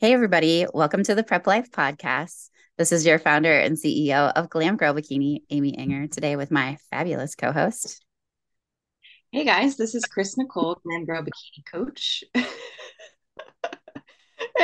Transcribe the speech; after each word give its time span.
Hey, 0.00 0.14
everybody. 0.14 0.64
Welcome 0.72 1.04
to 1.04 1.14
the 1.14 1.22
Prep 1.22 1.46
Life 1.46 1.70
Podcast. 1.70 2.48
This 2.78 2.90
is 2.90 3.04
your 3.04 3.18
founder 3.18 3.52
and 3.52 3.76
CEO 3.76 4.32
of 4.32 4.48
Glam 4.48 4.78
Girl 4.78 4.94
Bikini, 4.94 5.42
Amy 5.50 5.76
Ehinger, 5.76 6.10
today 6.10 6.36
with 6.36 6.50
my 6.50 6.78
fabulous 6.88 7.34
co 7.34 7.52
host. 7.52 8.02
Hey, 9.30 9.44
guys. 9.44 9.76
This 9.76 9.94
is 9.94 10.06
Chris 10.06 10.38
Nicole, 10.38 10.80
Glam 10.82 11.04
Girl 11.04 11.22
Bikini 11.22 11.66
Coach. 11.70 12.24
and 12.34 12.46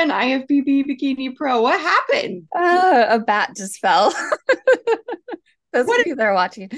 IFBB 0.09 0.87
Bikini 0.87 1.35
Pro. 1.35 1.61
What 1.61 1.79
happened? 1.79 2.47
Uh, 2.55 3.05
a 3.07 3.19
bat 3.19 3.55
just 3.55 3.77
fell. 3.77 4.09
Those 5.71 5.85
what? 5.85 6.01
of 6.01 6.07
you 6.07 6.15
that 6.15 6.25
are 6.25 6.33
watching. 6.33 6.71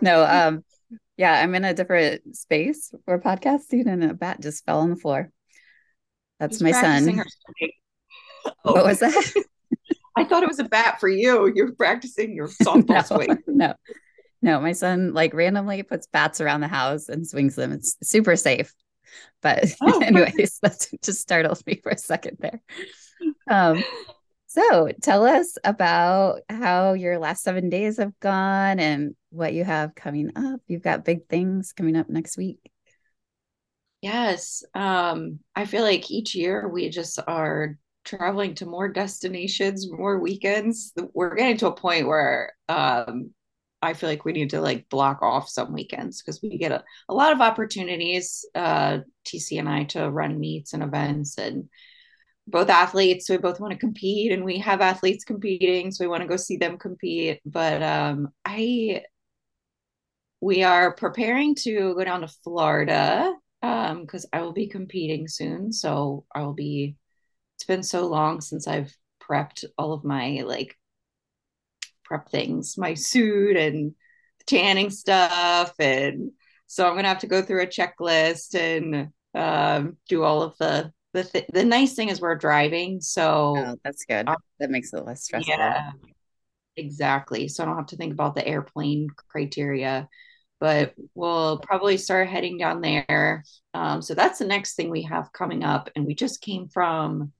No, 0.00 0.24
um, 0.48 0.64
yeah, 1.18 1.38
I'm 1.38 1.54
in 1.54 1.66
a 1.66 1.74
different 1.74 2.34
space. 2.34 2.94
We're 3.06 3.20
podcasting 3.20 3.86
and 3.86 4.02
a 4.02 4.14
bat 4.14 4.40
just 4.40 4.64
fell 4.64 4.80
on 4.80 4.88
the 4.88 4.96
floor. 4.96 5.30
That's 6.40 6.62
my 6.62 6.72
son. 6.72 7.22
What 8.62 8.84
was 8.84 9.00
that? 9.00 9.32
I 10.16 10.24
thought 10.24 10.42
it 10.42 10.48
was 10.48 10.58
a 10.58 10.64
bat 10.64 10.98
for 10.98 11.08
you. 11.08 11.52
You're 11.54 11.72
practicing 11.72 12.34
your 12.34 12.48
softball 12.62 12.88
no, 12.88 13.02
swing. 13.02 13.38
No, 13.46 13.74
no, 14.42 14.60
my 14.60 14.72
son 14.72 15.12
like 15.12 15.34
randomly 15.34 15.82
puts 15.82 16.06
bats 16.06 16.40
around 16.40 16.62
the 16.62 16.68
house 16.68 17.08
and 17.08 17.26
swings 17.26 17.54
them. 17.54 17.72
It's 17.72 17.96
super 18.02 18.36
safe. 18.36 18.72
But 19.42 19.74
oh, 19.82 20.00
anyways, 20.00 20.58
that 20.62 20.86
just 21.02 21.20
startled 21.20 21.64
me 21.66 21.80
for 21.82 21.90
a 21.90 21.98
second 21.98 22.38
there. 22.40 22.60
Um, 23.48 23.84
so 24.46 24.90
tell 25.02 25.26
us 25.26 25.58
about 25.64 26.40
how 26.48 26.94
your 26.94 27.18
last 27.18 27.42
seven 27.42 27.68
days 27.68 27.98
have 27.98 28.18
gone 28.20 28.78
and 28.80 29.14
what 29.30 29.52
you 29.52 29.64
have 29.64 29.94
coming 29.94 30.30
up. 30.34 30.60
You've 30.66 30.82
got 30.82 31.04
big 31.04 31.28
things 31.28 31.72
coming 31.72 31.96
up 31.96 32.08
next 32.08 32.36
week. 32.38 32.70
Yes. 34.00 34.64
Um, 34.74 35.40
I 35.54 35.66
feel 35.66 35.82
like 35.82 36.10
each 36.10 36.34
year 36.34 36.68
we 36.68 36.88
just 36.90 37.18
are 37.26 37.76
traveling 38.06 38.54
to 38.54 38.66
more 38.66 38.88
destinations, 38.88 39.90
more 39.90 40.18
weekends. 40.18 40.92
We're 41.12 41.34
getting 41.34 41.58
to 41.58 41.68
a 41.68 41.74
point 41.74 42.06
where 42.06 42.52
um, 42.68 43.30
I 43.82 43.92
feel 43.92 44.08
like 44.08 44.24
we 44.24 44.32
need 44.32 44.50
to 44.50 44.60
like 44.60 44.88
block 44.88 45.20
off 45.22 45.48
some 45.48 45.72
weekends 45.72 46.22
because 46.22 46.40
we 46.42 46.56
get 46.56 46.72
a, 46.72 46.82
a 47.08 47.14
lot 47.14 47.32
of 47.32 47.40
opportunities, 47.40 48.46
uh, 48.54 48.98
TC 49.26 49.58
and 49.58 49.68
I, 49.68 49.84
to 49.84 50.10
run 50.10 50.40
meets 50.40 50.72
and 50.72 50.82
events 50.82 51.36
and 51.36 51.68
both 52.46 52.70
athletes. 52.70 53.28
We 53.28 53.36
both 53.36 53.60
want 53.60 53.72
to 53.72 53.78
compete 53.78 54.32
and 54.32 54.44
we 54.44 54.58
have 54.58 54.80
athletes 54.80 55.24
competing. 55.24 55.90
So 55.90 56.04
we 56.04 56.08
want 56.08 56.22
to 56.22 56.28
go 56.28 56.36
see 56.36 56.56
them 56.56 56.78
compete. 56.78 57.40
But 57.44 57.82
um, 57.82 58.28
I, 58.44 59.02
we 60.40 60.62
are 60.62 60.94
preparing 60.94 61.54
to 61.56 61.94
go 61.94 62.04
down 62.04 62.20
to 62.20 62.28
Florida 62.28 63.34
because 63.60 64.24
um, 64.24 64.30
I 64.32 64.42
will 64.42 64.52
be 64.52 64.68
competing 64.68 65.26
soon. 65.28 65.72
So 65.72 66.24
I 66.34 66.42
will 66.42 66.54
be 66.54 66.96
it's 67.56 67.64
been 67.64 67.82
so 67.82 68.06
long 68.06 68.40
since 68.40 68.68
I've 68.68 68.94
prepped 69.20 69.64
all 69.78 69.92
of 69.92 70.04
my 70.04 70.42
like 70.46 70.76
prep 72.04 72.28
things, 72.28 72.76
my 72.76 72.94
suit 72.94 73.56
and 73.56 73.94
tanning 74.46 74.90
stuff. 74.90 75.72
And 75.78 76.32
so 76.66 76.86
I'm 76.86 76.92
going 76.92 77.04
to 77.04 77.08
have 77.08 77.20
to 77.20 77.26
go 77.26 77.42
through 77.42 77.62
a 77.62 77.66
checklist 77.66 78.54
and 78.54 79.08
um, 79.34 79.96
do 80.08 80.22
all 80.22 80.42
of 80.42 80.56
the, 80.58 80.92
the, 81.14 81.24
th- 81.24 81.46
the 81.52 81.64
nice 81.64 81.94
thing 81.94 82.10
is 82.10 82.20
we're 82.20 82.36
driving. 82.36 83.00
So 83.00 83.54
oh, 83.56 83.76
that's 83.82 84.04
good. 84.04 84.28
Um, 84.28 84.36
that 84.60 84.70
makes 84.70 84.92
it 84.92 85.04
less 85.04 85.24
stressful. 85.24 85.54
Yeah, 85.56 85.92
exactly. 86.76 87.48
So 87.48 87.62
I 87.62 87.66
don't 87.66 87.76
have 87.76 87.86
to 87.86 87.96
think 87.96 88.12
about 88.12 88.34
the 88.34 88.46
airplane 88.46 89.08
criteria 89.28 90.08
but 90.58 90.94
we'll 91.14 91.58
probably 91.58 91.98
start 91.98 92.28
heading 92.28 92.56
down 92.56 92.80
there. 92.80 93.44
Um, 93.74 94.00
so 94.00 94.14
that's 94.14 94.38
the 94.38 94.46
next 94.46 94.74
thing 94.74 94.90
we 94.90 95.02
have 95.02 95.32
coming 95.32 95.62
up. 95.62 95.90
And 95.94 96.06
we 96.06 96.14
just 96.14 96.40
came 96.40 96.68
from 96.68 97.32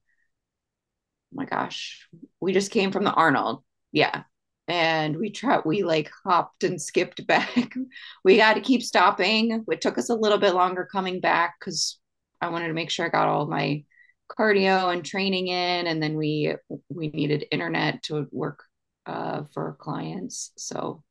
my 1.32 1.44
gosh, 1.44 2.08
we 2.40 2.52
just 2.52 2.70
came 2.70 2.92
from 2.92 3.04
the 3.04 3.12
Arnold. 3.12 3.62
Yeah. 3.92 4.24
And 4.68 5.16
we 5.16 5.30
tried, 5.30 5.62
we 5.64 5.84
like 5.84 6.10
hopped 6.24 6.64
and 6.64 6.80
skipped 6.80 7.26
back. 7.26 7.74
we 8.24 8.38
had 8.38 8.54
to 8.54 8.60
keep 8.60 8.82
stopping. 8.82 9.64
It 9.70 9.80
took 9.80 9.98
us 9.98 10.08
a 10.08 10.14
little 10.14 10.38
bit 10.38 10.54
longer 10.54 10.88
coming 10.90 11.20
back 11.20 11.54
because 11.60 11.98
I 12.40 12.48
wanted 12.48 12.68
to 12.68 12.74
make 12.74 12.90
sure 12.90 13.06
I 13.06 13.10
got 13.10 13.28
all 13.28 13.46
my 13.46 13.84
cardio 14.28 14.92
and 14.92 15.04
training 15.04 15.48
in. 15.48 15.86
And 15.86 16.02
then 16.02 16.16
we 16.16 16.54
we 16.88 17.08
needed 17.08 17.46
internet 17.50 18.02
to 18.04 18.26
work 18.32 18.64
uh, 19.06 19.44
for 19.54 19.76
clients. 19.78 20.52
So 20.56 21.04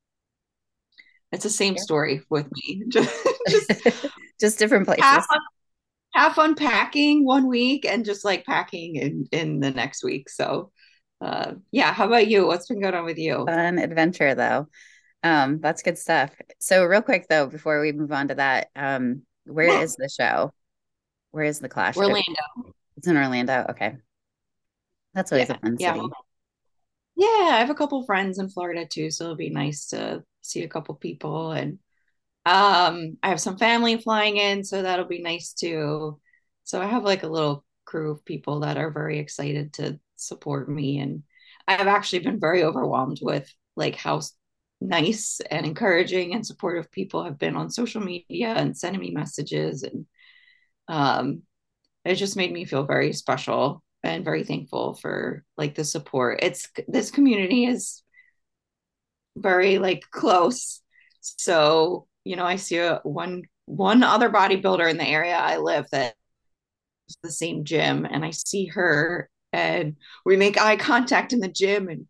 it's 1.32 1.44
the 1.44 1.50
same 1.50 1.78
story 1.78 2.22
with 2.30 2.48
me. 2.52 2.84
just, 2.90 3.28
just, 3.50 3.72
just 4.40 4.60
different 4.60 4.86
places. 4.86 5.04
Half, 5.04 5.28
half 6.16 6.38
unpacking 6.38 7.26
one 7.26 7.48
week 7.48 7.86
and 7.86 8.06
just 8.06 8.26
like 8.26 8.46
packing 8.46 8.96
in 8.96 9.28
in 9.32 9.60
the 9.60 9.72
next 9.72 10.04
week. 10.04 10.30
So 10.30 10.72
uh 11.22 11.54
yeah, 11.72 11.94
how 11.94 12.06
about 12.08 12.28
you? 12.28 12.48
What's 12.48 12.68
been 12.68 12.82
going 12.82 12.94
on 12.94 13.06
with 13.06 13.18
you? 13.18 13.46
Fun 13.46 13.78
adventure 13.78 14.34
though. 14.34 14.68
Um, 15.24 15.60
that's 15.60 15.82
good 15.82 15.98
stuff. 15.98 16.32
So 16.60 16.86
real 16.86 17.02
quick 17.02 17.28
though, 17.28 17.48
before 17.48 17.82
we 17.82 17.92
move 17.92 18.12
on 18.12 18.28
to 18.28 18.36
that, 18.36 18.68
um, 18.76 19.24
where 19.46 19.68
yeah. 19.68 19.82
is 19.82 19.96
the 19.96 20.08
show? 20.08 20.54
Where 21.32 21.46
is 21.46 21.60
the 21.60 21.68
clash? 21.70 21.98
Orlando. 21.98 22.22
It's 22.96 23.08
in 23.08 23.18
Orlando. 23.18 23.66
Okay. 23.72 23.96
That's 25.16 25.32
always 25.32 25.50
yeah. 25.50 25.56
a 25.56 25.60
fun 25.60 25.78
city. 25.80 26.00
Yeah. 26.00 26.08
Yeah, 27.18 27.50
I 27.54 27.60
have 27.60 27.70
a 27.70 27.76
couple 27.76 28.06
friends 28.06 28.40
in 28.40 28.50
Florida 28.50 28.86
too, 28.86 29.10
so 29.10 29.24
it'll 29.24 29.36
be 29.36 29.50
nice 29.50 29.88
to 29.88 30.24
see 30.42 30.64
a 30.64 30.68
couple 30.68 30.94
people 30.96 31.54
and 31.54 31.80
um, 32.46 33.18
I 33.24 33.30
have 33.30 33.42
some 33.42 33.58
family 33.58 33.98
flying 33.98 34.38
in, 34.38 34.64
so 34.64 34.82
that'll 34.82 35.06
be 35.06 35.22
nice 35.22 35.54
too. 35.54 36.20
So 36.64 36.82
I 36.82 36.86
have 36.86 37.04
like 37.04 37.24
a 37.24 37.28
little 37.28 37.66
crew 37.86 38.12
of 38.12 38.26
people 38.26 38.62
that 38.62 38.78
are 38.78 38.92
very 38.92 39.20
excited 39.20 39.74
to 39.74 40.00
support 40.16 40.70
me. 40.70 41.00
And 41.00 41.24
I've 41.68 41.88
actually 41.88 42.20
been 42.20 42.40
very 42.40 42.64
overwhelmed 42.64 43.20
with 43.22 43.52
like 43.76 43.96
how 43.96 44.22
nice 44.80 45.42
and 45.50 45.66
encouraging 45.66 46.34
and 46.34 46.46
supportive 46.46 46.92
people 46.92 47.24
have 47.24 47.40
been 47.40 47.56
on 47.56 47.70
social 47.70 48.02
media 48.02 48.50
and 48.50 48.78
sending 48.78 49.02
me 49.02 49.12
messages. 49.12 49.84
And 49.84 50.06
um, 50.88 51.42
it 52.04 52.16
just 52.16 52.36
made 52.36 52.52
me 52.52 52.66
feel 52.66 52.86
very 52.86 53.14
special 53.14 53.84
and 54.04 54.24
very 54.24 54.44
thankful 54.44 54.94
for 54.94 55.44
like 55.58 55.74
the 55.74 55.84
support. 55.84 56.40
It's 56.44 56.68
this 56.88 57.10
community 57.10 57.66
is 57.66 58.04
very 59.36 59.80
like 59.80 60.04
close. 60.12 60.82
So 61.22 62.08
you 62.26 62.36
know, 62.36 62.46
I 62.46 62.58
see 62.58 62.78
a, 62.78 63.00
one 63.04 63.44
one 63.66 64.04
other 64.04 64.30
bodybuilder 64.30 64.90
in 64.90 64.98
the 64.98 65.08
area 65.08 65.36
I 65.36 65.58
live 65.58 65.86
that 65.92 66.16
is 67.08 67.18
the 67.24 67.32
same 67.32 67.64
gym, 67.64 68.06
and 68.06 68.26
I 68.26 68.32
see 68.32 68.66
her, 68.68 69.30
and 69.54 69.96
we 70.26 70.36
make 70.36 70.60
eye 70.60 70.76
contact 70.76 71.32
in 71.32 71.40
the 71.40 71.48
gym, 71.48 71.88
and 71.88 72.08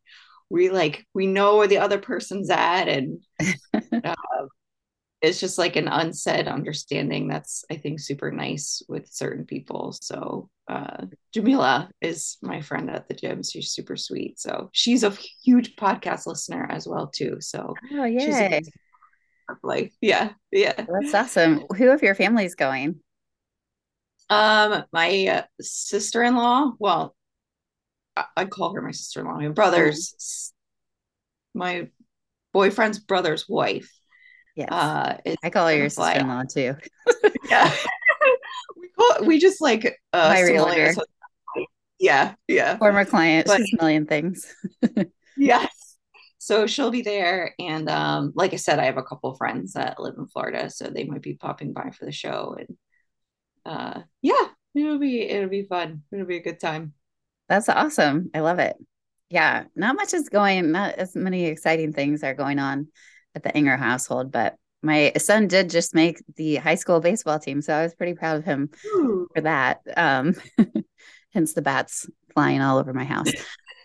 we 0.50 0.70
like 0.70 1.06
we 1.14 1.28
know 1.28 1.58
where 1.58 1.68
the 1.68 1.80
other 1.80 2.00
person's 2.00 2.50
at, 2.50 2.88
and 2.88 3.20
uh, 4.03 4.16
it's 5.22 5.40
just 5.40 5.58
like 5.58 5.76
an 5.76 5.88
unsaid 5.88 6.47
understanding 6.47 7.28
that's 7.28 7.66
I 7.70 7.76
think 7.76 8.00
super 8.00 8.32
nice 8.32 8.82
with 8.88 9.12
certain 9.12 9.46
people. 9.46 9.92
So 10.02 10.50
uh, 10.68 11.06
Jamila 11.34 11.90
is 12.02 12.38
my 12.42 12.62
friend 12.62 12.90
at 12.90 13.08
the 13.08 13.16
gym. 13.16 13.44
She's 13.44 13.72
super 13.72 13.97
sweet. 13.97 14.40
So 14.40 14.70
she's 14.72 15.03
a 15.03 15.18
huge 15.44 15.76
podcast 15.76 16.26
listener 16.26 16.68
as 16.72 16.88
well 16.88 17.08
too. 17.08 17.38
So 17.40 17.74
oh 17.94 18.06
yeah 18.06 18.59
life. 19.63 19.94
Yeah, 20.01 20.31
yeah. 20.51 20.73
That's 20.75 21.13
awesome. 21.13 21.63
Who 21.75 21.89
of 21.91 22.01
your 22.01 22.16
family 22.16 22.45
is 22.45 22.56
going? 22.56 23.00
Um, 24.29 24.83
my 24.91 25.28
uh, 25.28 25.44
sister-in-law. 25.61 26.73
Well, 26.79 27.16
I- 28.16 28.25
would 28.38 28.50
call 28.50 28.73
her 28.73 28.81
my 28.81 28.91
sister-in-law. 28.91 29.35
My 29.35 29.50
brother's, 29.50 30.51
my 31.53 31.89
boyfriend's 32.53 33.00
brother's 33.00 33.47
wife. 33.47 33.91
Yeah, 34.55 34.73
uh, 34.73 35.17
I 35.44 35.50
call 35.50 35.67
her 35.67 35.75
your 35.75 35.89
sister-in-law 35.89 36.44
too. 36.51 36.75
yeah, 37.50 37.72
we 38.78 38.89
call 38.89 39.25
we 39.25 39.38
just 39.38 39.61
like 39.61 40.00
uh, 40.13 40.29
my 40.34 40.41
realtor. 40.41 40.93
Yeah, 41.99 42.35
yeah. 42.47 42.78
Former 42.78 43.05
client. 43.05 43.47
But, 43.47 43.58
she's 43.58 43.73
a 43.73 43.84
million 43.84 44.05
things. 44.05 44.53
yes 45.37 45.74
so 46.46 46.68
she'll 46.68 46.92
be 46.92 47.02
there 47.02 47.56
and 47.58 47.90
um, 47.90 48.32
like 48.36 48.53
i 48.53 48.58
said 48.58 48.78
i 48.78 48.86
have 48.86 48.97
a 48.97 49.03
couple 49.03 49.34
friends 49.34 49.74
that 49.74 50.00
live 50.00 50.14
in 50.18 50.28
florida 50.28 50.70
so 50.70 50.88
they 50.88 51.03
might 51.03 51.24
be 51.24 51.34
popping 51.34 51.74
by 51.74 51.90
for 51.90 52.06
the 52.06 52.12
show 52.12 52.56
and 52.59 52.78
uh, 53.66 54.02
yeah 54.22 54.47
it'll 54.76 55.00
be 55.00 55.22
it'll 55.22 55.50
be 55.50 55.64
fun. 55.64 56.03
It'll 56.12 56.26
be 56.26 56.38
a 56.38 56.44
good 56.44 56.59
time. 56.59 56.94
That's 57.47 57.70
awesome. 57.70 58.30
I 58.34 58.42
love 58.42 58.59
it. 58.59 58.76
Yeah 59.30 59.64
not 59.76 59.96
much 59.96 60.14
is 60.14 60.30
going 60.30 60.72
not 60.72 60.96
as 60.96 61.16
many 61.16 61.46
exciting 61.46 61.94
things 61.94 62.24
are 62.24 62.36
going 62.36 62.59
on 62.59 62.88
at 63.34 63.42
the 63.42 63.52
Ehinger 63.52 63.78
household 63.78 64.32
but 64.32 64.56
my 64.84 65.14
son 65.18 65.47
did 65.47 65.72
just 65.72 65.96
make 65.96 66.22
the 66.36 66.58
high 66.58 66.76
school 66.76 67.00
baseball 67.00 67.40
team 67.40 67.59
so 67.59 67.74
i 67.74 67.82
was 67.82 67.96
pretty 67.96 68.14
proud 68.14 68.38
of 68.38 68.46
him 68.46 68.70
Ooh. 68.86 69.28
for 69.34 69.42
that. 69.42 69.82
Um, 69.97 70.36
hence 71.34 71.53
the 71.53 71.64
bats 71.64 72.08
flying 72.34 72.62
all 72.62 72.78
over 72.78 72.94
my 72.94 73.03
house 73.03 73.32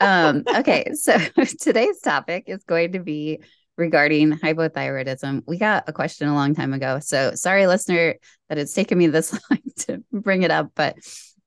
um, 0.00 0.44
okay, 0.56 0.92
so 0.94 1.16
today's 1.60 2.00
topic 2.00 2.44
is 2.46 2.64
going 2.64 2.92
to 2.92 3.00
be 3.00 3.40
regarding 3.76 4.32
hypothyroidism. 4.32 5.42
We 5.46 5.58
got 5.58 5.88
a 5.88 5.92
question 5.92 6.28
a 6.28 6.34
long 6.34 6.54
time 6.54 6.72
ago. 6.72 6.98
So 7.00 7.34
sorry, 7.34 7.66
listener, 7.66 8.16
that 8.48 8.58
it's 8.58 8.74
taken 8.74 8.98
me 8.98 9.06
this 9.06 9.32
long 9.50 9.60
to 9.78 10.02
bring 10.12 10.42
it 10.42 10.50
up, 10.50 10.72
but 10.74 10.96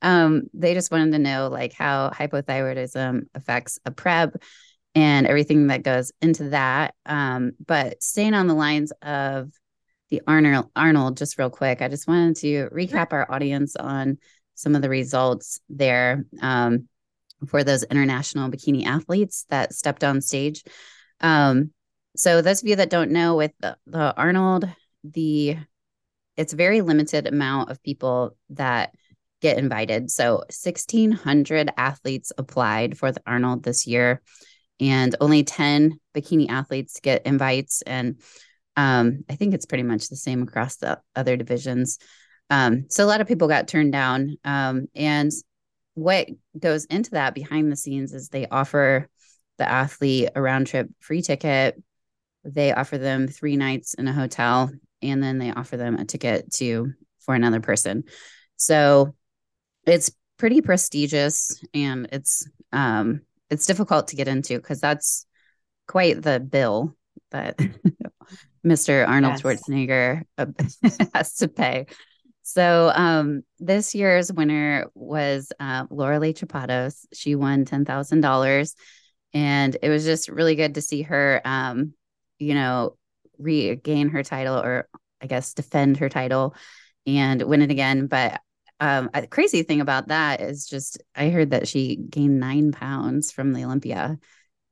um, 0.01 0.43
they 0.53 0.73
just 0.73 0.91
wanted 0.91 1.11
to 1.11 1.19
know 1.19 1.47
like 1.47 1.73
how 1.73 2.09
hypothyroidism 2.09 3.23
affects 3.33 3.79
a 3.85 3.91
prep 3.91 4.35
and 4.95 5.25
everything 5.25 5.67
that 5.67 5.83
goes 5.83 6.11
into 6.21 6.49
that. 6.49 6.93
Um, 7.05 7.53
but 7.65 8.03
staying 8.03 8.33
on 8.33 8.47
the 8.47 8.53
lines 8.53 8.91
of 9.01 9.51
the 10.09 10.21
Arnold, 10.27 10.69
Arnold, 10.75 11.17
just 11.17 11.39
real 11.39 11.49
quick, 11.49 11.81
I 11.81 11.87
just 11.87 12.07
wanted 12.07 12.35
to 12.37 12.69
recap 12.71 13.13
our 13.13 13.31
audience 13.31 13.75
on 13.75 14.17
some 14.55 14.75
of 14.75 14.81
the 14.81 14.89
results 14.89 15.59
there 15.69 16.25
um, 16.41 16.87
for 17.47 17.63
those 17.63 17.83
international 17.83 18.49
bikini 18.49 18.85
athletes 18.85 19.45
that 19.49 19.73
stepped 19.73 20.03
on 20.03 20.21
stage. 20.21 20.63
Um, 21.21 21.71
so 22.15 22.41
those 22.41 22.61
of 22.61 22.67
you 22.67 22.75
that 22.77 22.89
don't 22.89 23.11
know, 23.11 23.35
with 23.35 23.51
the, 23.59 23.77
the 23.87 24.15
Arnold, 24.15 24.69
the 25.03 25.57
it's 26.35 26.53
very 26.53 26.81
limited 26.81 27.27
amount 27.27 27.69
of 27.69 27.83
people 27.83 28.35
that 28.49 28.93
get 29.41 29.57
invited. 29.57 30.09
So 30.09 30.37
1,600 30.37 31.71
athletes 31.77 32.31
applied 32.37 32.97
for 32.97 33.11
the 33.11 33.21
Arnold 33.27 33.63
this 33.63 33.85
year, 33.85 34.21
and 34.79 35.15
only 35.19 35.43
10 35.43 35.99
bikini 36.15 36.49
athletes 36.49 36.99
get 37.01 37.25
invites. 37.25 37.81
And 37.83 38.21
um, 38.75 39.23
I 39.29 39.35
think 39.35 39.53
it's 39.53 39.65
pretty 39.65 39.83
much 39.83 40.07
the 40.07 40.15
same 40.15 40.41
across 40.41 40.77
the 40.77 40.99
other 41.15 41.37
divisions. 41.37 41.99
Um, 42.49 42.85
so 42.89 43.03
a 43.03 43.07
lot 43.07 43.21
of 43.21 43.27
people 43.27 43.47
got 43.47 43.67
turned 43.67 43.91
down. 43.91 44.37
Um, 44.43 44.87
and 44.95 45.31
what 45.93 46.27
goes 46.57 46.85
into 46.85 47.11
that 47.11 47.35
behind 47.35 47.71
the 47.71 47.75
scenes 47.75 48.13
is 48.13 48.29
they 48.29 48.47
offer 48.47 49.07
the 49.57 49.69
athlete 49.69 50.29
a 50.35 50.41
round 50.41 50.67
trip 50.67 50.89
free 50.99 51.21
ticket. 51.21 51.81
They 52.43 52.73
offer 52.73 52.97
them 52.97 53.27
three 53.27 53.55
nights 53.55 53.93
in 53.93 54.07
a 54.07 54.13
hotel, 54.13 54.71
and 55.01 55.21
then 55.23 55.37
they 55.37 55.51
offer 55.51 55.77
them 55.77 55.95
a 55.95 56.05
ticket 56.05 56.51
to 56.55 56.93
for 57.19 57.35
another 57.35 57.61
person. 57.61 58.03
So 58.57 59.15
it's 59.85 60.11
pretty 60.37 60.61
prestigious 60.61 61.61
and 61.73 62.07
it's 62.11 62.47
um 62.71 63.21
it's 63.49 63.65
difficult 63.65 64.09
to 64.09 64.15
get 64.15 64.27
into 64.27 64.57
because 64.57 64.79
that's 64.79 65.25
quite 65.87 66.21
the 66.21 66.39
bill 66.39 66.95
that 67.31 67.57
Mr. 68.65 69.07
Arnold 69.07 69.33
yes. 69.33 69.41
Schwarzenegger 69.41 70.23
uh, 70.37 70.45
has 71.13 71.35
to 71.35 71.47
pay. 71.47 71.85
So 72.43 72.91
um, 72.93 73.43
this 73.59 73.95
year's 73.95 74.31
winner 74.31 74.87
was 74.93 75.51
uh, 75.59 75.87
Lauralie 75.87 76.33
Chapados. 76.33 77.05
She 77.13 77.35
won 77.35 77.65
ten 77.65 77.85
thousand 77.85 78.21
dollars, 78.21 78.75
and 79.33 79.75
it 79.81 79.89
was 79.89 80.03
just 80.03 80.29
really 80.29 80.55
good 80.55 80.75
to 80.75 80.81
see 80.81 81.03
her, 81.03 81.41
um, 81.45 81.93
you 82.39 82.53
know, 82.53 82.97
regain 83.37 84.09
her 84.09 84.23
title, 84.23 84.57
or 84.59 84.87
I 85.21 85.27
guess 85.27 85.53
defend 85.53 85.97
her 85.97 86.09
title, 86.09 86.55
and 87.07 87.41
win 87.41 87.61
it 87.61 87.71
again. 87.71 88.07
But 88.07 88.41
um, 88.79 89.09
a 89.13 89.25
crazy 89.25 89.63
thing 89.63 89.79
about 89.79 90.09
that 90.09 90.41
is 90.41 90.67
just 90.67 91.01
I 91.15 91.29
heard 91.29 91.51
that 91.51 91.67
she 91.67 91.95
gained 91.95 92.41
nine 92.41 92.73
pounds 92.73 93.31
from 93.31 93.53
the 93.53 93.63
Olympia 93.63 94.19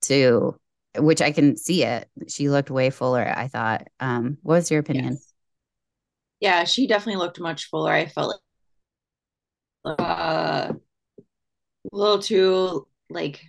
to 0.03 0.59
which 0.97 1.21
I 1.21 1.31
can 1.31 1.55
see 1.55 1.83
it. 1.85 2.09
She 2.27 2.49
looked 2.49 2.69
way 2.69 2.89
fuller, 2.89 3.25
I 3.25 3.47
thought. 3.47 3.87
Um, 4.01 4.37
what 4.41 4.55
was 4.55 4.71
your 4.71 4.81
opinion? 4.81 5.13
Yes. 5.13 5.30
Yeah, 6.41 6.65
she 6.65 6.87
definitely 6.87 7.21
looked 7.21 7.39
much 7.39 7.69
fuller. 7.69 7.91
I 7.91 8.07
felt 8.07 8.41
like 9.85 9.99
uh, 9.99 10.73
a 10.73 11.95
little 11.95 12.19
too 12.19 12.87
like 13.09 13.41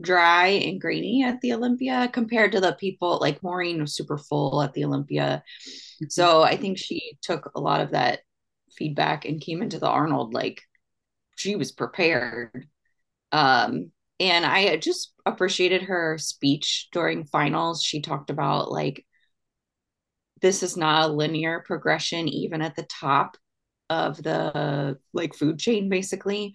dry 0.00 0.48
and 0.48 0.80
grainy 0.80 1.24
at 1.24 1.40
the 1.40 1.52
Olympia 1.52 2.08
compared 2.12 2.52
to 2.52 2.60
the 2.60 2.74
people 2.74 3.18
like 3.20 3.42
Maureen 3.42 3.80
was 3.80 3.94
super 3.94 4.18
full 4.18 4.62
at 4.62 4.72
the 4.74 4.84
Olympia. 4.84 5.42
Mm-hmm. 5.68 6.06
So 6.10 6.42
I 6.42 6.56
think 6.56 6.78
she 6.78 7.18
took 7.22 7.50
a 7.54 7.60
lot 7.60 7.80
of 7.80 7.90
that 7.92 8.20
feedback 8.72 9.24
and 9.24 9.40
came 9.40 9.62
into 9.62 9.78
the 9.78 9.88
Arnold 9.88 10.34
like 10.34 10.62
she 11.36 11.56
was 11.56 11.72
prepared. 11.72 12.68
Um, 13.32 13.90
and 14.20 14.44
I 14.44 14.76
just 14.76 15.12
appreciated 15.26 15.82
her 15.82 16.18
speech 16.18 16.88
during 16.92 17.24
finals. 17.24 17.82
She 17.82 18.00
talked 18.00 18.30
about 18.30 18.70
like 18.70 19.04
this 20.40 20.62
is 20.62 20.76
not 20.76 21.10
a 21.10 21.12
linear 21.12 21.62
progression, 21.66 22.28
even 22.28 22.62
at 22.62 22.76
the 22.76 22.84
top 22.84 23.36
of 23.90 24.22
the 24.22 24.98
like 25.12 25.34
food 25.34 25.58
chain, 25.58 25.88
basically. 25.88 26.54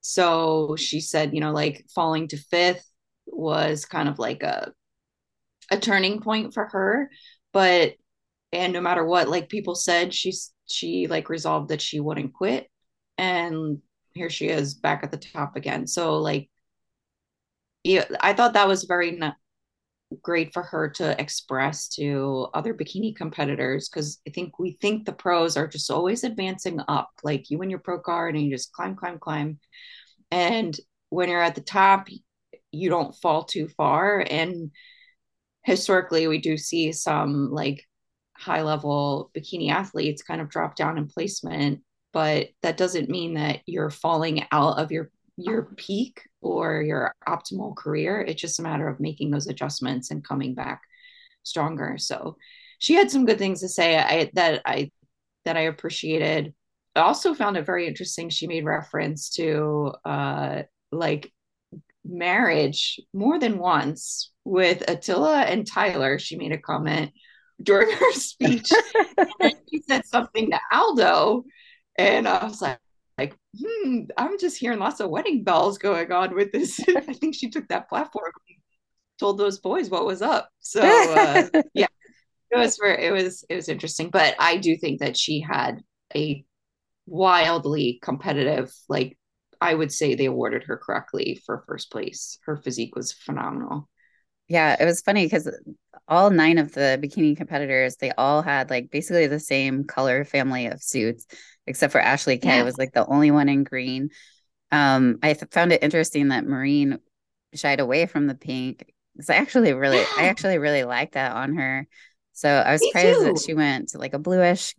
So 0.00 0.76
she 0.76 1.00
said, 1.00 1.34
you 1.34 1.40
know, 1.40 1.52
like 1.52 1.86
falling 1.94 2.28
to 2.28 2.36
fifth 2.36 2.86
was 3.26 3.84
kind 3.84 4.08
of 4.08 4.18
like 4.18 4.42
a 4.42 4.72
a 5.70 5.78
turning 5.78 6.20
point 6.20 6.54
for 6.54 6.66
her, 6.66 7.10
but 7.52 7.94
and 8.52 8.72
no 8.72 8.80
matter 8.80 9.04
what, 9.04 9.28
like 9.28 9.48
people 9.48 9.74
said, 9.74 10.12
she's 10.12 10.52
she 10.68 11.06
like 11.06 11.28
resolved 11.28 11.68
that 11.70 11.80
she 11.82 12.00
wouldn't 12.00 12.34
quit 12.34 12.68
and 13.18 13.78
here 14.14 14.30
she 14.30 14.48
is 14.48 14.74
back 14.74 15.02
at 15.04 15.10
the 15.10 15.16
top 15.16 15.56
again 15.56 15.86
so 15.86 16.18
like 16.18 16.48
yeah 17.84 18.04
i 18.20 18.32
thought 18.32 18.54
that 18.54 18.68
was 18.68 18.84
very 18.84 19.18
great 20.22 20.52
for 20.52 20.62
her 20.62 20.88
to 20.88 21.20
express 21.20 21.88
to 21.88 22.48
other 22.54 22.74
bikini 22.74 23.14
competitors 23.14 23.88
because 23.88 24.20
i 24.26 24.30
think 24.30 24.58
we 24.58 24.78
think 24.80 25.04
the 25.04 25.12
pros 25.12 25.56
are 25.56 25.68
just 25.68 25.90
always 25.90 26.24
advancing 26.24 26.80
up 26.88 27.10
like 27.22 27.50
you 27.50 27.60
and 27.62 27.70
your 27.70 27.80
pro 27.80 27.98
card 27.98 28.34
and 28.34 28.44
you 28.44 28.50
just 28.50 28.72
climb 28.72 28.94
climb 28.94 29.18
climb. 29.18 29.58
And 30.30 30.78
when 31.10 31.28
you're 31.28 31.42
at 31.42 31.54
the 31.54 31.60
top 31.60 32.08
you 32.70 32.88
don't 32.88 33.14
fall 33.16 33.44
too 33.44 33.68
far 33.68 34.24
and 34.28 34.70
historically 35.64 36.26
we 36.26 36.38
do 36.38 36.56
see 36.56 36.92
some 36.92 37.50
like 37.50 37.84
high 38.36 38.62
level 38.62 39.30
bikini 39.36 39.70
athletes 39.70 40.22
kind 40.22 40.40
of 40.40 40.48
drop 40.48 40.74
down 40.74 40.98
in 40.98 41.06
placement 41.06 41.80
but 42.12 42.48
that 42.62 42.76
doesn't 42.76 43.08
mean 43.08 43.34
that 43.34 43.60
you're 43.66 43.90
falling 43.90 44.44
out 44.52 44.78
of 44.78 44.90
your 44.90 45.10
your 45.44 45.68
peak 45.76 46.22
or 46.40 46.82
your 46.82 47.14
optimal 47.26 47.76
career. 47.76 48.20
It's 48.20 48.40
just 48.40 48.58
a 48.58 48.62
matter 48.62 48.88
of 48.88 49.00
making 49.00 49.30
those 49.30 49.46
adjustments 49.46 50.10
and 50.10 50.26
coming 50.26 50.54
back 50.54 50.82
stronger. 51.42 51.96
So 51.98 52.36
she 52.78 52.94
had 52.94 53.10
some 53.10 53.26
good 53.26 53.38
things 53.38 53.60
to 53.60 53.68
say 53.68 53.96
I, 53.96 54.30
that 54.34 54.62
i 54.64 54.90
that 55.44 55.56
i 55.56 55.62
appreciated. 55.62 56.54
I 56.94 57.00
also 57.00 57.34
found 57.34 57.56
it 57.56 57.66
very 57.66 57.86
interesting 57.86 58.28
she 58.28 58.46
made 58.46 58.64
reference 58.64 59.30
to 59.30 59.92
uh 60.04 60.62
like 60.90 61.32
marriage 62.04 63.00
more 63.12 63.38
than 63.38 63.58
once 63.58 64.32
with 64.44 64.88
attila 64.88 65.42
and 65.42 65.66
tyler. 65.66 66.18
She 66.18 66.36
made 66.36 66.52
a 66.52 66.58
comment 66.58 67.12
during 67.62 67.96
her 67.96 68.12
speech. 68.14 68.70
and 69.40 69.54
she 69.70 69.82
said 69.88 70.04
something 70.06 70.50
to 70.50 70.60
Aldo, 70.72 71.44
and 71.96 72.26
I 72.28 72.44
was 72.44 72.60
like, 72.60 72.78
like, 73.22 73.36
hmm, 73.58 74.04
I'm 74.16 74.38
just 74.38 74.58
hearing 74.58 74.78
lots 74.78 75.00
of 75.00 75.10
wedding 75.10 75.44
bells 75.44 75.78
going 75.78 76.10
on 76.10 76.34
with 76.34 76.52
this. 76.52 76.80
I 76.88 77.00
think 77.00 77.34
she 77.34 77.50
took 77.50 77.68
that 77.68 77.88
platform, 77.88 78.32
told 79.18 79.38
those 79.38 79.58
boys 79.58 79.90
what 79.90 80.06
was 80.06 80.22
up. 80.22 80.48
So 80.60 80.82
uh, 80.82 81.48
yeah, 81.74 81.86
it 82.50 82.58
was 82.58 82.76
for 82.76 82.88
it 82.88 83.12
was 83.12 83.44
it 83.48 83.54
was 83.54 83.68
interesting. 83.68 84.10
But 84.10 84.34
I 84.38 84.56
do 84.56 84.76
think 84.76 85.00
that 85.00 85.16
she 85.16 85.40
had 85.40 85.82
a 86.14 86.44
wildly 87.06 87.98
competitive 88.02 88.72
like 88.88 89.18
I 89.60 89.74
would 89.74 89.92
say 89.92 90.14
they 90.14 90.26
awarded 90.26 90.64
her 90.64 90.76
correctly 90.76 91.40
for 91.46 91.64
first 91.66 91.90
place. 91.90 92.38
Her 92.44 92.56
physique 92.56 92.96
was 92.96 93.12
phenomenal. 93.12 93.88
Yeah, 94.48 94.76
it 94.78 94.84
was 94.84 95.00
funny 95.00 95.24
because 95.24 95.48
all 96.08 96.30
nine 96.30 96.58
of 96.58 96.72
the 96.72 96.98
bikini 97.02 97.36
competitors, 97.36 97.96
they 97.96 98.10
all 98.10 98.42
had 98.42 98.70
like 98.70 98.90
basically 98.90 99.28
the 99.28 99.38
same 99.38 99.84
color 99.84 100.24
family 100.24 100.66
of 100.66 100.82
suits, 100.82 101.26
except 101.66 101.92
for 101.92 102.00
Ashley 102.00 102.38
Kay 102.38 102.58
yeah. 102.58 102.62
was 102.62 102.78
like 102.78 102.92
the 102.92 103.06
only 103.06 103.30
one 103.30 103.48
in 103.48 103.64
green. 103.64 104.10
Um, 104.70 105.18
I 105.22 105.34
th- 105.34 105.50
found 105.50 105.72
it 105.72 105.82
interesting 105.82 106.28
that 106.28 106.46
Maureen 106.46 106.98
shied 107.54 107.80
away 107.80 108.06
from 108.06 108.26
the 108.26 108.34
pink. 108.34 108.92
Because 109.14 109.30
I 109.30 109.36
actually 109.36 109.72
really, 109.72 109.98
yeah. 109.98 110.06
I 110.18 110.24
actually 110.24 110.58
really 110.58 110.84
like 110.84 111.12
that 111.12 111.32
on 111.32 111.56
her. 111.56 111.86
So 112.32 112.48
I 112.48 112.72
was 112.72 112.80
Me 112.80 112.88
surprised 112.88 113.18
too. 113.18 113.24
that 113.24 113.38
she 113.38 113.54
went 113.54 113.90
to 113.90 113.98
like 113.98 114.14
a 114.14 114.18
bluish, 114.18 114.74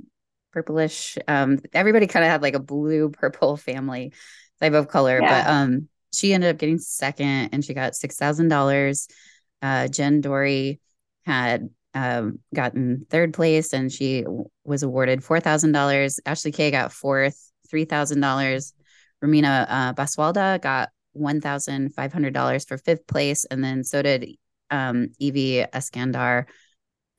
purplish. 0.52 1.18
Um, 1.28 1.60
everybody 1.74 2.08
kind 2.08 2.26
of 2.26 2.32
had 2.32 2.42
like 2.42 2.56
a 2.56 2.60
blue 2.60 3.10
purple 3.12 3.58
family 3.58 4.14
type 4.60 4.74
of 4.74 4.88
color, 4.88 5.20
yeah. 5.22 5.44
but 5.44 5.52
um, 5.52 5.88
she 6.12 6.34
ended 6.34 6.50
up 6.50 6.58
getting 6.58 6.80
second, 6.80 7.50
and 7.52 7.64
she 7.64 7.74
got 7.74 7.96
six 7.96 8.16
thousand 8.16 8.48
dollars. 8.48 9.08
Uh, 9.62 9.88
Jen 9.88 10.22
Dorie 10.22 10.80
had 11.26 11.70
um, 11.94 12.40
gotten 12.54 13.06
third 13.10 13.34
place 13.34 13.74
and 13.74 13.92
she 13.92 14.26
was 14.64 14.84
awarded 14.84 15.22
$4,000. 15.22 16.20
Ashley 16.26 16.52
Kay 16.52 16.72
got 16.72 16.92
fourth, 16.92 17.52
$3,000. 17.72 18.74
Romina 19.24 19.66
uh, 19.70 19.94
Basualdo 19.94 20.62
got 20.62 20.90
$1,500 21.18 22.68
for 22.68 22.78
fifth 22.78 23.08
place. 23.08 23.46
And 23.46 23.64
then 23.64 23.84
so 23.84 24.02
did 24.02 24.36
um, 24.70 25.10
Evie 25.20 25.66
Eskandar. 25.74 26.46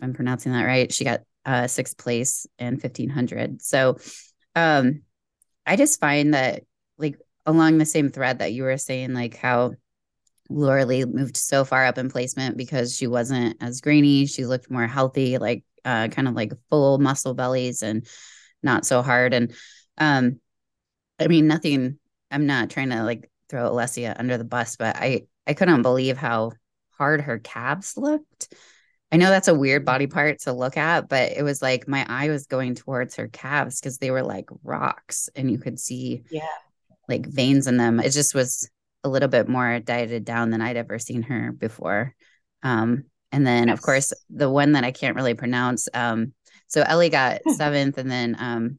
I'm 0.03 0.13
pronouncing 0.13 0.53
that 0.53 0.65
right. 0.65 0.93
She 0.93 1.05
got 1.05 1.21
uh, 1.47 1.67
sixth 1.67 1.97
place 1.97 2.47
and 2.59 2.83
1500. 2.83 3.63
So 3.63 3.99
um, 4.57 5.03
I 5.67 5.77
just 5.77 6.01
find 6.01 6.35
that 6.35 6.63
like 6.99 7.19
along 7.47 7.79
the 7.79 7.87
same 7.87 8.11
thread 8.11 8.41
that 8.41 8.53
you 8.53 8.65
were 8.65 8.77
saying, 8.77 9.15
like 9.15 9.37
how 9.37 9.75
Lauralie 10.51 11.07
moved 11.07 11.37
so 11.37 11.65
far 11.65 11.85
up 11.85 11.99
in 11.99 12.11
placement 12.11 12.57
because 12.57 12.95
she 12.95 13.07
wasn't 13.07 13.57
as 13.61 13.81
grainy. 13.81 14.27
She 14.27 14.47
looked 14.47 14.71
more 14.71 14.87
healthy, 14.87 15.39
like 15.39 15.65
uh, 15.85 16.09
kind 16.09 16.29
of 16.29 16.35
like 16.35 16.53
full 16.71 16.99
muscle 16.99 17.35
bellies 17.35 17.83
and 17.83 18.07
not 18.63 18.87
so 18.87 19.03
hard. 19.03 19.35
And 19.35 19.55
um, 19.99 20.41
I 21.19 21.29
mean, 21.29 21.47
nothing, 21.47 21.99
I'm 22.31 22.47
not 22.47 22.71
trying 22.71 22.91
to 22.91 23.03
like 23.05 23.31
throw 23.49 23.71
Alessia 23.71 24.15
under 24.19 24.37
the 24.37 24.45
bus, 24.45 24.77
but 24.77 24.97
I, 24.97 25.27
I 25.47 25.55
couldn't 25.55 25.83
believe 25.83 26.17
how 26.17 26.53
hard 26.91 27.23
her 27.23 27.39
calves 27.39 27.97
looked. 27.97 28.55
I 29.13 29.17
know 29.17 29.29
that's 29.29 29.49
a 29.49 29.55
weird 29.55 29.85
body 29.85 30.09
part 30.09 30.41
to 30.41 30.53
look 30.53 30.77
at, 30.77 31.09
but 31.09 31.33
it 31.33 31.43
was 31.43 31.63
like 31.63 31.87
my 31.87 32.05
eye 32.09 32.31
was 32.31 32.47
going 32.47 32.75
towards 32.75 33.17
her 33.17 33.29
calves 33.29 33.81
because 33.81 33.99
they 33.99 34.11
were 34.11 34.23
like 34.23 34.49
rocks 34.65 35.29
and 35.37 35.51
you 35.51 35.59
could 35.59 35.79
see 35.79 36.25
yeah 36.31 36.47
like 37.09 37.27
veins 37.27 37.67
in 37.67 37.77
them. 37.77 38.01
It 38.01 38.11
just 38.11 38.35
was 38.35 38.71
a 39.05 39.09
little 39.09 39.29
bit 39.29 39.49
more 39.49 39.79
dieted 39.81 40.25
down 40.25 40.51
than 40.51 40.61
I'd 40.61 40.77
ever 40.77 40.99
seen 40.99 41.23
her 41.23 41.53
before. 41.53 42.15
Um, 42.63 43.05
and 43.31 43.47
then 43.47 43.69
yes. 43.69 43.79
of 43.79 43.83
course 43.83 44.13
the 44.31 44.51
one 44.51 44.73
that 44.73 44.85
I 44.85 44.91
can't 44.91 45.17
really 45.17 45.35
pronounce. 45.35 45.89
Um, 45.93 46.33
so 46.67 46.83
Ellie 46.83 47.11
got 47.11 47.41
seventh, 47.57 47.99
and 47.99 48.11
then 48.11 48.37
um, 48.39 48.79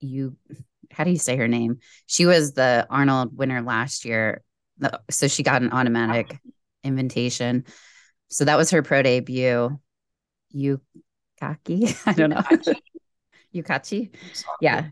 you, 0.00 0.36
how 0.90 1.04
do 1.04 1.10
you 1.10 1.18
say 1.18 1.36
her 1.36 1.48
name? 1.48 1.78
She 2.06 2.26
was 2.26 2.52
the 2.52 2.86
Arnold 2.88 3.36
winner 3.36 3.62
last 3.62 4.04
year, 4.04 4.42
so 5.10 5.28
she 5.28 5.42
got 5.42 5.62
an 5.62 5.72
automatic 5.72 6.38
invitation. 6.84 7.64
So 8.28 8.44
that 8.44 8.56
was 8.56 8.70
her 8.70 8.82
pro 8.82 9.02
debut. 9.02 9.78
Yukaki, 10.54 11.96
I 12.06 12.12
don't 12.12 12.30
know. 12.30 12.42
Yukachi, 13.54 14.10
yeah, 14.60 14.88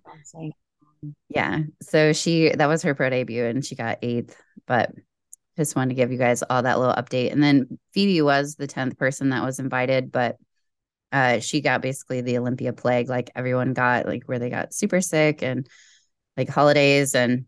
yeah. 1.28 1.61
So 1.80 2.12
she 2.12 2.50
that 2.50 2.68
was 2.68 2.82
her 2.82 2.94
pro 2.94 3.11
debut, 3.11 3.44
and 3.44 3.64
she 3.64 3.75
got 3.75 3.99
eighth. 4.02 4.37
But 4.66 4.92
just 5.56 5.76
wanted 5.76 5.90
to 5.90 5.94
give 5.94 6.12
you 6.12 6.18
guys 6.18 6.42
all 6.42 6.62
that 6.62 6.78
little 6.78 6.94
update. 6.94 7.32
And 7.32 7.42
then 7.42 7.78
Phoebe 7.92 8.23
was 8.23 8.54
the 8.54 8.66
10th 8.66 8.99
person 8.99 9.30
that 9.30 9.44
was 9.44 9.59
invited, 9.59 10.11
but 10.11 10.37
uh, 11.12 11.40
she 11.40 11.61
got 11.61 11.82
basically 11.82 12.23
the 12.23 12.38
Olympia 12.38 12.73
plague, 12.73 13.09
like 13.09 13.30
everyone 13.35 13.75
got, 13.75 14.06
like 14.06 14.25
where 14.25 14.38
they 14.38 14.49
got 14.49 14.73
super 14.73 15.00
sick 15.00 15.42
and 15.42 15.68
like 16.37 16.49
holidays. 16.49 17.14
And 17.14 17.44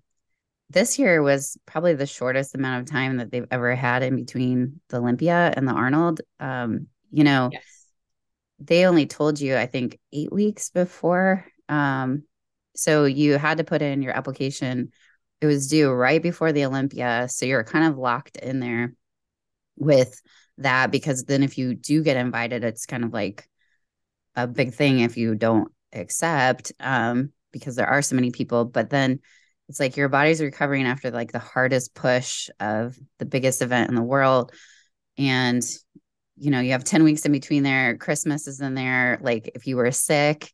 this 0.68 0.99
year 0.99 1.23
was 1.23 1.56
probably 1.64 1.94
the 1.94 2.06
shortest 2.06 2.54
amount 2.54 2.82
of 2.82 2.92
time 2.92 3.16
that 3.16 3.30
they've 3.30 3.46
ever 3.50 3.75
had 3.75 4.02
in 4.02 4.16
between 4.16 4.80
the 4.90 4.99
Olympia 4.99 5.52
and 5.56 5.66
the 5.66 5.73
Arnold. 5.73 6.20
Um, 6.40 6.88
you 7.11 7.25
know, 7.25 7.49
yes. 7.52 7.64
they 8.58 8.84
only 8.84 9.06
told 9.06 9.40
you, 9.40 9.56
I 9.56 9.66
think, 9.66 9.99
eight 10.12 10.32
weeks 10.32 10.68
before. 10.68 11.46
Um, 11.70 12.25
so 12.74 13.04
you 13.04 13.38
had 13.38 13.58
to 13.58 13.64
put 13.64 13.82
in 13.82 14.02
your 14.02 14.16
application 14.16 14.92
it 15.44 15.46
was 15.46 15.68
due 15.68 15.90
right 15.90 16.22
before 16.22 16.52
the 16.52 16.64
Olympia. 16.64 17.26
So 17.28 17.44
you're 17.44 17.64
kind 17.64 17.86
of 17.86 17.98
locked 17.98 18.36
in 18.38 18.60
there 18.60 18.94
with 19.76 20.20
that 20.58 20.90
because 20.90 21.24
then 21.24 21.42
if 21.42 21.58
you 21.58 21.74
do 21.74 22.02
get 22.02 22.16
invited, 22.16 22.64
it's 22.64 22.86
kind 22.86 23.04
of 23.04 23.12
like 23.12 23.46
a 24.36 24.46
big 24.46 24.72
thing 24.72 25.00
if 25.00 25.18
you 25.18 25.34
don't 25.34 25.70
accept 25.92 26.72
um, 26.80 27.30
because 27.52 27.76
there 27.76 27.86
are 27.86 28.00
so 28.00 28.16
many 28.16 28.30
people. 28.30 28.64
But 28.64 28.88
then 28.88 29.20
it's 29.68 29.80
like 29.80 29.98
your 29.98 30.08
body's 30.08 30.40
recovering 30.40 30.86
after 30.86 31.10
like 31.10 31.32
the 31.32 31.38
hardest 31.38 31.94
push 31.94 32.48
of 32.58 32.96
the 33.18 33.26
biggest 33.26 33.60
event 33.60 33.90
in 33.90 33.96
the 33.96 34.02
world. 34.02 34.52
And 35.18 35.62
you 36.36 36.50
know, 36.50 36.60
you 36.60 36.72
have 36.72 36.84
10 36.84 37.04
weeks 37.04 37.24
in 37.26 37.32
between 37.32 37.62
there, 37.62 37.96
Christmas 37.96 38.48
is 38.48 38.60
in 38.60 38.74
there. 38.74 39.18
Like 39.20 39.52
if 39.54 39.66
you 39.66 39.76
were 39.76 39.92
sick, 39.92 40.50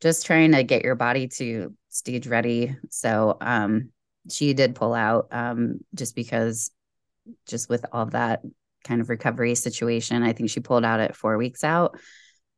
just 0.00 0.26
trying 0.26 0.52
to 0.52 0.62
get 0.62 0.84
your 0.84 0.94
body 0.94 1.28
to 1.28 1.74
stage 1.88 2.26
ready. 2.26 2.76
So 2.90 3.36
um 3.40 3.90
she 4.30 4.54
did 4.54 4.74
pull 4.74 4.94
out 4.94 5.28
um, 5.32 5.80
just 5.94 6.14
because 6.14 6.70
just 7.46 7.68
with 7.68 7.84
all 7.92 8.06
that 8.06 8.42
kind 8.84 9.00
of 9.00 9.08
recovery 9.08 9.54
situation 9.54 10.22
i 10.22 10.32
think 10.32 10.50
she 10.50 10.60
pulled 10.60 10.84
out 10.84 11.00
at 11.00 11.16
four 11.16 11.38
weeks 11.38 11.64
out 11.64 11.98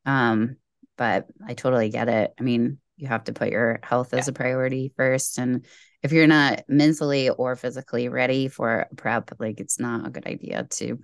um, 0.06 0.56
but 0.96 1.26
i 1.46 1.54
totally 1.54 1.88
get 1.88 2.08
it 2.08 2.32
i 2.38 2.42
mean 2.42 2.78
you 2.96 3.06
have 3.06 3.24
to 3.24 3.32
put 3.32 3.50
your 3.50 3.78
health 3.82 4.10
yeah. 4.12 4.18
as 4.18 4.28
a 4.28 4.32
priority 4.32 4.92
first 4.96 5.38
and 5.38 5.64
if 6.02 6.12
you're 6.12 6.26
not 6.26 6.64
mentally 6.68 7.28
or 7.28 7.54
physically 7.54 8.08
ready 8.08 8.48
for 8.48 8.88
a 8.90 8.94
prep 8.96 9.30
like 9.38 9.60
it's 9.60 9.78
not 9.78 10.06
a 10.06 10.10
good 10.10 10.26
idea 10.26 10.66
to 10.70 10.98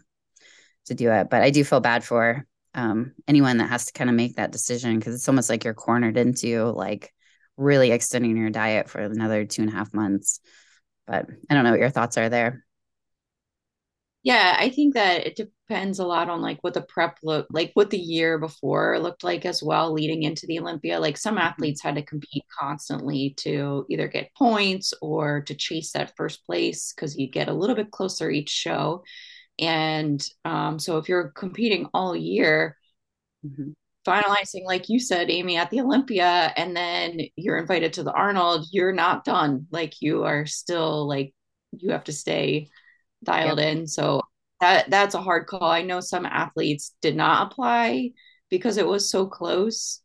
to 0.87 0.95
do 0.95 1.13
it 1.13 1.31
but 1.31 1.43
i 1.43 1.51
do 1.51 1.63
feel 1.63 1.81
bad 1.81 2.03
for 2.03 2.45
um, 2.75 3.13
anyone 3.29 3.59
that 3.59 3.69
has 3.69 3.87
to 3.87 3.93
kind 3.93 4.11
of 4.11 4.17
make 4.17 4.37
that 4.37 4.53
decision 4.53 4.99
because 4.99 5.15
it's 5.15 5.29
almost 5.29 5.51
like 5.51 5.65
you're 5.65 5.75
cornered 5.75 6.17
into 6.17 6.65
like 6.65 7.13
really 7.57 7.91
extending 7.91 8.37
your 8.37 8.51
diet 8.51 8.89
for 8.89 9.01
another 9.01 9.45
two 9.45 9.63
and 9.63 9.71
a 9.71 9.75
half 9.75 9.93
months. 9.93 10.41
But 11.07 11.27
I 11.51 11.55
don't 11.55 11.65
know 11.65 11.71
what 11.71 11.81
your 11.81 11.91
thoughts 11.91 12.17
are 12.17 12.29
there. 12.29 12.65
Yeah, 14.25 14.57
I 14.57 14.69
think 14.69 14.95
that 14.95 15.27
it 15.27 15.35
depends 15.35 15.99
a 15.99 16.07
lot 16.07 16.31
on 16.31 16.41
like 16.41 16.59
what 16.63 16.75
the 16.75 16.83
prep 16.83 17.19
look 17.25 17.47
like 17.51 17.73
what 17.75 17.91
the 17.91 17.99
year 17.99 18.39
before 18.39 18.97
looked 19.01 19.25
like 19.25 19.45
as 19.45 19.63
well 19.65 19.93
leading 19.93 20.23
into 20.23 20.47
the 20.47 20.61
Olympia. 20.61 21.01
Like 21.01 21.17
some 21.17 21.35
mm-hmm. 21.35 21.47
athletes 21.47 21.83
had 21.83 21.97
to 21.97 22.03
compete 22.03 22.45
constantly 22.57 23.35
to 23.39 23.85
either 23.91 24.07
get 24.07 24.35
points 24.37 24.95
or 25.03 25.41
to 25.43 25.55
chase 25.57 25.93
that 25.93 26.15
first 26.17 26.47
place 26.47 26.93
because 26.95 27.19
you 27.19 27.29
get 27.29 27.49
a 27.49 27.53
little 27.53 27.75
bit 27.75 27.91
closer 27.91 28.31
each 28.31 28.51
show. 28.51 29.03
And 29.59 30.25
um, 30.45 30.79
so 30.79 30.99
if 30.99 31.09
you're 31.09 31.29
competing 31.29 31.89
all 31.95 32.17
year, 32.17 32.77
mm-hmm 33.47 33.73
finalizing, 34.07 34.65
like 34.65 34.89
you 34.89 34.99
said, 34.99 35.31
Amy, 35.31 35.57
at 35.57 35.71
the 35.71 35.81
Olympia, 35.81 36.53
and 36.57 36.77
then 36.77 37.21
you're 37.37 37.57
invited 37.57 37.93
to 37.95 38.03
the 38.03 38.13
Arnold, 38.13 38.67
you're 38.73 38.93
not 38.93 39.25
done. 39.25 39.67
Like 39.71 40.01
you 40.01 40.25
are 40.25 40.47
still 40.47 41.07
like 41.07 41.35
you 41.73 41.91
have 41.93 42.05
to 42.05 42.13
stay 42.13 42.69
dialed 43.23 43.59
yep. 43.59 43.77
in. 43.77 43.87
So 43.87 44.23
that 44.61 44.91
that's 44.91 45.15
a 45.15 45.23
hard 45.23 45.47
call. 45.47 45.65
I 45.65 45.83
know 45.83 46.01
some 46.01 46.27
athletes 46.27 46.95
did 47.01 47.17
not 47.17 47.53
apply 47.53 48.11
because 48.51 48.77
it 48.77 48.87
was 48.87 49.11
so 49.11 49.27
close. 49.27 50.01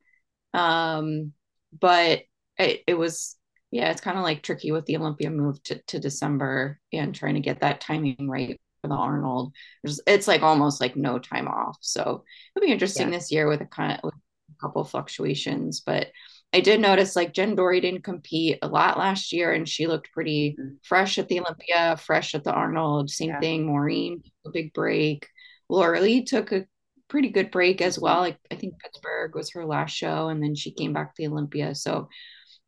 Um, 0.53 1.33
but 1.79 2.21
it, 2.57 2.81
it 2.87 2.97
was 2.97 3.35
yeah, 3.71 3.91
it's 3.91 4.01
kind 4.01 4.17
of 4.17 4.23
like 4.23 4.43
tricky 4.43 4.71
with 4.71 4.85
the 4.85 4.97
Olympia 4.97 5.29
move 5.29 5.61
to, 5.63 5.81
to 5.87 5.99
December 5.99 6.79
and 6.93 7.13
trying 7.13 7.33
to 7.33 7.41
get 7.41 7.59
that 7.61 7.81
timing 7.81 8.29
right 8.29 8.59
for 8.81 8.87
the 8.87 8.95
Arnold. 8.95 9.53
There's, 9.83 9.99
it's 10.07 10.27
like 10.27 10.41
almost 10.41 10.81
like 10.81 10.95
no 10.95 11.19
time 11.19 11.47
off. 11.47 11.77
So 11.81 12.23
it'll 12.55 12.65
be 12.65 12.71
interesting 12.71 13.11
yeah. 13.11 13.17
this 13.17 13.31
year 13.31 13.47
with 13.47 13.61
a 13.61 13.65
kind 13.65 13.93
of 13.93 13.99
with 14.03 14.13
a 14.13 14.61
couple 14.61 14.83
fluctuations. 14.83 15.81
But 15.81 16.07
I 16.53 16.61
did 16.61 16.79
notice 16.79 17.15
like 17.15 17.33
Jen 17.33 17.55
Dorie 17.55 17.81
didn't 17.81 18.03
compete 18.03 18.59
a 18.61 18.67
lot 18.67 18.97
last 18.97 19.33
year, 19.33 19.51
and 19.53 19.67
she 19.67 19.87
looked 19.87 20.11
pretty 20.11 20.55
mm-hmm. 20.59 20.75
fresh 20.83 21.17
at 21.17 21.27
the 21.27 21.39
Olympia, 21.39 21.97
fresh 21.97 22.35
at 22.35 22.43
the 22.43 22.53
Arnold. 22.53 23.09
Same 23.09 23.29
yeah. 23.29 23.39
thing. 23.39 23.65
Maureen, 23.65 24.23
a 24.45 24.49
big 24.51 24.73
break. 24.73 25.27
Lauralie 25.69 26.25
took 26.25 26.51
a 26.51 26.65
pretty 27.09 27.29
good 27.29 27.51
break 27.51 27.81
as 27.81 27.99
well. 27.99 28.19
Like 28.19 28.37
I 28.51 28.55
think 28.55 28.79
Pittsburgh 28.79 29.35
was 29.35 29.51
her 29.51 29.65
last 29.65 29.91
show, 29.91 30.29
and 30.29 30.41
then 30.41 30.55
she 30.55 30.71
came 30.71 30.93
back 30.93 31.15
to 31.15 31.21
the 31.21 31.31
Olympia. 31.31 31.75
So 31.75 32.07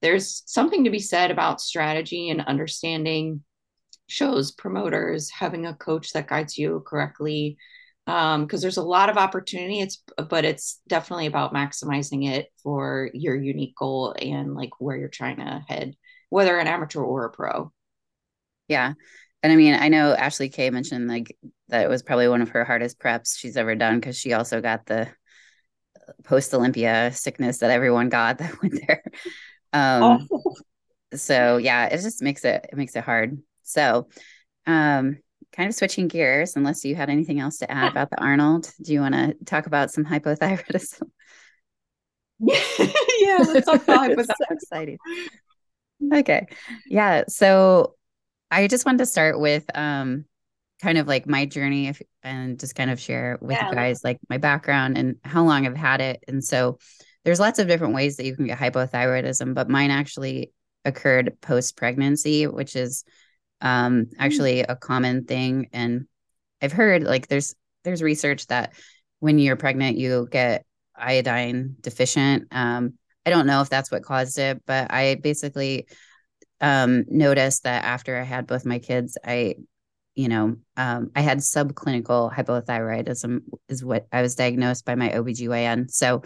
there's 0.01 0.43
something 0.45 0.85
to 0.85 0.89
be 0.89 0.99
said 0.99 1.31
about 1.31 1.61
strategy 1.61 2.29
and 2.29 2.41
understanding 2.41 3.43
shows 4.09 4.51
promoters 4.51 5.29
having 5.29 5.65
a 5.65 5.75
coach 5.75 6.11
that 6.13 6.27
guides 6.27 6.57
you 6.57 6.83
correctly 6.85 7.57
because 8.05 8.35
um, 8.35 8.61
there's 8.61 8.77
a 8.77 8.83
lot 8.83 9.09
of 9.09 9.17
opportunity. 9.17 9.81
It's 9.81 10.03
but 10.29 10.43
it's 10.43 10.81
definitely 10.87 11.27
about 11.27 11.53
maximizing 11.53 12.27
it 12.27 12.47
for 12.63 13.11
your 13.13 13.35
unique 13.35 13.75
goal 13.75 14.15
and 14.19 14.55
like 14.55 14.71
where 14.79 14.97
you're 14.97 15.09
trying 15.09 15.37
to 15.37 15.63
head 15.67 15.95
whether 16.29 16.57
an 16.57 16.67
amateur 16.67 17.01
or 17.01 17.25
a 17.25 17.29
pro. 17.29 17.71
Yeah. 18.67 18.93
And 19.41 19.53
i 19.53 19.55
mean 19.55 19.73
i 19.73 19.87
know 19.87 20.13
ashley 20.13 20.49
k 20.49 20.69
mentioned 20.69 21.07
like 21.07 21.37
that 21.69 21.85
it 21.85 21.87
was 21.87 22.03
probably 22.03 22.27
one 22.27 22.41
of 22.41 22.49
her 22.49 22.65
hardest 22.65 22.99
preps 22.99 23.37
she's 23.37 23.55
ever 23.55 23.73
done 23.73 23.97
because 23.97 24.17
she 24.17 24.33
also 24.33 24.59
got 24.59 24.85
the 24.85 25.07
post 26.25 26.53
olympia 26.53 27.11
sickness 27.13 27.59
that 27.59 27.71
everyone 27.71 28.09
got 28.09 28.37
that 28.39 28.61
went 28.61 28.81
there. 28.85 29.01
Um 29.71 30.27
oh. 30.29 30.55
so 31.13 31.55
yeah 31.55 31.85
it 31.85 32.01
just 32.01 32.21
makes 32.21 32.43
it 32.43 32.67
it 32.69 32.75
makes 32.75 32.97
it 32.97 33.03
hard 33.05 33.37
so, 33.69 34.07
um, 34.65 35.17
kind 35.51 35.69
of 35.69 35.75
switching 35.75 36.07
gears, 36.07 36.55
unless 36.55 36.85
you 36.85 36.95
had 36.95 37.09
anything 37.09 37.39
else 37.39 37.57
to 37.57 37.71
add 37.71 37.91
about 37.91 38.09
the 38.09 38.21
Arnold, 38.21 38.71
do 38.81 38.93
you 38.93 39.01
want 39.01 39.15
to 39.15 39.35
talk 39.45 39.65
about 39.65 39.91
some 39.91 40.05
hypothyroidism? 40.05 41.01
yeah, 42.39 43.37
let's 43.39 43.65
talk 43.65 43.83
about 43.83 44.09
hypothyroidism. 44.11 44.25
so 44.25 44.45
exciting. 44.51 44.97
Okay. 46.13 46.47
Yeah. 46.87 47.23
So 47.27 47.95
I 48.51 48.67
just 48.67 48.85
wanted 48.85 48.99
to 48.99 49.05
start 49.05 49.39
with 49.39 49.65
um 49.75 50.25
kind 50.81 50.97
of 50.97 51.07
like 51.07 51.27
my 51.27 51.45
journey 51.45 51.87
if, 51.89 52.01
and 52.23 52.59
just 52.59 52.75
kind 52.75 52.89
of 52.89 52.99
share 52.99 53.37
with 53.41 53.57
yeah. 53.57 53.69
you 53.69 53.75
guys 53.75 54.03
like 54.03 54.17
my 54.29 54.37
background 54.37 54.97
and 54.97 55.17
how 55.23 55.43
long 55.43 55.65
I've 55.65 55.75
had 55.75 55.99
it. 55.99 56.23
And 56.27 56.43
so 56.43 56.77
there's 57.25 57.39
lots 57.39 57.59
of 57.59 57.67
different 57.67 57.95
ways 57.95 58.15
that 58.17 58.25
you 58.25 58.35
can 58.35 58.47
get 58.47 58.57
hypothyroidism, 58.57 59.53
but 59.53 59.69
mine 59.69 59.91
actually 59.91 60.53
occurred 60.85 61.37
post 61.41 61.75
pregnancy, 61.75 62.47
which 62.47 62.77
is 62.77 63.03
um 63.61 64.05
hmm. 64.05 64.21
actually 64.21 64.61
a 64.61 64.75
common 64.75 65.25
thing. 65.25 65.69
And 65.73 66.07
i've 66.61 66.73
heard 66.73 67.03
like 67.03 67.27
there's 67.27 67.55
there's 67.83 68.03
research 68.03 68.47
that 68.47 68.73
when 69.19 69.39
you're 69.39 69.55
pregnant 69.55 69.97
you 69.97 70.27
get 70.31 70.65
iodine 70.95 71.75
deficient. 71.81 72.47
Um 72.51 72.93
i 73.25 73.29
don't 73.29 73.47
know 73.47 73.61
if 73.61 73.69
that's 73.69 73.91
what 73.91 74.03
caused 74.03 74.39
it 74.39 74.61
but 74.65 74.91
i 74.91 75.15
basically 75.15 75.87
um 76.61 77.05
noticed 77.09 77.63
that 77.63 77.83
after 77.83 78.17
i 78.17 78.23
had 78.23 78.47
both 78.47 78.65
my 78.65 78.79
kids 78.79 79.17
i 79.25 79.55
you 80.15 80.29
know 80.29 80.55
um 80.77 81.11
i 81.15 81.21
had 81.21 81.39
subclinical 81.39 82.33
hypothyroidism 82.33 83.41
is 83.67 83.83
what 83.83 84.07
i 84.11 84.21
was 84.21 84.35
diagnosed 84.35 84.85
by 84.85 84.95
my 84.95 85.09
obgyn 85.09 85.91
so 85.91 86.23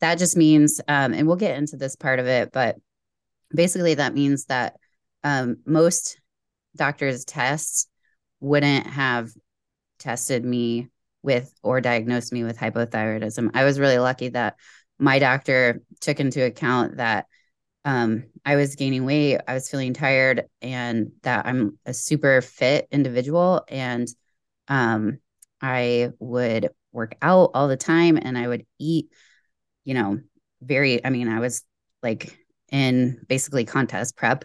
that 0.00 0.18
just 0.18 0.36
means 0.36 0.80
um 0.88 1.14
and 1.14 1.26
we'll 1.26 1.36
get 1.36 1.56
into 1.56 1.76
this 1.76 1.96
part 1.96 2.18
of 2.18 2.26
it 2.26 2.52
but 2.52 2.76
basically 3.54 3.94
that 3.94 4.14
means 4.14 4.46
that 4.46 4.76
um, 5.24 5.56
most 5.66 6.20
doctors' 6.76 7.24
tests 7.24 7.88
wouldn't 8.40 8.86
have 8.86 9.30
tested 9.98 10.44
me 10.44 10.88
with 11.22 11.52
or 11.62 11.80
diagnosed 11.80 12.32
me 12.32 12.44
with 12.44 12.58
hypothyroidism. 12.58 13.50
I 13.54 13.64
was 13.64 13.80
really 13.80 13.98
lucky 13.98 14.28
that 14.30 14.56
my 14.98 15.18
doctor 15.18 15.82
took 16.00 16.20
into 16.20 16.44
account 16.44 16.98
that 16.98 17.26
um, 17.84 18.24
I 18.44 18.56
was 18.56 18.74
gaining 18.74 19.04
weight, 19.04 19.40
I 19.46 19.54
was 19.54 19.68
feeling 19.68 19.94
tired, 19.94 20.44
and 20.60 21.12
that 21.22 21.46
I'm 21.46 21.78
a 21.86 21.94
super 21.94 22.40
fit 22.40 22.88
individual. 22.90 23.64
And 23.68 24.08
um, 24.68 25.18
I 25.60 26.10
would 26.18 26.70
work 26.92 27.16
out 27.22 27.50
all 27.54 27.68
the 27.68 27.76
time 27.76 28.18
and 28.20 28.36
I 28.36 28.48
would 28.48 28.66
eat, 28.78 29.12
you 29.84 29.94
know, 29.94 30.18
very, 30.62 31.04
I 31.04 31.10
mean, 31.10 31.28
I 31.28 31.40
was 31.40 31.62
like 32.02 32.36
in 32.72 33.20
basically 33.28 33.64
contest 33.64 34.16
prep 34.16 34.44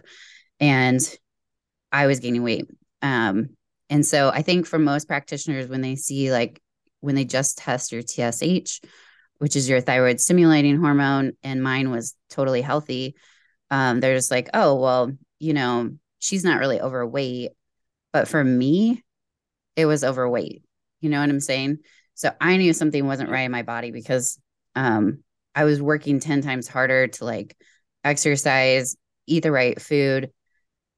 and 0.60 1.00
I 1.92 2.06
was 2.06 2.20
gaining 2.20 2.42
weight. 2.42 2.66
Um, 3.02 3.50
and 3.90 4.04
so 4.06 4.30
I 4.30 4.42
think 4.42 4.66
for 4.66 4.78
most 4.78 5.06
practitioners, 5.06 5.68
when 5.68 5.82
they 5.82 5.96
see 5.96 6.32
like 6.32 6.60
when 7.00 7.14
they 7.14 7.24
just 7.24 7.58
test 7.58 7.92
your 7.92 8.02
TSH, 8.02 8.80
which 9.38 9.56
is 9.56 9.68
your 9.68 9.80
thyroid 9.80 10.20
stimulating 10.20 10.80
hormone, 10.80 11.32
and 11.42 11.62
mine 11.62 11.90
was 11.90 12.14
totally 12.30 12.62
healthy, 12.62 13.14
um, 13.70 14.00
they're 14.00 14.16
just 14.16 14.30
like, 14.30 14.48
oh, 14.54 14.76
well, 14.76 15.12
you 15.38 15.52
know, 15.52 15.90
she's 16.20 16.44
not 16.44 16.60
really 16.60 16.80
overweight. 16.80 17.50
But 18.12 18.28
for 18.28 18.42
me, 18.42 19.02
it 19.76 19.86
was 19.86 20.04
overweight. 20.04 20.62
You 21.00 21.10
know 21.10 21.20
what 21.20 21.28
I'm 21.28 21.40
saying? 21.40 21.78
So 22.14 22.30
I 22.40 22.56
knew 22.56 22.72
something 22.72 23.06
wasn't 23.06 23.30
right 23.30 23.42
in 23.42 23.52
my 23.52 23.62
body 23.62 23.90
because 23.90 24.38
um, 24.74 25.22
I 25.54 25.64
was 25.64 25.82
working 25.82 26.20
10 26.20 26.42
times 26.42 26.68
harder 26.68 27.08
to 27.08 27.24
like 27.24 27.56
exercise, 28.04 28.96
eat 29.26 29.42
the 29.42 29.52
right 29.52 29.80
food, 29.80 30.30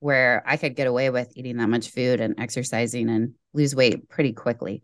where 0.04 0.42
I 0.44 0.58
could 0.58 0.76
get 0.76 0.86
away 0.86 1.08
with 1.08 1.32
eating 1.34 1.56
that 1.56 1.70
much 1.70 1.88
food 1.88 2.20
and 2.20 2.38
exercising 2.38 3.08
and 3.08 3.32
lose 3.54 3.74
weight 3.74 4.06
pretty 4.10 4.34
quickly. 4.34 4.82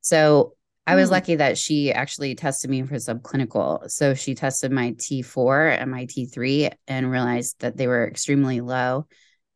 So 0.00 0.54
I 0.88 0.96
was 0.96 1.08
mm. 1.08 1.12
lucky 1.12 1.36
that 1.36 1.56
she 1.56 1.92
actually 1.92 2.34
tested 2.34 2.68
me 2.68 2.82
for 2.82 2.96
subclinical. 2.96 3.88
So 3.88 4.14
she 4.14 4.34
tested 4.34 4.72
my 4.72 4.90
T4 4.94 5.80
and 5.80 5.88
my 5.88 6.06
T3 6.06 6.72
and 6.88 7.08
realized 7.08 7.60
that 7.60 7.76
they 7.76 7.86
were 7.86 8.08
extremely 8.08 8.60
low 8.60 9.06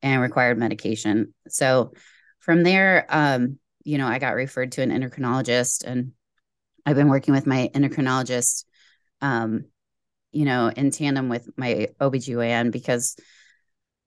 and 0.01 0.23
required 0.23 0.59
medication. 0.59 1.35
So 1.49 1.91
from 2.39 2.63
there, 2.63 3.05
um, 3.09 3.59
you 3.83 3.99
know, 3.99 4.07
I 4.07 4.21
got 4.21 4.37
referred 4.37 4.71
to 4.73 4.83
an 4.83 4.93
endocrinologist 4.93 5.83
and 5.83 6.13
I've 6.87 6.95
been 6.95 7.09
working 7.09 7.35
with 7.35 7.49
my 7.49 7.69
endocrinologist, 7.75 8.65
um, 9.21 9.65
you 10.31 10.45
know, 10.45 10.69
in 10.69 10.93
tandem 10.93 11.29
with 11.29 11.49
my 11.57 11.89
OBGYN 12.01 12.71
because 12.71 13.17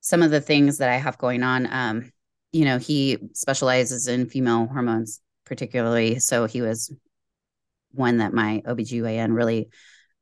some 0.04 0.22
of 0.22 0.30
the 0.30 0.40
things 0.40 0.78
that 0.78 0.90
I 0.90 0.96
have 0.96 1.16
going 1.16 1.42
on, 1.42 1.66
um, 1.72 2.12
you 2.52 2.66
know, 2.66 2.76
he 2.76 3.16
specializes 3.32 4.06
in 4.06 4.28
female 4.28 4.66
hormones 4.66 5.20
particularly. 5.46 6.18
So 6.18 6.44
he 6.44 6.60
was 6.60 6.94
one 7.92 8.18
that 8.18 8.34
my 8.34 8.62
OBGYN 8.66 9.34
really 9.34 9.70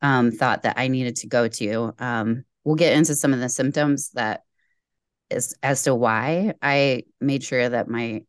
um, 0.01 0.31
thought 0.31 0.63
that 0.63 0.79
I 0.79 0.87
needed 0.87 1.17
to 1.17 1.27
go 1.27 1.49
to. 1.49 1.95
Um, 1.99 2.45
we'll 2.63 2.77
get 2.77 2.97
into 2.97 3.17
some 3.17 3.33
of 3.33 3.41
the 3.41 3.49
symptoms 3.49 4.11
that 4.11 4.43
is 5.31 5.57
as 5.65 5.83
to 5.83 5.97
why 5.97 6.55
I 6.63 7.03
made 7.21 7.43
sure 7.43 7.69
that 7.69 7.89
my 7.89 8.23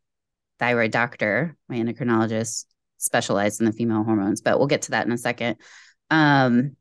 thyroid 0.58 0.90
doctor, 0.90 1.56
my 1.68 1.76
endocrinologist, 1.76 2.64
specialized 2.98 3.60
in 3.60 3.66
the 3.66 3.72
female 3.72 4.02
hormones, 4.02 4.40
but 4.40 4.58
we'll 4.58 4.66
get 4.66 4.82
to 4.82 4.90
that 4.92 5.06
in 5.06 5.12
a 5.12 5.18
second. 5.18 5.58
Um, 6.10 6.74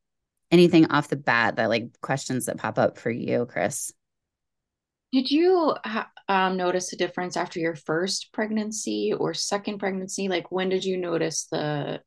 anything 0.49 0.87
off 0.87 1.09
the 1.09 1.15
bat 1.15 1.57
that 1.57 1.69
like 1.69 1.99
questions 2.01 2.47
that 2.47 2.57
pop 2.57 2.79
up 2.79 2.97
for 2.97 3.11
you, 3.11 3.45
Chris? 3.45 3.91
Did 5.13 5.29
you 5.29 5.75
um, 6.27 6.57
notice 6.57 6.91
a 6.91 6.97
difference 6.97 7.37
after 7.37 7.59
your 7.59 7.75
first 7.75 8.33
pregnancy 8.33 9.13
or 9.15 9.35
second 9.35 9.77
pregnancy? 9.77 10.27
Like 10.27 10.51
when 10.51 10.69
did 10.69 10.83
you 10.83 10.97
notice 10.97 11.47
the, 11.51 12.01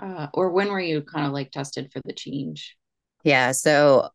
uh, 0.00 0.28
or 0.32 0.50
when 0.50 0.68
were 0.68 0.80
you 0.80 1.02
kind 1.02 1.26
of 1.26 1.34
like 1.34 1.50
tested 1.50 1.92
for 1.92 2.00
the 2.06 2.14
change? 2.14 2.74
Yeah. 3.22 3.52
So 3.52 4.08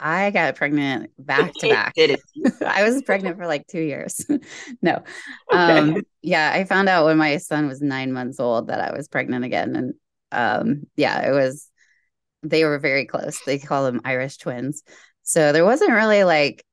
I 0.00 0.32
got 0.32 0.56
pregnant 0.56 1.12
back 1.16 1.52
to 1.60 1.68
back. 1.70 1.94
I 2.66 2.82
was 2.82 3.02
pregnant 3.02 3.38
for 3.38 3.46
like 3.46 3.68
two 3.68 3.82
years. 3.82 4.26
no. 4.82 5.04
Um, 5.52 5.90
okay. 5.90 6.02
yeah, 6.22 6.50
I 6.52 6.64
found 6.64 6.88
out 6.88 7.04
when 7.04 7.18
my 7.18 7.36
son 7.36 7.68
was 7.68 7.80
nine 7.80 8.12
months 8.12 8.40
old 8.40 8.66
that 8.66 8.80
I 8.80 8.96
was 8.96 9.06
pregnant 9.06 9.44
again. 9.44 9.76
And 9.76 9.94
um, 10.32 10.86
yeah, 10.96 11.20
it 11.28 11.30
was, 11.30 11.70
they 12.42 12.64
were 12.64 12.80
very 12.80 13.04
close. 13.04 13.40
They 13.46 13.60
call 13.60 13.84
them 13.84 14.00
Irish 14.04 14.38
twins. 14.38 14.82
So 15.22 15.52
there 15.52 15.64
wasn't 15.64 15.92
really 15.92 16.24
like 16.24 16.64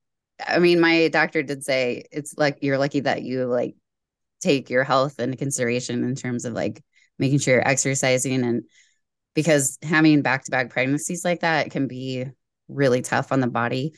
I 0.46 0.60
mean, 0.60 0.80
my 0.80 1.08
doctor 1.10 1.43
did 1.43 1.63
say 1.63 2.06
it's 2.12 2.36
like 2.38 2.60
you're 2.62 2.78
lucky 2.78 3.02
that 3.02 3.24
you 3.24 3.46
like 3.46 3.76
take 4.41 4.69
your 4.69 4.84
health 4.84 5.19
into 5.19 5.38
consideration 5.38 6.04
in 6.04 6.15
terms 6.15 6.46
of 6.46 6.54
like 6.54 6.84
making 7.17 7.39
sure 7.39 7.56
you're 7.56 7.67
exercising 7.67 8.43
and 8.43 8.63
because 9.34 9.78
having 9.82 10.22
back-to-back 10.22 10.69
pregnancies 10.69 11.24
like 11.24 11.39
that 11.41 11.72
can 11.72 11.88
be 11.88 12.26
really 12.67 13.02
tough 13.02 13.32
on 13.32 13.39
the 13.39 13.48
body 13.48 13.93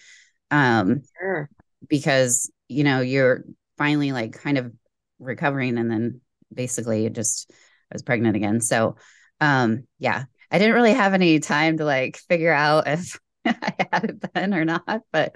um 0.51 1.01
sure. 1.19 1.49
because 1.89 2.51
you 2.67 2.83
know 2.83 3.01
you're 3.01 3.43
finally 3.77 4.11
like 4.11 4.33
kind 4.33 4.57
of 4.57 4.71
recovering 5.19 5.77
and 5.77 5.89
then 5.89 6.21
basically 6.53 7.09
just 7.09 7.51
I 7.51 7.95
was 7.95 8.03
pregnant 8.03 8.35
again 8.35 8.61
so 8.61 8.97
um 9.41 9.85
yeah 9.97 10.25
I 10.51 10.59
didn't 10.59 10.75
really 10.75 10.93
have 10.93 11.13
any 11.13 11.39
time 11.39 11.77
to 11.77 11.85
like 11.85 12.17
figure 12.17 12.53
out 12.53 12.87
if 12.87 13.19
I 13.45 13.87
had 13.91 14.03
it 14.05 14.33
then 14.33 14.53
or 14.53 14.65
not 14.65 15.01
but 15.11 15.35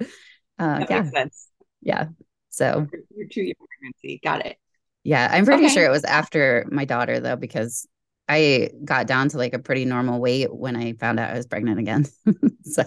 uh, 0.60 0.80
that 0.80 0.89
yeah. 0.89 1.02
makes 1.02 1.13
sense. 1.13 1.48
Yeah. 1.82 2.06
So 2.50 2.88
you're 3.15 3.28
two 3.28 3.41
year 3.41 3.56
pregnancy. 3.58 4.19
Got 4.24 4.45
it. 4.45 4.58
Yeah. 5.04 5.28
I'm 5.32 5.45
pretty 5.45 5.65
okay. 5.65 5.74
sure 5.74 5.86
it 5.86 5.91
was 5.91 6.04
after 6.04 6.67
my 6.72 6.86
daughter 6.86 7.19
though, 7.19 7.36
because 7.36 7.88
I 8.28 8.69
got 8.84 9.08
down 9.08 9.30
to 9.30 9.38
like 9.38 9.54
a 9.54 9.60
pretty 9.60 9.86
normal 9.86 10.19
weight 10.19 10.54
when 10.54 10.76
I 10.76 10.93
found 10.93 11.19
out 11.19 11.32
I 11.32 11.38
was 11.38 11.48
pregnant 11.48 11.80
again. 11.80 12.06
so 12.63 12.84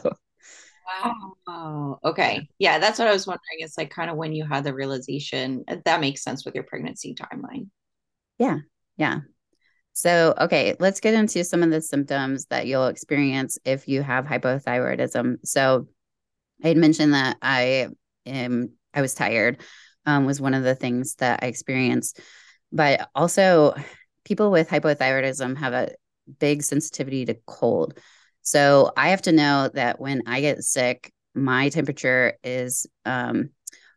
Wow. 1.47 1.99
Okay. 2.05 2.49
Yeah, 2.59 2.79
that's 2.79 2.99
what 2.99 3.09
I 3.09 3.13
was 3.13 3.27
wondering. 3.27 3.59
It's 3.59 3.79
like 3.79 3.91
kind 3.91 4.11
of 4.11 4.17
when 4.17 4.33
you 4.33 4.45
had 4.45 4.65
the 4.65 4.75
realization 4.75 5.65
that 5.85 6.01
makes 6.01 6.23
sense 6.23 6.45
with 6.45 6.55
your 6.55 6.65
pregnancy 6.65 7.15
timeline. 7.15 7.69
Yeah. 8.39 8.59
Yeah. 8.97 9.21
So, 9.95 10.35
okay, 10.41 10.75
let's 10.81 11.01
get 11.01 11.15
into 11.15 11.45
some 11.45 11.63
of 11.63 11.71
the 11.71 11.83
symptoms 11.83 12.47
that 12.47 12.67
you'll 12.67 12.87
experience 12.87 13.59
if 13.65 13.89
you 13.89 14.03
have 14.03 14.25
hypothyroidism. 14.25 15.39
So, 15.45 15.87
I 16.63 16.69
had 16.69 16.77
mentioned 16.77 17.15
that 17.15 17.39
I 17.43 17.89
am 18.27 18.73
I 18.95 19.01
was 19.01 19.15
tired 19.15 19.63
um, 20.07 20.25
was 20.25 20.41
one 20.41 20.55
of 20.55 20.65
the 20.65 20.75
things 20.75 21.15
that 21.17 21.41
I 21.43 21.47
experienced, 21.47 22.21
but 22.71 23.09
also 23.15 23.75
people 24.25 24.51
with 24.51 24.69
hypothyroidism 24.69 25.59
have 25.59 25.73
a 25.73 25.91
big 26.39 26.63
sensitivity 26.63 27.25
to 27.27 27.35
cold. 27.47 27.99
So 28.43 28.93
I 28.97 29.11
have 29.11 29.23
to 29.23 29.33
know 29.33 29.71
that 29.75 30.01
when 30.01 30.23
I 30.27 30.41
get 30.41 30.65
sick, 30.65 31.13
my 31.35 31.69
temperature 31.69 32.35
is 32.43 32.87
um, 33.05 33.51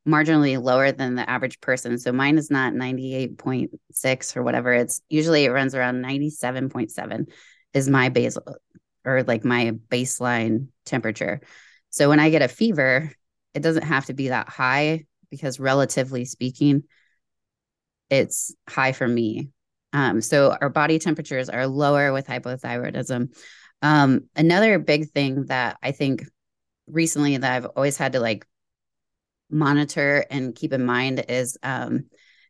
marginally 0.08 0.62
lower 0.62 0.92
than 0.92 1.16
the 1.16 1.28
average 1.30 1.60
person. 1.62 1.98
So 1.98 2.12
mine 2.12 2.38
is 2.38 2.52
not 2.52 2.74
98.6 2.74 4.38
or 4.38 4.44
whatever. 4.44 4.74
It's 4.74 5.02
usually 5.10 5.46
it 5.46 5.52
runs 5.52 5.76
around 5.76 6.02
97.7 6.02 7.28
is 7.74 7.90
my 7.90 8.10
basal 8.10 8.44
or 9.04 9.24
like 9.24 9.44
my 9.44 9.72
baseline 9.90 10.68
temperature. 10.86 11.42
So 11.96 12.10
when 12.10 12.20
I 12.20 12.30
get 12.30 12.42
a 12.42 12.50
fever, 12.50 13.10
it 13.54 13.62
doesn't 13.62 13.84
have 13.84 14.08
to 14.08 14.14
be 14.14 14.28
that 14.28 14.50
high 14.50 15.06
because 15.32 15.62
relatively 15.62 16.26
speaking, 16.26 16.84
it's 18.10 18.54
high 18.70 18.92
for 18.92 19.08
me. 19.08 19.48
Um, 19.94 20.20
so 20.20 20.58
our 20.60 20.68
body 20.68 21.00
temperatures 21.00 21.48
are 21.50 21.68
lower 21.68 22.12
with 22.12 22.28
hypothyroidism. 22.28 23.34
Um, 23.82 24.26
another 24.36 24.78
big 24.78 25.10
thing 25.12 25.46
that 25.46 25.78
I 25.82 25.94
think 25.94 26.26
recently 26.86 27.38
that 27.38 27.50
I've 27.50 27.66
always 27.78 27.96
had 27.96 28.12
to 28.12 28.20
like 28.20 28.46
monitor 29.50 30.26
and 30.30 30.54
keep 30.54 30.74
in 30.74 30.86
mind 30.86 31.24
is, 31.30 31.58
um, 31.64 32.08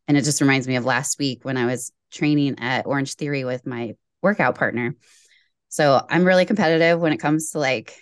and 0.08 0.18
it 0.18 0.24
just 0.24 0.42
reminds 0.42 0.68
me 0.68 0.76
of 0.76 0.86
last 0.86 1.20
week 1.20 1.46
when 1.46 1.58
I 1.58 1.68
was 1.68 1.92
training 2.12 2.56
at 2.58 2.88
Orange 2.88 3.14
Theory 3.14 3.44
with 3.44 3.68
my 3.68 3.94
workout 4.24 4.56
partner. 4.56 4.96
So 5.70 6.04
I'm 6.10 6.26
really 6.26 6.46
competitive 6.46 7.00
when 7.00 7.14
it 7.14 7.20
comes 7.20 7.52
to 7.52 7.60
like 7.60 7.96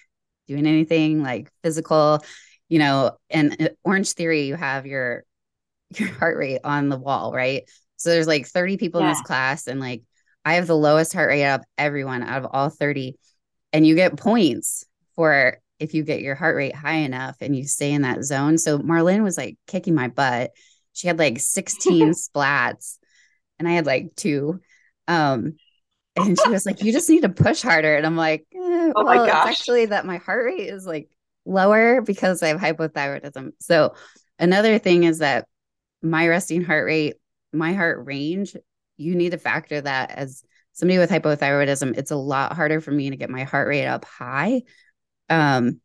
doing 0.48 0.66
anything 0.66 1.22
like 1.24 1.50
physical, 1.64 2.24
you 2.70 2.80
know, 2.80 3.12
and 3.30 3.70
Orange 3.84 4.14
Theory, 4.14 4.44
you 4.44 4.56
have 4.56 4.86
your 4.86 5.24
your 5.98 6.10
heart 6.10 6.38
rate 6.38 6.62
on 6.64 6.90
the 6.90 6.98
wall, 6.98 7.32
right? 7.34 7.70
So 7.98 8.10
there's 8.10 8.28
like 8.28 8.48
30 8.48 8.78
people 8.78 9.02
yeah. 9.02 9.08
in 9.08 9.14
this 9.14 9.22
class, 9.22 9.68
and 9.68 9.80
like 9.80 10.04
I 10.46 10.56
have 10.56 10.68
the 10.68 10.78
lowest 10.78 11.14
heart 11.14 11.30
rate 11.30 11.46
out 11.46 11.62
of 11.62 11.66
everyone 11.78 12.24
out 12.24 12.44
of 12.44 12.52
all 12.52 12.70
30. 12.70 13.18
And 13.72 13.88
you 13.88 13.96
get 13.96 14.18
points 14.18 14.86
for 15.16 15.58
if 15.80 15.94
you 15.94 16.04
get 16.04 16.22
your 16.22 16.36
heart 16.36 16.56
rate 16.56 16.76
high 16.76 16.98
enough 16.98 17.38
and 17.42 17.56
you 17.56 17.66
stay 17.66 17.92
in 17.92 18.04
that 18.04 18.24
zone. 18.24 18.58
So 18.58 18.78
Marlene 18.78 19.24
was 19.24 19.38
like 19.38 19.58
kicking 19.68 19.96
my 19.96 20.10
butt. 20.10 20.52
She 20.94 21.08
had 21.08 21.18
like 21.18 21.40
16 21.40 22.10
splats 22.12 22.98
and 23.58 23.68
I 23.68 23.72
had 23.72 23.86
like 23.86 24.16
two. 24.16 24.60
Um, 25.08 25.56
and 26.16 26.38
she 26.40 26.50
was 26.50 26.66
like, 26.66 26.84
"You 26.84 26.92
just 26.92 27.10
need 27.10 27.22
to 27.22 27.30
push 27.30 27.62
harder." 27.62 27.96
And 27.96 28.06
I'm 28.06 28.16
like, 28.16 28.46
"Oh 28.96 29.04
well, 29.04 29.06
my 29.06 29.18
gosh!" 29.18 29.52
It's 29.52 29.62
actually, 29.62 29.86
that 29.88 30.06
my 30.06 30.18
heart 30.18 30.46
rate 30.46 30.70
is 30.70 30.86
like 30.86 31.10
lower 31.46 32.02
because 32.02 32.42
I 32.44 32.50
have 32.50 32.60
hypothyroidism. 32.60 33.52
So 33.60 33.96
another 34.40 34.80
thing 34.80 35.04
is 35.04 35.20
that 35.20 35.48
my 36.02 36.28
resting 36.28 36.64
heart 36.64 36.86
rate, 36.86 37.16
my 37.52 37.74
heart 37.74 38.06
range, 38.06 38.56
you 38.98 39.16
need 39.16 39.32
to 39.32 39.38
factor 39.38 39.82
that 39.82 40.12
as 40.12 40.44
somebody 40.74 40.98
with 40.98 41.10
hypothyroidism, 41.10 41.98
it's 41.98 42.12
a 42.12 42.16
lot 42.16 42.54
harder 42.54 42.82
for 42.82 42.92
me 42.92 43.10
to 43.10 43.16
get 43.16 43.30
my 43.30 43.44
heart 43.44 43.68
rate 43.68 43.86
up 43.86 44.06
high. 44.06 44.64
Um, 45.30 45.80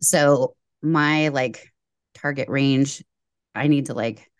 so 0.00 0.56
my 0.80 1.28
like 1.28 1.72
target 2.14 2.48
range, 2.48 3.04
I 3.54 3.68
need 3.68 3.86
to 3.86 3.94
like 3.94 4.30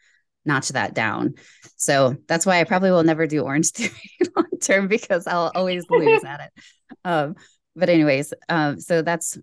notch 0.44 0.70
that 0.70 0.94
down. 0.94 1.35
So 1.76 2.16
that's 2.26 2.46
why 2.46 2.61
I 2.61 2.64
probably 2.64 2.90
will 2.90 3.05
never 3.05 3.26
do 3.26 3.42
orange 3.42 3.70
theory 3.72 3.92
long 4.37 4.46
term 4.61 4.88
because 4.88 5.26
I'll 5.26 5.52
always 5.55 5.85
lose 5.88 6.24
at 6.24 6.40
it. 6.40 6.62
Um, 7.05 7.37
but 7.75 7.89
anyways, 7.89 8.33
um, 8.49 8.81
so 8.81 9.03
that's 9.03 9.39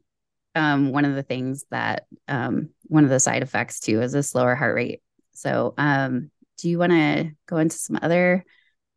um, 0.55 0.91
one 0.91 1.05
of 1.05 1.15
the 1.15 1.23
things 1.23 1.65
that 1.71 2.05
um, 2.27 2.69
one 2.83 3.03
of 3.03 3.09
the 3.09 3.19
side 3.19 3.43
effects 3.43 3.79
too 3.79 4.01
is 4.01 4.13
a 4.13 4.23
slower 4.23 4.55
heart 4.55 4.75
rate. 4.75 5.01
So, 5.33 5.73
um, 5.77 6.31
do 6.57 6.69
you 6.69 6.77
want 6.77 6.91
to 6.91 7.31
go 7.47 7.57
into 7.57 7.77
some 7.77 7.99
other 8.01 8.43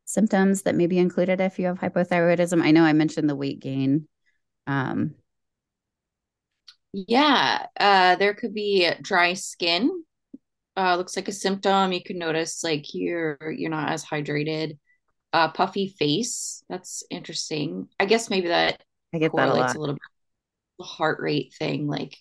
symptoms 0.04 0.62
that 0.62 0.74
may 0.74 0.86
be 0.86 0.98
included 0.98 1.40
if 1.40 1.58
you 1.58 1.66
have 1.66 1.78
hypothyroidism? 1.78 2.62
I 2.62 2.72
know 2.72 2.84
I 2.84 2.92
mentioned 2.92 3.30
the 3.30 3.36
weight 3.36 3.60
gain. 3.60 4.08
Um, 4.66 5.14
yeah, 6.92 7.66
uh, 7.78 8.16
there 8.16 8.34
could 8.34 8.52
be 8.52 8.90
dry 9.00 9.34
skin. 9.34 10.04
Uh, 10.76 10.96
looks 10.96 11.16
like 11.16 11.28
a 11.28 11.32
symptom. 11.32 11.92
You 11.92 12.02
can 12.02 12.18
notice 12.18 12.64
like 12.64 12.94
you're 12.94 13.38
you're 13.56 13.70
not 13.70 13.90
as 13.90 14.04
hydrated. 14.04 14.78
Uh, 15.32 15.48
puffy 15.48 15.88
face. 15.88 16.62
That's 16.68 17.02
interesting. 17.08 17.88
I 17.98 18.04
guess 18.04 18.28
maybe 18.28 18.48
that 18.48 18.82
I 19.14 19.18
get 19.18 19.32
that 19.34 19.48
a 19.48 19.54
lot. 19.54 19.76
A 19.76 19.80
little 19.80 19.94
bit 19.94 20.02
the 20.78 20.84
heart 20.84 21.20
rate 21.20 21.54
thing, 21.58 21.86
like 21.86 22.16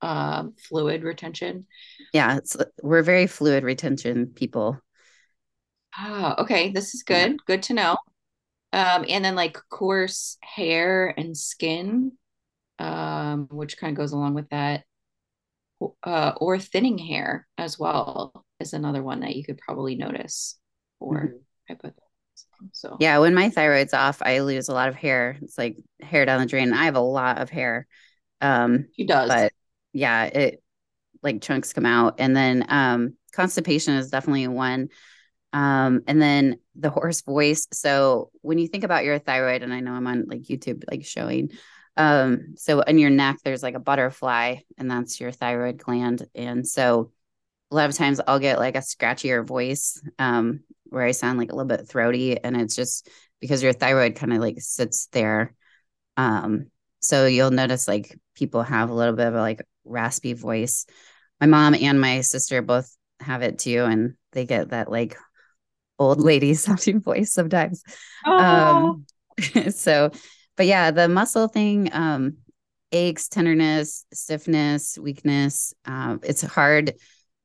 um, 0.00 0.54
fluid 0.58 1.02
retention. 1.02 1.66
Yeah, 2.12 2.40
we're 2.82 3.02
very 3.02 3.26
fluid 3.26 3.64
retention 3.64 4.26
people. 4.26 4.80
Oh, 5.98 6.34
okay. 6.38 6.70
This 6.70 6.94
is 6.94 7.02
good. 7.02 7.32
Yeah. 7.32 7.36
Good 7.46 7.62
to 7.64 7.74
know. 7.74 7.96
Um, 8.72 9.04
and 9.08 9.24
then 9.24 9.34
like 9.34 9.58
coarse 9.68 10.38
hair 10.42 11.14
and 11.16 11.36
skin, 11.36 12.12
um, 12.78 13.46
which 13.50 13.76
kind 13.76 13.92
of 13.92 13.98
goes 13.98 14.12
along 14.12 14.34
with 14.34 14.48
that. 14.50 14.84
Uh, 16.04 16.32
or 16.36 16.60
thinning 16.60 16.96
hair 16.96 17.48
as 17.58 17.76
well 17.76 18.44
is 18.60 18.72
another 18.72 19.02
one 19.02 19.20
that 19.20 19.34
you 19.34 19.44
could 19.44 19.58
probably 19.58 19.96
notice 19.96 20.56
or 21.00 21.34
mm-hmm. 21.68 21.88
So 22.72 22.96
yeah, 23.00 23.18
when 23.18 23.34
my 23.34 23.50
thyroid's 23.50 23.94
off, 23.94 24.22
I 24.22 24.40
lose 24.40 24.68
a 24.68 24.74
lot 24.74 24.88
of 24.88 24.94
hair. 24.94 25.36
It's 25.42 25.58
like 25.58 25.76
hair 26.00 26.24
down 26.24 26.40
the 26.40 26.46
drain. 26.46 26.72
I 26.72 26.84
have 26.84 26.96
a 26.96 27.00
lot 27.00 27.38
of 27.38 27.50
hair. 27.50 27.86
Um, 28.40 28.86
he 28.94 29.04
does, 29.04 29.28
but 29.28 29.52
yeah, 29.92 30.24
it 30.24 30.62
like 31.22 31.42
chunks 31.42 31.72
come 31.72 31.86
out, 31.86 32.16
and 32.18 32.36
then 32.36 32.64
um, 32.68 33.16
constipation 33.32 33.94
is 33.94 34.10
definitely 34.10 34.48
one. 34.48 34.88
Um, 35.52 36.02
and 36.06 36.20
then 36.20 36.58
the 36.74 36.88
hoarse 36.90 37.20
voice. 37.20 37.68
So 37.72 38.30
when 38.40 38.58
you 38.58 38.68
think 38.68 38.84
about 38.84 39.04
your 39.04 39.18
thyroid, 39.18 39.62
and 39.62 39.72
I 39.72 39.80
know 39.80 39.92
I'm 39.92 40.06
on 40.06 40.24
like 40.26 40.42
YouTube, 40.42 40.84
like 40.90 41.04
showing, 41.04 41.50
um, 41.96 42.54
so 42.56 42.80
in 42.80 42.98
your 42.98 43.10
neck, 43.10 43.38
there's 43.44 43.62
like 43.62 43.74
a 43.74 43.80
butterfly, 43.80 44.56
and 44.78 44.90
that's 44.90 45.20
your 45.20 45.30
thyroid 45.30 45.76
gland. 45.76 46.26
And 46.34 46.66
so 46.66 47.12
a 47.70 47.74
lot 47.74 47.90
of 47.90 47.96
times 47.96 48.20
I'll 48.26 48.38
get 48.38 48.58
like 48.58 48.76
a 48.76 48.80
scratchier 48.80 49.46
voice, 49.46 50.00
um, 50.18 50.60
where 50.92 51.04
I 51.04 51.12
sound 51.12 51.38
like 51.38 51.52
a 51.52 51.56
little 51.56 51.68
bit 51.68 51.88
throaty, 51.88 52.38
and 52.42 52.56
it's 52.60 52.76
just 52.76 53.08
because 53.40 53.62
your 53.62 53.72
thyroid 53.72 54.16
kind 54.16 54.32
of 54.32 54.38
like 54.38 54.60
sits 54.60 55.06
there. 55.06 55.54
Um, 56.16 56.66
so 57.00 57.26
you'll 57.26 57.50
notice 57.50 57.88
like 57.88 58.16
people 58.34 58.62
have 58.62 58.90
a 58.90 58.94
little 58.94 59.14
bit 59.14 59.26
of 59.26 59.34
a 59.34 59.40
like 59.40 59.62
raspy 59.84 60.34
voice. 60.34 60.86
My 61.40 61.46
mom 61.46 61.74
and 61.74 62.00
my 62.00 62.20
sister 62.20 62.62
both 62.62 62.94
have 63.20 63.42
it 63.42 63.58
too, 63.58 63.84
and 63.84 64.14
they 64.32 64.44
get 64.44 64.70
that 64.70 64.90
like 64.90 65.16
old 65.98 66.20
lady 66.20 66.54
sounding 66.54 67.00
voice 67.00 67.32
sometimes. 67.32 67.82
Um, 68.24 69.06
so, 69.70 70.10
but 70.56 70.66
yeah, 70.66 70.90
the 70.90 71.08
muscle 71.08 71.48
thing, 71.48 71.90
um, 71.92 72.36
aches, 72.92 73.28
tenderness, 73.28 74.04
stiffness, 74.12 74.98
weakness. 74.98 75.74
Um, 75.84 76.20
it's 76.22 76.42
hard 76.42 76.94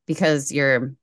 because 0.06 0.52
you're 0.52 0.94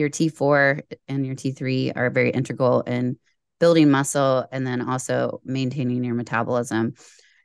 your 0.00 0.08
T4 0.08 0.82
and 1.06 1.24
your 1.24 1.36
T3 1.36 1.92
are 1.94 2.10
very 2.10 2.30
integral 2.30 2.80
in 2.82 3.18
building 3.60 3.90
muscle 3.90 4.46
and 4.50 4.66
then 4.66 4.88
also 4.88 5.40
maintaining 5.44 6.02
your 6.02 6.14
metabolism. 6.14 6.94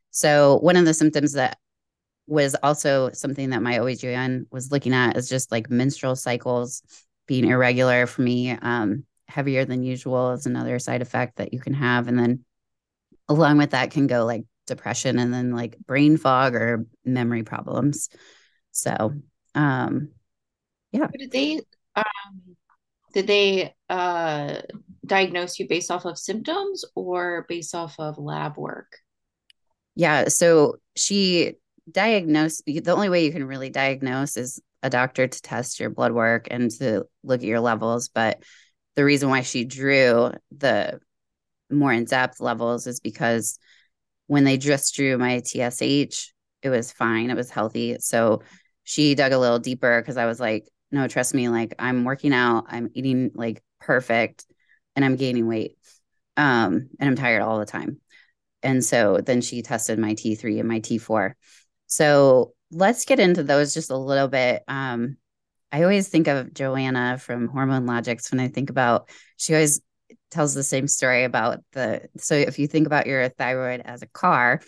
So, 0.09 0.57
one 0.59 0.77
of 0.77 0.85
the 0.85 0.93
symptoms 0.93 1.33
that 1.33 1.59
was 2.27 2.55
also 2.63 3.11
something 3.11 3.51
that 3.51 3.61
my 3.61 3.77
OBGYN 3.77 4.45
was 4.51 4.71
looking 4.71 4.93
at 4.93 5.17
is 5.17 5.29
just 5.29 5.51
like 5.51 5.69
menstrual 5.69 6.15
cycles 6.15 6.81
being 7.27 7.45
irregular 7.45 8.07
for 8.07 8.21
me. 8.23 8.51
Um, 8.51 9.05
heavier 9.27 9.65
than 9.65 9.83
usual 9.83 10.31
is 10.31 10.45
another 10.45 10.79
side 10.79 11.01
effect 11.01 11.37
that 11.37 11.53
you 11.53 11.59
can 11.59 11.73
have. 11.73 12.07
And 12.07 12.17
then 12.17 12.45
along 13.27 13.57
with 13.57 13.71
that 13.71 13.91
can 13.91 14.07
go 14.07 14.25
like 14.25 14.45
depression 14.67 15.19
and 15.19 15.33
then 15.33 15.51
like 15.51 15.77
brain 15.79 16.17
fog 16.17 16.55
or 16.55 16.85
memory 17.03 17.43
problems. 17.43 18.09
So, 18.71 19.13
um, 19.53 20.09
yeah. 20.91 21.07
Did 21.17 21.31
they 21.31 21.61
um, 21.95 22.55
did 23.13 23.27
they 23.27 23.73
uh, 23.89 24.61
diagnose 25.05 25.59
you 25.59 25.67
based 25.67 25.91
off 25.91 26.05
of 26.05 26.17
symptoms 26.17 26.83
or 26.95 27.45
based 27.47 27.73
off 27.73 27.95
of 27.99 28.17
lab 28.17 28.57
work? 28.57 28.97
Yeah. 29.95 30.25
So 30.27 30.75
she 30.95 31.55
diagnosed, 31.89 32.63
the 32.65 32.91
only 32.91 33.09
way 33.09 33.25
you 33.25 33.31
can 33.31 33.45
really 33.45 33.69
diagnose 33.69 34.37
is 34.37 34.61
a 34.83 34.89
doctor 34.89 35.27
to 35.27 35.41
test 35.41 35.79
your 35.79 35.89
blood 35.89 36.11
work 36.11 36.47
and 36.51 36.69
to 36.71 37.05
look 37.23 37.41
at 37.41 37.47
your 37.47 37.59
levels. 37.59 38.09
But 38.09 38.43
the 38.95 39.05
reason 39.05 39.29
why 39.29 39.41
she 39.41 39.65
drew 39.65 40.31
the 40.55 40.99
more 41.71 41.93
in 41.93 42.05
depth 42.05 42.39
levels 42.39 42.87
is 42.87 42.99
because 42.99 43.57
when 44.27 44.43
they 44.43 44.57
just 44.57 44.95
drew 44.95 45.17
my 45.17 45.41
TSH, 45.41 46.31
it 46.61 46.69
was 46.69 46.91
fine, 46.91 47.29
it 47.29 47.37
was 47.37 47.49
healthy. 47.49 47.97
So 47.99 48.41
she 48.83 49.15
dug 49.15 49.31
a 49.31 49.39
little 49.39 49.59
deeper 49.59 50.01
because 50.01 50.17
I 50.17 50.25
was 50.25 50.39
like, 50.39 50.67
no, 50.91 51.07
trust 51.07 51.33
me, 51.33 51.49
like 51.49 51.75
I'm 51.79 52.03
working 52.03 52.33
out, 52.33 52.65
I'm 52.69 52.89
eating 52.93 53.31
like 53.33 53.61
perfect, 53.79 54.45
and 54.95 55.03
I'm 55.03 55.15
gaining 55.15 55.47
weight. 55.47 55.77
Um, 56.37 56.89
and 56.99 57.09
I'm 57.09 57.15
tired 57.15 57.41
all 57.41 57.59
the 57.59 57.65
time. 57.65 58.01
And 58.63 58.83
so 58.83 59.19
then 59.23 59.41
she 59.41 59.61
tested 59.61 59.99
my 59.99 60.15
T3 60.15 60.59
and 60.59 60.67
my 60.67 60.79
T4. 60.79 61.33
So 61.87 62.53
let's 62.71 63.05
get 63.05 63.19
into 63.19 63.43
those 63.43 63.73
just 63.73 63.91
a 63.91 63.97
little 63.97 64.27
bit. 64.27 64.63
Um, 64.67 65.17
I 65.71 65.83
always 65.83 66.07
think 66.07 66.27
of 66.27 66.53
Joanna 66.53 67.17
from 67.17 67.47
Hormone 67.47 67.85
Logics 67.85 68.31
when 68.31 68.39
I 68.39 68.47
think 68.47 68.69
about, 68.69 69.09
she 69.37 69.53
always 69.53 69.81
tells 70.31 70.53
the 70.53 70.63
same 70.63 70.87
story 70.87 71.23
about 71.23 71.59
the, 71.73 72.07
so 72.17 72.35
if 72.35 72.59
you 72.59 72.67
think 72.67 72.87
about 72.87 73.07
your 73.07 73.29
thyroid 73.29 73.81
as 73.85 74.01
a 74.01 74.07
car, 74.07 74.61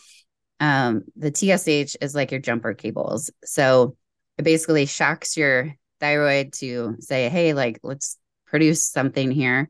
um, 0.60 1.03
the 1.15 1.32
TSH 1.32 1.95
is 2.01 2.15
like 2.15 2.32
your 2.32 2.39
jumper 2.39 2.73
cables. 2.73 3.32
So 3.43 3.95
it 4.38 4.43
basically 4.43 4.86
shocks 4.86 5.38
your 5.38 5.73
thyroid 6.00 6.54
to 6.54 6.96
say, 7.00 7.30
hey, 7.30 7.54
like, 7.54 7.80
let's 7.84 8.18
produce 8.46 8.86
something 8.86 9.32
here. 9.32 9.70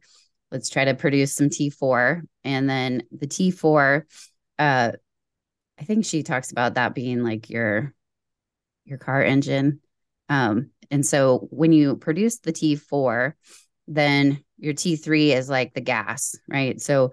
Let's 0.51 0.69
try 0.69 0.85
to 0.85 0.93
produce 0.93 1.33
some 1.33 1.49
T4. 1.49 2.21
And 2.43 2.69
then 2.69 3.03
the 3.11 3.27
T4, 3.27 4.03
uh, 4.59 4.91
I 5.79 5.83
think 5.83 6.05
she 6.05 6.23
talks 6.23 6.51
about 6.51 6.75
that 6.75 6.95
being 6.95 7.23
like 7.23 7.49
your 7.49 7.93
your 8.85 8.97
car 8.97 9.21
engine. 9.21 9.81
Um, 10.29 10.71
and 10.89 11.05
so 11.05 11.47
when 11.51 11.73
you 11.73 11.97
produce 11.97 12.39
the 12.39 12.53
T4, 12.53 13.33
then 13.87 14.43
your 14.57 14.73
T3 14.73 15.35
is 15.35 15.49
like 15.49 15.73
the 15.73 15.81
gas, 15.81 16.35
right? 16.47 16.79
So 16.81 17.11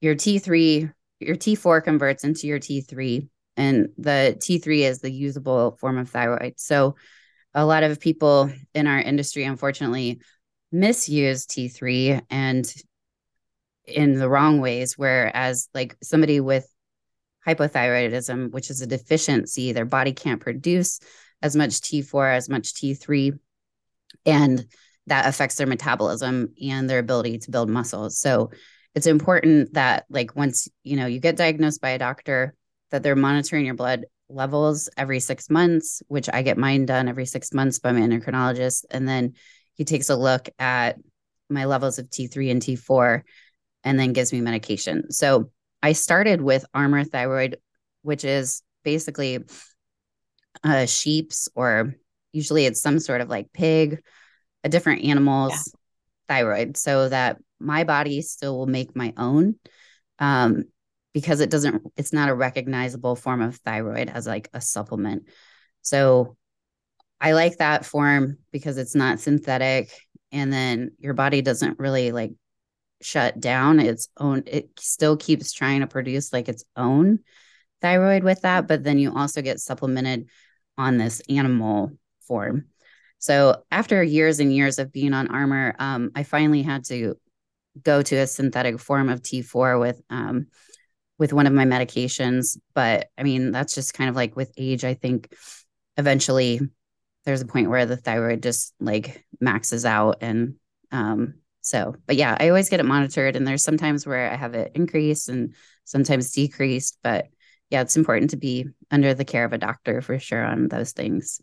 your 0.00 0.14
T3, 0.14 0.92
your 1.20 1.36
T4 1.36 1.84
converts 1.84 2.24
into 2.24 2.46
your 2.46 2.58
T3, 2.58 3.28
and 3.56 3.88
the 3.96 4.36
T3 4.38 4.80
is 4.80 4.98
the 5.00 5.10
usable 5.10 5.76
form 5.80 5.98
of 5.98 6.10
thyroid. 6.10 6.54
So 6.58 6.96
a 7.54 7.64
lot 7.64 7.82
of 7.82 8.00
people 8.00 8.50
in 8.74 8.86
our 8.86 9.00
industry, 9.00 9.44
unfortunately, 9.44 10.20
misuse 10.72 11.46
T3 11.46 12.22
and 12.30 12.74
in 13.84 14.14
the 14.14 14.28
wrong 14.28 14.60
ways. 14.60 14.98
Whereas, 14.98 15.68
like 15.74 15.96
somebody 16.02 16.40
with 16.40 16.66
hypothyroidism, 17.46 18.50
which 18.50 18.70
is 18.70 18.80
a 18.80 18.86
deficiency, 18.86 19.72
their 19.72 19.84
body 19.84 20.12
can't 20.12 20.40
produce 20.40 21.00
as 21.42 21.54
much 21.54 21.80
T4, 21.80 22.36
as 22.36 22.48
much 22.48 22.74
T3, 22.74 23.38
and 24.26 24.66
that 25.06 25.26
affects 25.26 25.56
their 25.56 25.66
metabolism 25.66 26.54
and 26.62 26.88
their 26.88 26.98
ability 26.98 27.38
to 27.38 27.50
build 27.50 27.68
muscles. 27.68 28.18
So 28.18 28.50
it's 28.94 29.06
important 29.06 29.74
that 29.74 30.06
like 30.08 30.34
once 30.34 30.68
you 30.82 30.96
know 30.96 31.06
you 31.06 31.20
get 31.20 31.36
diagnosed 31.36 31.80
by 31.80 31.90
a 31.90 31.98
doctor 31.98 32.54
that 32.90 33.02
they're 33.02 33.16
monitoring 33.16 33.66
your 33.66 33.74
blood 33.74 34.06
levels 34.28 34.88
every 34.96 35.20
six 35.20 35.50
months, 35.50 36.02
which 36.08 36.28
I 36.32 36.42
get 36.42 36.58
mine 36.58 36.86
done 36.86 37.08
every 37.08 37.26
six 37.26 37.52
months 37.52 37.78
by 37.78 37.92
my 37.92 38.00
endocrinologist. 38.00 38.84
And 38.90 39.08
then 39.08 39.34
he 39.74 39.84
takes 39.84 40.08
a 40.08 40.16
look 40.16 40.48
at 40.58 40.98
my 41.50 41.66
levels 41.66 41.98
of 41.98 42.08
T3 42.08 42.50
and 42.50 42.62
T4 42.62 43.22
and 43.84 43.98
then 43.98 44.12
gives 44.12 44.32
me 44.32 44.40
medication. 44.40 45.10
So 45.10 45.50
I 45.82 45.92
started 45.92 46.40
with 46.40 46.64
Armour 46.72 47.04
Thyroid, 47.04 47.58
which 48.02 48.24
is 48.24 48.62
basically 48.82 49.44
uh, 50.62 50.86
sheep's 50.86 51.48
or 51.54 51.94
usually 52.32 52.66
it's 52.66 52.80
some 52.80 52.98
sort 52.98 53.20
of 53.20 53.28
like 53.28 53.52
pig, 53.52 54.02
a 54.62 54.68
different 54.68 55.04
animal's 55.04 55.52
yeah. 55.52 56.36
thyroid, 56.36 56.76
so 56.76 57.08
that 57.08 57.38
my 57.60 57.84
body 57.84 58.22
still 58.22 58.56
will 58.56 58.66
make 58.66 58.96
my 58.96 59.12
own. 59.16 59.56
Um, 60.18 60.64
because 61.14 61.40
it 61.40 61.48
doesn't, 61.48 61.82
it's 61.96 62.12
not 62.12 62.28
a 62.28 62.34
recognizable 62.34 63.16
form 63.16 63.40
of 63.40 63.56
thyroid 63.56 64.10
as 64.10 64.26
like 64.26 64.50
a 64.52 64.60
supplement. 64.60 65.28
So 65.80 66.36
I 67.20 67.32
like 67.32 67.56
that 67.58 67.86
form 67.86 68.36
because 68.52 68.76
it's 68.76 68.94
not 68.94 69.20
synthetic 69.20 69.90
and 70.34 70.52
then 70.52 70.90
your 70.98 71.14
body 71.14 71.40
doesn't 71.40 71.78
really 71.78 72.12
like 72.12 72.32
shut 73.00 73.38
down 73.40 73.80
its 73.80 74.08
own 74.18 74.42
it 74.46 74.68
still 74.78 75.16
keeps 75.16 75.52
trying 75.52 75.80
to 75.80 75.86
produce 75.86 76.32
like 76.32 76.48
its 76.48 76.64
own 76.76 77.18
thyroid 77.80 78.24
with 78.24 78.40
that 78.42 78.66
but 78.66 78.82
then 78.82 78.98
you 78.98 79.14
also 79.14 79.42
get 79.42 79.60
supplemented 79.60 80.26
on 80.76 80.96
this 80.98 81.20
animal 81.28 81.90
form 82.26 82.64
so 83.18 83.62
after 83.70 84.02
years 84.02 84.40
and 84.40 84.54
years 84.54 84.78
of 84.78 84.92
being 84.92 85.12
on 85.12 85.28
Armour 85.28 85.74
um, 85.78 86.10
i 86.14 86.22
finally 86.22 86.62
had 86.62 86.84
to 86.84 87.14
go 87.82 88.00
to 88.00 88.16
a 88.16 88.26
synthetic 88.26 88.78
form 88.80 89.08
of 89.08 89.22
t4 89.22 89.78
with 89.78 90.00
um, 90.08 90.46
with 91.18 91.32
one 91.32 91.46
of 91.46 91.52
my 91.52 91.64
medications 91.64 92.58
but 92.74 93.08
i 93.18 93.22
mean 93.22 93.52
that's 93.52 93.74
just 93.74 93.94
kind 93.94 94.10
of 94.10 94.16
like 94.16 94.36
with 94.36 94.52
age 94.56 94.84
i 94.84 94.94
think 94.94 95.32
eventually 95.96 96.60
there's 97.24 97.40
a 97.40 97.46
point 97.46 97.70
where 97.70 97.86
the 97.86 97.96
thyroid 97.96 98.42
just 98.42 98.74
like 98.80 99.24
maxes 99.40 99.84
out 99.84 100.18
and 100.20 100.56
um 100.92 101.34
so 101.60 101.94
but 102.06 102.16
yeah 102.16 102.36
i 102.38 102.48
always 102.48 102.68
get 102.68 102.80
it 102.80 102.84
monitored 102.84 103.36
and 103.36 103.46
there's 103.46 103.64
sometimes 103.64 104.06
where 104.06 104.30
i 104.30 104.36
have 104.36 104.54
it 104.54 104.72
increased 104.74 105.28
and 105.28 105.54
sometimes 105.84 106.32
decreased 106.32 106.98
but 107.02 107.26
yeah 107.70 107.80
it's 107.80 107.96
important 107.96 108.30
to 108.30 108.36
be 108.36 108.66
under 108.90 109.14
the 109.14 109.24
care 109.24 109.44
of 109.44 109.52
a 109.52 109.58
doctor 109.58 110.00
for 110.00 110.18
sure 110.18 110.44
on 110.44 110.68
those 110.68 110.92
things. 110.92 111.40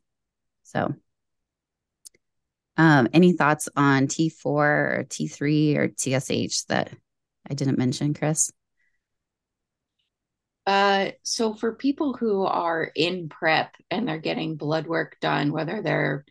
So 0.63 0.95
um 2.77 3.09
any 3.11 3.33
thoughts 3.33 3.67
on 3.75 4.07
t4 4.07 4.45
or 4.45 5.05
t3 5.09 5.75
or 5.75 5.89
tsh 5.89 6.65
that 6.67 6.91
i 7.49 7.53
didn't 7.53 7.77
mention 7.77 8.13
chris 8.13 8.51
uh, 10.71 11.11
so 11.23 11.53
for 11.53 11.75
people 11.75 12.13
who 12.13 12.45
are 12.45 12.89
in 12.95 13.27
prep 13.27 13.75
and 13.89 14.07
they're 14.07 14.19
getting 14.19 14.55
blood 14.55 14.87
work 14.87 15.17
done, 15.19 15.51
whether 15.51 15.81
they're 15.81 16.23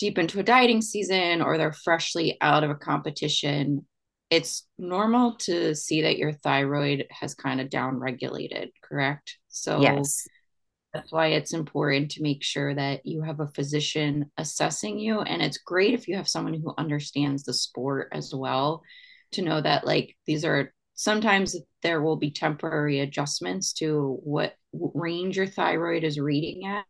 deep 0.00 0.18
into 0.18 0.40
a 0.40 0.42
dieting 0.42 0.82
season 0.82 1.42
or 1.42 1.56
they're 1.56 1.72
freshly 1.72 2.36
out 2.40 2.64
of 2.64 2.70
a 2.70 2.74
competition, 2.74 3.86
it's 4.30 4.66
normal 4.78 5.36
to 5.36 5.76
see 5.76 6.02
that 6.02 6.18
your 6.18 6.32
thyroid 6.32 7.06
has 7.10 7.34
kind 7.34 7.60
of 7.60 7.70
down 7.70 8.00
regulated, 8.00 8.70
correct? 8.82 9.38
So 9.48 9.80
yes. 9.80 10.26
That's 10.92 11.12
why 11.12 11.26
it's 11.26 11.52
important 11.52 12.12
to 12.12 12.22
make 12.22 12.42
sure 12.42 12.74
that 12.74 13.04
you 13.04 13.20
have 13.20 13.40
a 13.40 13.48
physician 13.48 14.30
assessing 14.38 14.98
you. 14.98 15.20
And 15.20 15.42
it's 15.42 15.58
great 15.58 15.92
if 15.92 16.08
you 16.08 16.16
have 16.16 16.26
someone 16.26 16.54
who 16.54 16.72
understands 16.78 17.42
the 17.42 17.52
sport 17.52 18.08
as 18.12 18.34
well 18.34 18.82
to 19.32 19.42
know 19.42 19.60
that, 19.60 19.86
like, 19.86 20.16
these 20.26 20.42
are 20.42 20.72
sometimes 20.96 21.54
there 21.82 22.02
will 22.02 22.16
be 22.16 22.30
temporary 22.30 23.00
adjustments 23.00 23.74
to 23.74 24.18
what 24.24 24.54
range 24.72 25.36
your 25.36 25.46
thyroid 25.46 26.02
is 26.02 26.18
reading 26.18 26.66
at 26.66 26.84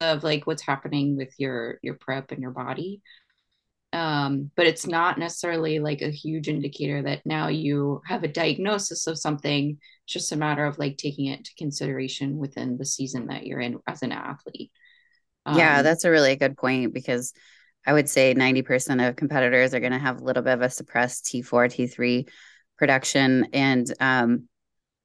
of 0.00 0.24
like 0.24 0.46
what's 0.46 0.62
happening 0.62 1.16
with 1.16 1.32
your 1.38 1.78
your 1.82 1.94
prep 1.94 2.32
and 2.32 2.42
your 2.42 2.50
body. 2.50 3.00
Um, 3.92 4.50
but 4.56 4.66
it's 4.66 4.88
not 4.88 5.18
necessarily 5.18 5.78
like 5.78 6.02
a 6.02 6.10
huge 6.10 6.48
indicator 6.48 7.00
that 7.02 7.24
now 7.24 7.46
you 7.46 8.02
have 8.06 8.24
a 8.24 8.28
diagnosis 8.28 9.06
of 9.06 9.16
something. 9.16 9.78
It's 10.04 10.12
just 10.12 10.32
a 10.32 10.36
matter 10.36 10.66
of 10.66 10.78
like 10.78 10.96
taking 10.96 11.26
it 11.26 11.44
to 11.44 11.54
consideration 11.56 12.38
within 12.38 12.76
the 12.76 12.84
season 12.84 13.28
that 13.28 13.46
you're 13.46 13.60
in 13.60 13.78
as 13.86 14.02
an 14.02 14.10
athlete. 14.10 14.72
Um, 15.46 15.58
yeah 15.58 15.82
that's 15.82 16.04
a 16.04 16.10
really 16.10 16.36
good 16.36 16.56
point 16.56 16.94
because 16.94 17.34
i 17.86 17.92
would 17.92 18.08
say 18.08 18.34
90% 18.34 19.06
of 19.06 19.14
competitors 19.14 19.74
are 19.74 19.80
going 19.80 19.92
to 19.92 19.98
have 19.98 20.18
a 20.18 20.24
little 20.24 20.42
bit 20.42 20.54
of 20.54 20.62
a 20.62 20.70
suppressed 20.70 21.26
t4 21.26 21.68
t3 21.68 22.26
production 22.76 23.48
and 23.52 23.92
um, 24.00 24.48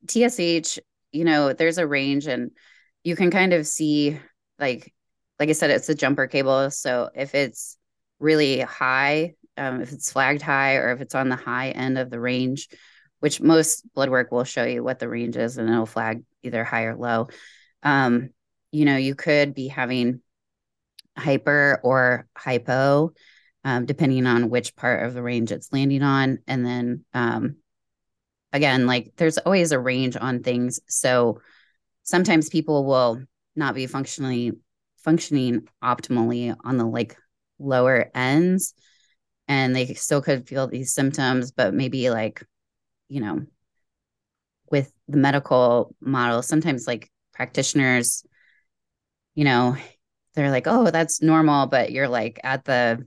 TSH, 0.07 0.79
you 1.11 1.25
know, 1.25 1.53
there's 1.53 1.77
a 1.77 1.87
range 1.87 2.27
and 2.27 2.51
you 3.03 3.15
can 3.15 3.31
kind 3.31 3.53
of 3.53 3.67
see 3.67 4.19
like 4.57 4.93
like 5.39 5.49
I 5.49 5.53
said, 5.53 5.69
it's 5.69 5.87
a 5.87 5.95
jumper 5.95 6.27
cable. 6.27 6.69
So 6.69 7.09
if 7.15 7.33
it's 7.33 7.77
really 8.19 8.59
high, 8.59 9.35
um, 9.55 9.81
if 9.81 9.93
it's 9.93 10.11
flagged 10.11 10.41
high 10.41 10.75
or 10.75 10.91
if 10.91 10.99
it's 10.99 11.15
on 11.15 11.29
the 11.29 11.37
high 11.37 11.69
end 11.69 11.97
of 11.97 12.09
the 12.09 12.19
range, 12.19 12.67
which 13.21 13.39
most 13.39 13.83
blood 13.93 14.09
work 14.09 14.31
will 14.31 14.43
show 14.43 14.65
you 14.65 14.83
what 14.83 14.99
the 14.99 15.07
range 15.07 15.37
is 15.37 15.57
and 15.57 15.69
it'll 15.69 15.85
flag 15.85 16.23
either 16.43 16.65
high 16.65 16.83
or 16.83 16.97
low. 16.97 17.29
Um, 17.83 18.31
you 18.71 18.83
know, 18.83 18.97
you 18.97 19.15
could 19.15 19.53
be 19.53 19.69
having 19.69 20.21
hyper 21.17 21.79
or 21.83 22.27
hypo 22.35 23.13
um, 23.63 23.85
depending 23.85 24.25
on 24.25 24.49
which 24.49 24.75
part 24.75 25.03
of 25.03 25.13
the 25.13 25.21
range 25.21 25.51
it's 25.51 25.71
landing 25.73 26.01
on. 26.01 26.39
And 26.47 26.65
then 26.65 27.05
um, 27.13 27.57
again, 28.53 28.87
like 28.87 29.13
there's 29.17 29.37
always 29.37 29.71
a 29.71 29.79
range 29.79 30.17
on 30.19 30.43
things. 30.43 30.79
So 30.87 31.41
sometimes 32.03 32.49
people 32.49 32.85
will 32.85 33.21
not 33.55 33.75
be 33.75 33.87
functionally 33.87 34.53
functioning 34.97 35.67
optimally 35.83 36.55
on 36.63 36.77
the 36.77 36.85
like 36.85 37.15
lower 37.57 38.09
ends 38.13 38.73
and 39.47 39.75
they 39.75 39.93
still 39.93 40.21
could 40.21 40.47
feel 40.47 40.67
these 40.67 40.93
symptoms 40.93 41.51
but 41.51 41.73
maybe 41.73 42.09
like 42.09 42.43
you 43.07 43.21
know 43.21 43.45
with 44.71 44.91
the 45.07 45.17
medical 45.17 45.95
model 46.01 46.41
sometimes 46.41 46.85
like 46.85 47.09
practitioners 47.33 48.25
you 49.35 49.45
know 49.45 49.75
they're 50.35 50.51
like 50.51 50.67
oh 50.67 50.91
that's 50.91 51.21
normal 51.21 51.65
but 51.65 51.91
you're 51.91 52.09
like 52.09 52.39
at 52.43 52.65
the 52.65 53.05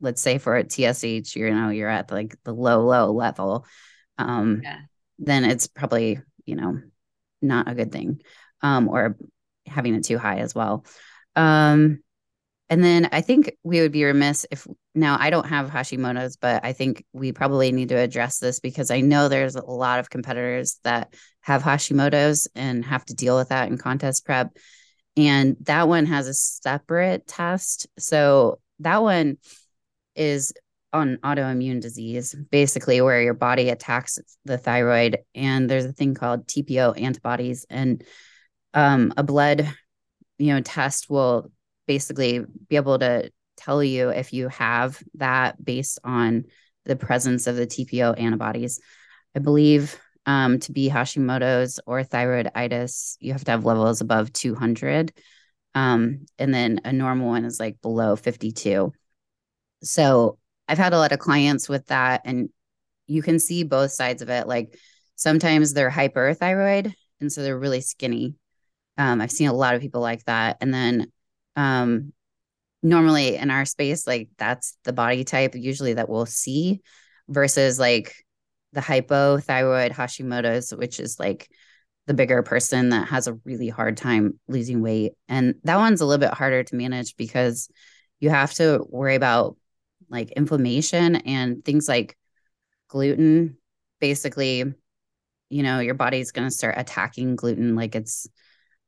let's 0.00 0.20
say 0.22 0.38
for 0.38 0.56
a 0.56 0.64
TSH, 0.64 1.36
you 1.36 1.50
know, 1.50 1.70
you're 1.70 1.88
at 1.88 2.10
like 2.10 2.36
the 2.44 2.52
low, 2.52 2.84
low 2.84 3.12
level, 3.12 3.66
um, 4.18 4.60
yeah. 4.62 4.80
then 5.18 5.44
it's 5.44 5.66
probably, 5.66 6.20
you 6.44 6.56
know, 6.56 6.80
not 7.42 7.68
a 7.68 7.74
good 7.74 7.92
thing. 7.92 8.20
Um, 8.62 8.88
or 8.88 9.16
having 9.66 9.94
it 9.94 10.04
too 10.04 10.18
high 10.18 10.38
as 10.38 10.54
well. 10.54 10.84
Um, 11.34 12.00
and 12.68 12.82
then 12.82 13.08
I 13.12 13.20
think 13.20 13.52
we 13.62 13.80
would 13.80 13.92
be 13.92 14.04
remiss 14.04 14.46
if 14.50 14.66
now 14.94 15.16
I 15.20 15.30
don't 15.30 15.46
have 15.46 15.70
Hashimoto's, 15.70 16.36
but 16.36 16.64
I 16.64 16.72
think 16.72 17.04
we 17.12 17.32
probably 17.32 17.70
need 17.70 17.90
to 17.90 17.98
address 17.98 18.38
this 18.38 18.58
because 18.58 18.90
I 18.90 19.02
know 19.02 19.28
there's 19.28 19.54
a 19.54 19.64
lot 19.64 20.00
of 20.00 20.10
competitors 20.10 20.80
that 20.82 21.14
have 21.42 21.62
Hashimoto's 21.62 22.48
and 22.56 22.84
have 22.84 23.04
to 23.04 23.14
deal 23.14 23.36
with 23.36 23.50
that 23.50 23.68
in 23.68 23.78
contest 23.78 24.24
prep. 24.24 24.56
And 25.16 25.56
that 25.62 25.86
one 25.86 26.06
has 26.06 26.26
a 26.26 26.34
separate 26.34 27.26
test. 27.26 27.86
So 27.98 28.58
that 28.80 29.02
one, 29.02 29.38
is 30.16 30.52
on 30.92 31.18
autoimmune 31.18 31.80
disease, 31.80 32.34
basically 32.50 33.00
where 33.00 33.20
your 33.20 33.34
body 33.34 33.68
attacks 33.68 34.18
the 34.44 34.58
thyroid. 34.58 35.18
And 35.34 35.68
there's 35.68 35.84
a 35.84 35.92
thing 35.92 36.14
called 36.14 36.46
TPO 36.46 37.00
antibodies, 37.00 37.66
and 37.68 38.02
um, 38.74 39.12
a 39.16 39.22
blood, 39.22 39.68
you 40.38 40.54
know, 40.54 40.60
test 40.60 41.08
will 41.10 41.50
basically 41.86 42.40
be 42.68 42.76
able 42.76 42.98
to 42.98 43.30
tell 43.56 43.82
you 43.82 44.10
if 44.10 44.32
you 44.32 44.48
have 44.48 45.02
that 45.14 45.62
based 45.62 45.98
on 46.04 46.44
the 46.84 46.96
presence 46.96 47.46
of 47.46 47.56
the 47.56 47.66
TPO 47.66 48.18
antibodies. 48.18 48.80
I 49.34 49.40
believe 49.40 49.98
um, 50.26 50.58
to 50.60 50.72
be 50.72 50.88
Hashimoto's 50.88 51.80
or 51.86 52.02
thyroiditis, 52.02 53.16
you 53.20 53.32
have 53.32 53.44
to 53.44 53.50
have 53.52 53.64
levels 53.64 54.00
above 54.00 54.32
200. 54.32 55.12
Um, 55.74 56.26
and 56.38 56.52
then 56.52 56.80
a 56.84 56.92
normal 56.92 57.28
one 57.28 57.44
is 57.44 57.60
like 57.60 57.80
below 57.82 58.16
52. 58.16 58.92
So 59.82 60.38
I've 60.68 60.78
had 60.78 60.92
a 60.92 60.98
lot 60.98 61.12
of 61.12 61.18
clients 61.18 61.68
with 61.68 61.86
that, 61.86 62.22
and 62.24 62.48
you 63.06 63.22
can 63.22 63.38
see 63.38 63.62
both 63.64 63.92
sides 63.92 64.22
of 64.22 64.28
it. 64.28 64.46
Like 64.46 64.78
sometimes 65.14 65.72
they're 65.72 65.90
hyperthyroid, 65.90 66.92
and 67.20 67.32
so 67.32 67.42
they're 67.42 67.58
really 67.58 67.80
skinny. 67.80 68.34
Um, 68.98 69.20
I've 69.20 69.30
seen 69.30 69.48
a 69.48 69.54
lot 69.54 69.74
of 69.74 69.80
people 69.80 70.00
like 70.00 70.24
that. 70.24 70.56
And 70.60 70.72
then 70.72 71.12
um, 71.54 72.12
normally 72.82 73.36
in 73.36 73.50
our 73.50 73.64
space, 73.64 74.06
like 74.06 74.28
that's 74.38 74.76
the 74.84 74.92
body 74.92 75.24
type 75.24 75.54
usually 75.54 75.94
that 75.94 76.08
we'll 76.08 76.26
see 76.26 76.80
versus 77.28 77.78
like 77.78 78.14
the 78.72 78.80
hypothyroid 78.80 79.92
Hashimoto's, 79.92 80.74
which 80.74 81.00
is 81.00 81.18
like 81.18 81.48
the 82.06 82.14
bigger 82.14 82.42
person 82.42 82.90
that 82.90 83.08
has 83.08 83.26
a 83.26 83.34
really 83.44 83.68
hard 83.68 83.96
time 83.96 84.38
losing 84.48 84.80
weight. 84.80 85.12
And 85.28 85.56
that 85.64 85.76
one's 85.76 86.00
a 86.00 86.06
little 86.06 86.20
bit 86.20 86.34
harder 86.34 86.62
to 86.62 86.76
manage 86.76 87.16
because 87.16 87.68
you 88.20 88.30
have 88.30 88.54
to 88.54 88.84
worry 88.88 89.14
about 89.16 89.56
like 90.08 90.32
inflammation 90.32 91.16
and 91.16 91.64
things 91.64 91.88
like 91.88 92.16
gluten 92.88 93.56
basically 94.00 94.64
you 95.48 95.62
know 95.62 95.80
your 95.80 95.94
body's 95.94 96.32
going 96.32 96.46
to 96.48 96.54
start 96.54 96.74
attacking 96.78 97.36
gluten 97.36 97.74
like 97.74 97.94
it's 97.94 98.26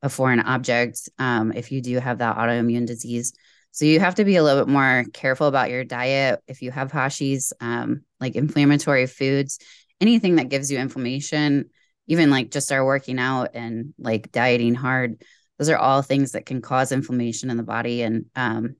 a 0.03 0.09
foreign 0.09 0.41
object 0.41 1.09
um, 1.19 1.53
if 1.53 1.73
you 1.73 1.81
do 1.81 1.99
have 1.99 2.19
that 2.19 2.37
autoimmune 2.37 2.87
disease 2.87 3.33
so 3.71 3.85
you 3.85 4.01
have 4.01 4.15
to 4.15 4.25
be 4.25 4.37
a 4.37 4.43
little 4.43 4.65
bit 4.65 4.73
more 4.73 5.05
careful 5.13 5.47
about 5.47 5.71
your 5.71 5.85
diet 5.85 6.41
if 6.47 6.63
you 6.63 6.71
have 6.71 6.93
hashis 6.93 7.53
um, 7.61 8.03
like 8.21 8.37
inflammatory 8.37 9.07
foods 9.07 9.59
anything 10.01 10.37
that 10.37 10.49
gives 10.49 10.71
you 10.71 10.79
inflammation 10.79 11.69
even 12.07 12.31
like 12.31 12.51
just 12.51 12.71
our 12.73 12.85
working 12.85 13.19
out 13.19 13.51
and 13.55 13.93
like 13.99 14.31
dieting 14.31 14.75
hard 14.75 15.23
those 15.59 15.69
are 15.69 15.77
all 15.77 16.03
things 16.03 16.33
that 16.33 16.47
can 16.47 16.63
cause 16.63 16.93
inflammation 16.93 17.51
in 17.51 17.57
the 17.57 17.63
body 17.65 18.03
and 18.03 18.27
um, 18.37 18.77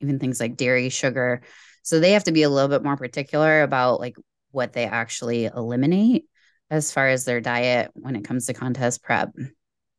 even 0.00 0.18
things 0.18 0.40
like 0.40 0.56
dairy, 0.56 0.88
sugar. 0.88 1.42
So 1.86 2.00
they 2.00 2.10
have 2.12 2.24
to 2.24 2.32
be 2.32 2.42
a 2.42 2.50
little 2.50 2.68
bit 2.68 2.82
more 2.82 2.96
particular 2.96 3.62
about 3.62 4.00
like 4.00 4.16
what 4.50 4.72
they 4.72 4.86
actually 4.86 5.44
eliminate 5.44 6.24
as 6.68 6.90
far 6.90 7.06
as 7.06 7.24
their 7.24 7.40
diet 7.40 7.92
when 7.94 8.16
it 8.16 8.24
comes 8.24 8.46
to 8.46 8.54
contest 8.54 9.04
prep. 9.04 9.30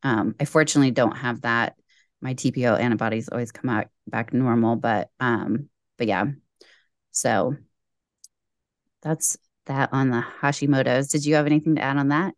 Um, 0.02 0.34
I 0.38 0.44
fortunately 0.44 0.90
don't 0.90 1.16
have 1.16 1.40
that. 1.40 1.76
My 2.20 2.34
TPO 2.34 2.74
antibodies 2.74 3.30
always 3.30 3.52
come 3.52 3.70
out 3.70 3.86
back 4.06 4.34
normal, 4.34 4.76
but 4.76 5.08
um, 5.18 5.70
but 5.96 6.08
yeah. 6.08 6.26
So 7.12 7.56
that's 9.00 9.38
that 9.64 9.88
on 9.90 10.10
the 10.10 10.22
Hashimoto's. 10.42 11.08
Did 11.08 11.24
you 11.24 11.36
have 11.36 11.46
anything 11.46 11.76
to 11.76 11.82
add 11.82 11.96
on 11.96 12.08
that? 12.08 12.34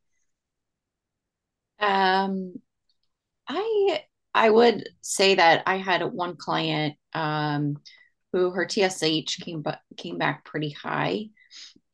Um, 1.81 2.55
I 3.49 4.05
I 4.33 4.49
would 4.49 4.89
say 5.01 5.35
that 5.35 5.65
I 5.67 5.79
had 5.79 6.05
one 6.05 6.37
client 6.37 6.95
um, 7.15 7.79
who 8.33 8.51
her 8.51 8.69
TSH 8.69 9.39
came 9.41 9.65
came 9.97 10.19
back 10.19 10.45
pretty 10.45 10.71
high, 10.71 11.29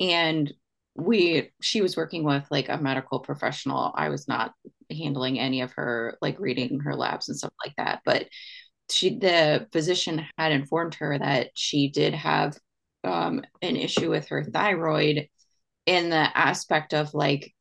and 0.01 0.53
we 0.95 1.51
she 1.61 1.83
was 1.83 1.97
working 1.97 2.25
with 2.25 2.45
like 2.51 2.69
a 2.69 2.79
medical 2.79 3.21
professional. 3.21 3.93
I 3.95 4.09
was 4.09 4.29
not 4.29 4.53
handling 4.91 5.39
any 5.39 5.63
of 5.63 5.73
her 5.73 6.17
like 6.23 6.39
reading 6.39 6.81
her 6.81 6.95
labs 6.95 7.29
and 7.29 7.37
stuff 7.37 7.53
like 7.65 7.75
that, 7.77 8.01
but 8.05 8.27
she 8.91 9.19
the 9.19 9.67
physician 9.73 10.25
had 10.39 10.53
informed 10.53 10.95
her 10.97 11.19
that 11.19 11.51
she 11.55 11.89
did 11.91 12.15
have 12.15 12.57
um, 13.05 13.43
an 13.63 13.77
issue 13.77 14.11
with 14.11 14.29
her 14.29 14.45
thyroid 14.45 15.29
in 15.87 16.11
the 16.11 16.39
aspect 16.39 16.95
of 16.95 17.15
like 17.15 17.53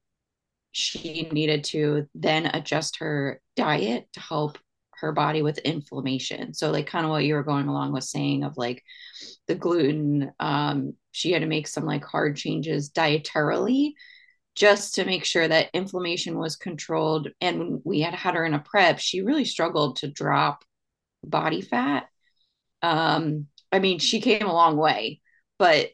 she 0.72 1.30
needed 1.32 1.64
to 1.64 2.08
then 2.16 2.48
adjust 2.48 2.98
her 2.98 3.42
diet 3.56 4.08
to 4.14 4.20
help 4.20 4.58
her 5.00 5.12
body 5.12 5.42
with 5.42 5.58
inflammation. 5.60 6.54
So 6.54 6.72
like 6.72 6.88
kind 6.88 7.06
of 7.06 7.12
what 7.12 7.26
you 7.26 7.36
were 7.36 7.44
going 7.44 7.68
along 7.68 7.94
with 7.94 8.04
saying 8.04 8.44
of 8.44 8.58
like 8.58 8.84
the 9.48 9.56
gluten, 9.56 10.32
um, 10.40 10.94
she 11.12 11.32
had 11.32 11.42
to 11.42 11.48
make 11.48 11.68
some 11.68 11.86
like 11.86 12.04
hard 12.04 12.36
changes 12.38 12.92
dietarily 12.92 13.94
just 14.56 14.96
to 14.96 15.06
make 15.06 15.26
sure 15.26 15.48
that 15.48 15.70
inflammation 15.74 16.38
was 16.38 16.56
controlled. 16.56 17.30
And 17.42 17.60
when 17.60 17.82
we 17.84 18.02
had 18.02 18.14
had 18.14 18.36
her 18.36 18.46
in 18.46 18.54
a 18.54 18.60
prep, 18.60 19.00
she 19.00 19.22
really 19.22 19.46
struggled 19.46 19.98
to 19.98 20.08
drop 20.08 20.64
body 21.24 21.62
fat. 21.62 22.08
Um, 22.82 23.48
I 23.72 23.80
mean, 23.80 24.00
she 24.00 24.22
came 24.22 24.44
a 24.44 24.54
long 24.54 24.78
way, 24.78 25.22
but 25.60 25.90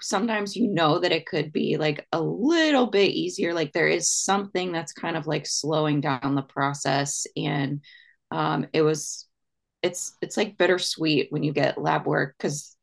sometimes 0.00 0.56
you 0.56 0.68
know 0.68 0.98
that 0.98 1.12
it 1.12 1.26
could 1.26 1.52
be 1.52 1.76
like 1.76 2.06
a 2.12 2.20
little 2.20 2.86
bit 2.86 3.12
easier 3.12 3.54
like 3.54 3.72
there 3.72 3.88
is 3.88 4.10
something 4.10 4.72
that's 4.72 4.92
kind 4.92 5.16
of 5.16 5.26
like 5.26 5.46
slowing 5.46 6.00
down 6.00 6.34
the 6.34 6.42
process 6.42 7.26
and 7.36 7.80
um 8.30 8.66
it 8.72 8.82
was 8.82 9.26
it's 9.82 10.16
it's 10.20 10.36
like 10.36 10.58
bittersweet 10.58 11.28
when 11.30 11.42
you 11.42 11.52
get 11.52 11.80
lab 11.80 12.06
work 12.06 12.34
because 12.36 12.76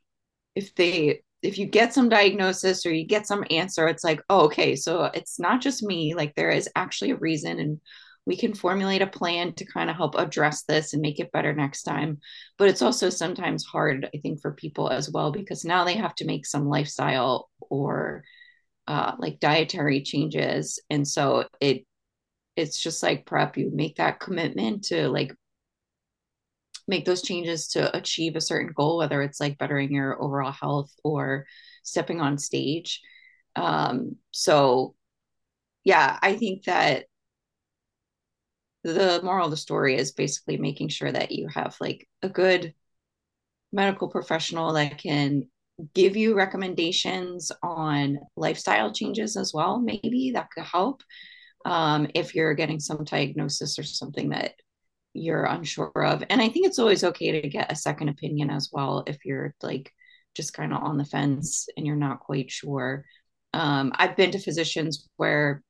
if 0.56 0.74
they 0.76 1.22
if 1.42 1.58
you 1.58 1.66
get 1.66 1.94
some 1.94 2.10
diagnosis 2.10 2.86
or 2.86 2.94
you 2.94 3.06
get 3.06 3.28
some 3.28 3.44
answer 3.50 3.88
it's 3.88 4.04
like 4.04 4.22
oh 4.30 4.46
okay 4.46 4.76
so 4.76 5.06
it's 5.14 5.40
not 5.40 5.62
just 5.62 5.84
me 5.84 6.14
like 6.14 6.34
there 6.36 6.52
is 6.52 6.70
actually 6.76 7.12
a 7.12 7.18
reason 7.18 7.60
and 7.60 7.80
we 8.26 8.38
can 8.38 8.54
formulate 8.54 9.02
a 9.02 9.08
plan 9.08 9.54
to 9.54 9.66
kind 9.66 9.90
of 9.90 9.96
help 9.96 10.16
address 10.16 10.64
this 10.64 10.94
and 10.94 11.02
make 11.02 11.20
it 11.20 11.32
better 11.32 11.54
next 11.54 11.84
time. 11.84 12.20
But 12.58 12.70
it's 12.70 12.82
also 12.82 13.10
sometimes 13.10 13.66
hard, 13.66 14.10
I 14.14 14.18
think, 14.20 14.42
for 14.42 14.54
people 14.54 14.90
as 14.90 15.10
well, 15.12 15.32
because 15.32 15.66
now 15.66 15.84
they 15.84 15.96
have 15.96 16.16
to 16.16 16.26
make 16.26 16.46
some 16.46 16.68
lifestyle 16.68 17.50
or 17.60 18.24
uh, 18.88 19.14
like 19.20 19.40
dietary 19.40 20.02
changes. 20.04 20.82
And 20.90 21.08
so 21.08 21.48
it, 21.60 21.86
it's 22.56 22.82
just 22.82 23.04
like 23.04 23.26
prep, 23.26 23.58
you 23.58 23.72
make 23.74 23.96
that 23.98 24.20
commitment 24.20 24.86
to 24.86 25.10
like 25.10 25.34
make 26.88 27.06
those 27.06 27.22
changes 27.22 27.70
to 27.70 27.96
achieve 27.96 28.36
a 28.36 28.42
certain 28.42 28.74
goal, 28.76 28.98
whether 28.98 29.22
it's 29.22 29.40
like 29.40 29.58
bettering 29.58 29.92
your 29.92 30.22
overall 30.22 30.52
health 30.52 30.92
or 31.04 31.46
stepping 31.84 32.22
on 32.22 32.38
stage. 32.38 33.02
Um, 33.56 34.18
so 34.32 34.96
yeah, 35.84 36.18
I 36.22 36.36
think 36.36 36.66
that 36.66 37.06
the 38.84 39.22
moral 39.24 39.46
of 39.46 39.52
the 39.52 39.58
story 39.58 39.96
is 39.96 40.12
basically 40.12 40.58
making 40.58 40.90
sure 40.90 41.12
that 41.12 41.32
you 41.32 41.48
have 41.48 41.76
like 41.80 42.08
a 42.22 42.30
good 42.30 42.74
medical 43.72 44.10
professional 44.10 44.74
that 44.74 44.98
can 44.98 45.48
give 45.94 46.16
you 46.16 46.36
recommendations 46.36 47.52
on 47.64 48.20
lifestyle 48.36 48.94
changes 48.94 49.36
as 49.36 49.54
well 49.54 49.80
maybe 49.80 50.32
that 50.36 50.50
could 50.52 50.64
help 50.64 51.02
um, 51.66 52.08
if 52.14 52.36
you're 52.36 52.54
getting 52.54 52.80
some 52.80 53.04
diagnosis 53.04 53.80
or 53.80 53.84
something 53.84 54.30
that 54.30 54.54
you're 55.14 55.46
unsure 55.46 55.92
of. 55.96 56.24
And 56.30 56.42
i 56.42 56.50
think 56.50 56.66
it's 56.66 56.80
always 56.80 57.04
okay 57.04 57.42
to 57.42 57.50
get 57.50 57.72
a 57.72 57.76
second 57.76 58.10
opinion 58.10 58.50
as 58.50 58.70
well 58.72 59.04
if 59.08 59.26
you're 59.26 59.54
like 59.62 59.92
just 60.36 60.54
kind 60.54 60.74
of 60.74 60.82
on 60.82 60.98
the 60.98 61.06
fence 61.06 61.68
and 61.78 61.86
you're 61.86 61.96
not 61.96 62.20
quite 62.20 62.52
sure. 62.52 63.06
Um, 63.54 63.92
i've 63.96 64.16
been 64.18 64.32
to 64.32 64.40
physicians 64.40 65.08
where 65.18 65.64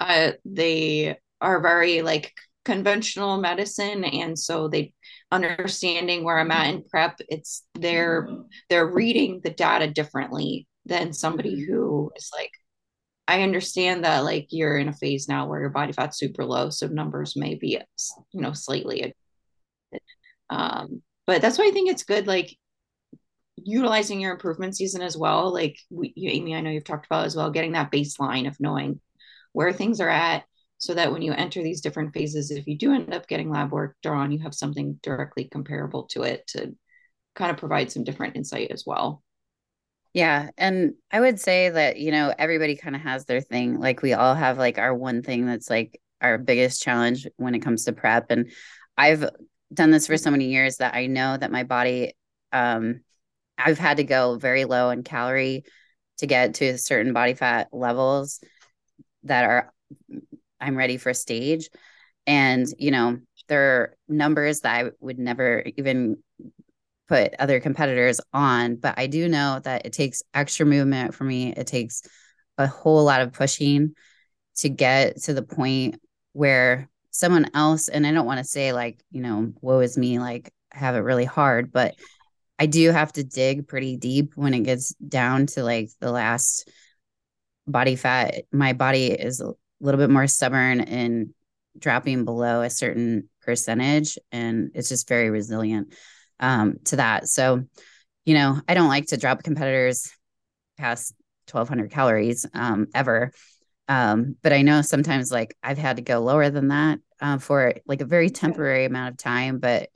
uh, 0.00 0.32
they 0.44 1.18
are 1.40 1.60
very 1.60 2.02
like 2.02 2.32
conventional 2.64 3.38
medicine 3.38 4.04
and 4.04 4.38
so 4.38 4.66
they 4.68 4.92
understanding 5.30 6.24
where 6.24 6.38
i'm 6.38 6.50
at 6.50 6.74
in 6.74 6.82
prep 6.82 7.16
it's 7.28 7.64
they're 7.74 8.28
they're 8.68 8.92
reading 8.92 9.40
the 9.44 9.50
data 9.50 9.88
differently 9.88 10.66
than 10.84 11.12
somebody 11.12 11.64
who 11.64 12.10
is 12.16 12.30
like 12.36 12.50
i 13.28 13.42
understand 13.42 14.04
that 14.04 14.24
like 14.24 14.46
you're 14.50 14.76
in 14.76 14.88
a 14.88 14.92
phase 14.92 15.28
now 15.28 15.46
where 15.46 15.60
your 15.60 15.70
body 15.70 15.92
fat's 15.92 16.18
super 16.18 16.44
low 16.44 16.70
so 16.70 16.86
numbers 16.86 17.36
may 17.36 17.54
be 17.54 17.80
you 18.32 18.40
know 18.40 18.52
slightly 18.52 19.14
um 20.50 21.02
but 21.26 21.42
that's 21.42 21.58
why 21.58 21.66
i 21.66 21.70
think 21.70 21.90
it's 21.90 22.04
good 22.04 22.26
like 22.26 22.56
utilizing 23.56 24.20
your 24.20 24.32
improvement 24.32 24.76
season 24.76 25.02
as 25.02 25.16
well 25.16 25.52
like 25.52 25.76
we, 25.90 26.12
you, 26.14 26.30
amy 26.30 26.54
i 26.54 26.60
know 26.60 26.70
you've 26.70 26.84
talked 26.84 27.06
about 27.06 27.24
as 27.24 27.34
well 27.34 27.50
getting 27.50 27.72
that 27.72 27.90
baseline 27.90 28.46
of 28.46 28.56
knowing 28.60 29.00
where 29.52 29.72
things 29.72 30.00
are 30.00 30.08
at 30.08 30.44
so 30.78 30.94
that 30.94 31.10
when 31.10 31.22
you 31.22 31.32
enter 31.32 31.62
these 31.62 31.80
different 31.80 32.12
phases, 32.12 32.50
if 32.50 32.66
you 32.66 32.76
do 32.76 32.92
end 32.92 33.14
up 33.14 33.26
getting 33.26 33.50
lab 33.50 33.72
work 33.72 33.96
drawn, 34.02 34.30
you 34.30 34.40
have 34.40 34.54
something 34.54 34.98
directly 35.02 35.44
comparable 35.44 36.04
to 36.04 36.22
it 36.22 36.46
to 36.48 36.74
kind 37.34 37.50
of 37.50 37.56
provide 37.56 37.90
some 37.90 38.04
different 38.04 38.36
insight 38.36 38.70
as 38.70 38.84
well. 38.86 39.22
Yeah. 40.16 40.48
And 40.56 40.94
I 41.12 41.20
would 41.20 41.38
say 41.38 41.68
that, 41.68 41.98
you 41.98 42.10
know, 42.10 42.32
everybody 42.38 42.74
kind 42.74 42.96
of 42.96 43.02
has 43.02 43.26
their 43.26 43.42
thing. 43.42 43.78
Like 43.78 44.00
we 44.00 44.14
all 44.14 44.34
have 44.34 44.56
like 44.56 44.78
our 44.78 44.94
one 44.94 45.22
thing 45.22 45.44
that's 45.44 45.68
like 45.68 46.00
our 46.22 46.38
biggest 46.38 46.82
challenge 46.82 47.26
when 47.36 47.54
it 47.54 47.58
comes 47.58 47.84
to 47.84 47.92
prep. 47.92 48.30
And 48.30 48.50
I've 48.96 49.28
done 49.74 49.90
this 49.90 50.06
for 50.06 50.16
so 50.16 50.30
many 50.30 50.46
years 50.46 50.78
that 50.78 50.94
I 50.94 51.06
know 51.06 51.36
that 51.36 51.52
my 51.52 51.64
body, 51.64 52.14
um, 52.50 53.00
I've 53.58 53.78
had 53.78 53.98
to 53.98 54.04
go 54.04 54.38
very 54.38 54.64
low 54.64 54.88
in 54.88 55.02
calorie 55.02 55.64
to 56.16 56.26
get 56.26 56.54
to 56.54 56.78
certain 56.78 57.12
body 57.12 57.34
fat 57.34 57.68
levels 57.70 58.42
that 59.24 59.44
are 59.44 59.70
I'm 60.58 60.76
ready 60.76 60.96
for 60.96 61.12
stage. 61.12 61.68
And, 62.26 62.66
you 62.78 62.90
know, 62.90 63.18
there 63.48 63.60
are 63.60 63.96
numbers 64.08 64.60
that 64.60 64.86
I 64.86 64.90
would 64.98 65.18
never 65.18 65.62
even 65.76 66.16
put 67.08 67.34
other 67.38 67.60
competitors 67.60 68.20
on, 68.32 68.76
but 68.76 68.94
I 68.98 69.06
do 69.06 69.28
know 69.28 69.60
that 69.64 69.86
it 69.86 69.92
takes 69.92 70.22
extra 70.34 70.66
movement 70.66 71.14
for 71.14 71.24
me. 71.24 71.52
It 71.52 71.66
takes 71.66 72.02
a 72.58 72.66
whole 72.66 73.04
lot 73.04 73.20
of 73.20 73.32
pushing 73.32 73.94
to 74.56 74.68
get 74.68 75.22
to 75.22 75.34
the 75.34 75.42
point 75.42 76.00
where 76.32 76.88
someone 77.10 77.50
else, 77.54 77.88
and 77.88 78.06
I 78.06 78.12
don't 78.12 78.26
want 78.26 78.38
to 78.38 78.44
say 78.44 78.72
like, 78.72 79.02
you 79.10 79.22
know, 79.22 79.52
woe 79.60 79.80
is 79.80 79.96
me, 79.96 80.18
like 80.18 80.52
have 80.72 80.96
it 80.96 81.00
really 81.00 81.24
hard, 81.24 81.72
but 81.72 81.94
I 82.58 82.66
do 82.66 82.90
have 82.90 83.12
to 83.14 83.24
dig 83.24 83.68
pretty 83.68 83.96
deep 83.96 84.32
when 84.34 84.54
it 84.54 84.60
gets 84.60 84.94
down 84.94 85.46
to 85.48 85.62
like 85.62 85.90
the 86.00 86.10
last 86.10 86.68
body 87.66 87.96
fat. 87.96 88.44
My 88.52 88.72
body 88.72 89.06
is 89.08 89.40
a 89.40 89.52
little 89.80 89.98
bit 89.98 90.10
more 90.10 90.26
stubborn 90.26 90.80
in 90.80 91.34
dropping 91.78 92.24
below 92.24 92.62
a 92.62 92.70
certain 92.70 93.28
percentage 93.42 94.18
and 94.32 94.70
it's 94.74 94.88
just 94.88 95.08
very 95.08 95.30
resilient 95.30 95.92
um, 96.40 96.76
to 96.84 96.96
that. 96.96 97.28
So 97.28 97.64
you 98.26 98.34
know 98.34 98.60
i 98.68 98.74
don't 98.74 98.88
like 98.88 99.06
to 99.06 99.16
drop 99.16 99.42
competitors 99.42 100.12
past 100.76 101.14
1200 101.50 101.90
calories 101.90 102.44
um, 102.52 102.88
ever. 102.94 103.32
Um, 103.88 104.36
but 104.42 104.52
i 104.52 104.62
know 104.62 104.82
sometimes 104.82 105.30
like 105.30 105.56
i've 105.62 105.78
had 105.78 105.96
to 105.96 106.02
go 106.02 106.18
lower 106.18 106.50
than 106.50 106.68
that 106.68 106.98
uh, 107.20 107.38
for 107.38 107.74
like 107.86 108.00
a 108.00 108.04
very 108.04 108.28
temporary 108.28 108.80
yeah. 108.80 108.86
amount 108.88 109.12
of 109.12 109.16
time 109.16 109.58
but 109.58 109.88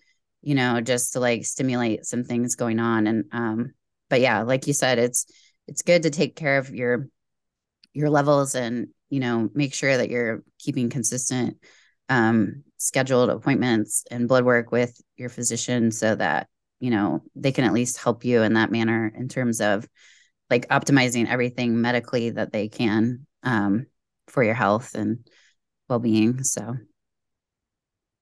you 0.42 0.54
know 0.54 0.80
just 0.80 1.12
to 1.14 1.20
like 1.20 1.44
stimulate 1.44 2.06
some 2.06 2.24
things 2.24 2.54
going 2.54 2.78
on. 2.78 3.06
And 3.06 3.24
um 3.32 3.72
but 4.08 4.20
yeah 4.20 4.42
like 4.42 4.66
you 4.66 4.72
said 4.72 4.98
it's 4.98 5.26
it's 5.66 5.82
good 5.82 6.04
to 6.04 6.10
take 6.10 6.36
care 6.36 6.58
of 6.58 6.70
your 6.70 7.08
your 7.92 8.10
levels 8.10 8.54
and 8.54 8.88
you 9.08 9.18
know 9.18 9.50
make 9.54 9.74
sure 9.74 9.96
that 9.96 10.08
you're 10.08 10.44
keeping 10.58 10.88
consistent 10.88 11.58
um, 12.08 12.64
scheduled 12.80 13.28
appointments 13.28 14.04
and 14.10 14.26
blood 14.26 14.44
work 14.44 14.72
with 14.72 14.98
your 15.16 15.28
physician 15.28 15.90
so 15.90 16.14
that 16.14 16.48
you 16.80 16.90
know 16.90 17.22
they 17.36 17.52
can 17.52 17.64
at 17.64 17.74
least 17.74 17.98
help 17.98 18.24
you 18.24 18.42
in 18.42 18.54
that 18.54 18.72
manner 18.72 19.12
in 19.14 19.28
terms 19.28 19.60
of 19.60 19.86
like 20.48 20.66
optimizing 20.68 21.28
everything 21.28 21.80
medically 21.80 22.30
that 22.30 22.52
they 22.52 22.68
can 22.68 23.26
um, 23.42 23.86
for 24.28 24.42
your 24.42 24.54
health 24.54 24.94
and 24.94 25.28
well-being 25.88 26.42
so 26.42 26.74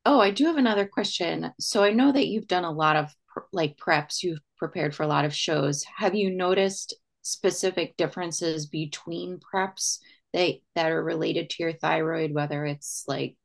Oh, 0.05 0.21
I 0.21 0.31
do 0.31 0.47
have 0.47 0.57
another 0.57 0.87
question. 0.87 1.53
So 1.61 1.85
I 1.85 1.91
know 1.91 2.11
that 2.13 2.29
you've 2.29 2.49
done 2.49 2.65
a 2.65 2.73
lot 2.73 2.97
of 2.97 3.15
like 3.53 3.77
preps, 3.77 4.23
you've 4.23 4.41
prepared 4.57 4.95
for 4.95 5.03
a 5.03 5.07
lot 5.09 5.27
of 5.27 5.35
shows. 5.35 5.85
Have 5.99 6.15
you 6.15 6.31
noticed 6.31 6.95
specific 7.21 7.95
differences 7.99 8.67
between 8.67 9.39
preps 9.39 9.99
that 10.33 10.55
that 10.75 10.91
are 10.91 11.05
related 11.05 11.51
to 11.51 11.63
your 11.63 11.73
thyroid, 11.75 12.33
whether 12.33 12.65
it's 12.65 13.05
like, 13.07 13.37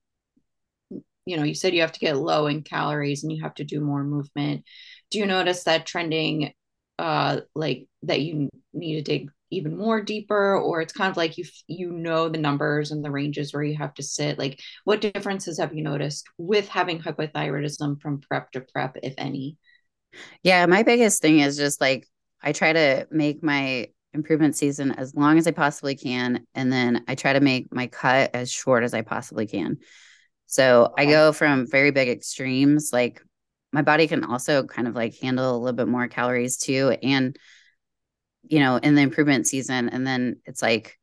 you 1.25 1.37
know, 1.37 1.43
you 1.43 1.55
said 1.55 1.73
you 1.73 1.81
have 1.81 1.91
to 1.93 1.99
get 1.99 2.17
low 2.17 2.47
in 2.47 2.61
calories 2.63 3.23
and 3.23 3.31
you 3.31 3.43
have 3.43 3.55
to 3.55 3.63
do 3.63 3.79
more 3.79 4.03
movement. 4.03 4.63
Do 5.11 5.19
you 5.19 5.25
notice 5.25 5.63
that 5.63 5.85
trending 5.85 6.53
uh 6.99 7.41
like 7.55 7.87
that 8.03 8.21
you 8.21 8.49
need 8.73 8.95
to 8.95 9.01
dig 9.01 9.31
even 9.49 9.75
more 9.77 9.99
deeper 10.01 10.55
or 10.57 10.79
it's 10.81 10.93
kind 10.93 11.09
of 11.09 11.17
like 11.17 11.37
you 11.39 11.45
you 11.67 11.91
know 11.91 12.29
the 12.29 12.37
numbers 12.37 12.91
and 12.91 13.03
the 13.03 13.09
ranges 13.09 13.51
where 13.53 13.63
you 13.63 13.75
have 13.75 13.93
to 13.95 14.03
sit 14.03 14.37
like 14.37 14.59
what 14.83 15.01
differences 15.01 15.57
have 15.57 15.73
you 15.73 15.81
noticed 15.83 16.27
with 16.37 16.67
having 16.67 16.99
hypothyroidism 16.99 17.99
from 17.99 18.21
prep 18.21 18.51
to 18.51 18.61
prep 18.61 18.95
if 19.01 19.15
any 19.17 19.57
Yeah, 20.43 20.65
my 20.65 20.83
biggest 20.83 21.21
thing 21.21 21.39
is 21.39 21.57
just 21.57 21.81
like 21.81 22.07
I 22.41 22.51
try 22.51 22.73
to 22.73 23.07
make 23.11 23.43
my 23.43 23.87
improvement 24.13 24.55
season 24.55 24.91
as 24.91 25.15
long 25.15 25.37
as 25.37 25.47
I 25.47 25.51
possibly 25.51 25.95
can. 25.95 26.45
And 26.53 26.71
then 26.71 27.03
I 27.07 27.15
try 27.15 27.33
to 27.33 27.39
make 27.39 27.73
my 27.73 27.87
cut 27.87 28.31
as 28.33 28.51
short 28.51 28.83
as 28.83 28.93
I 28.93 29.01
possibly 29.01 29.47
can. 29.47 29.77
So 30.53 30.93
I 30.95 31.07
go 31.07 31.33
from 31.33 31.65
very 31.65 31.89
big 31.89 32.09
extremes. 32.09 32.91
Like 32.93 33.23
my 33.71 33.81
body 33.81 34.07
can 34.07 34.23
also 34.23 34.61
kind 34.61 34.87
of 34.87 34.93
like 34.93 35.17
handle 35.17 35.55
a 35.55 35.57
little 35.57 35.75
bit 35.75 35.87
more 35.87 36.07
calories 36.07 36.57
too. 36.57 36.95
And, 37.01 37.35
you 38.43 38.59
know, 38.59 38.75
in 38.75 38.93
the 38.93 39.01
improvement 39.01 39.47
season. 39.47 39.89
And 39.89 40.05
then 40.05 40.35
it's 40.45 40.61
like 40.61 40.99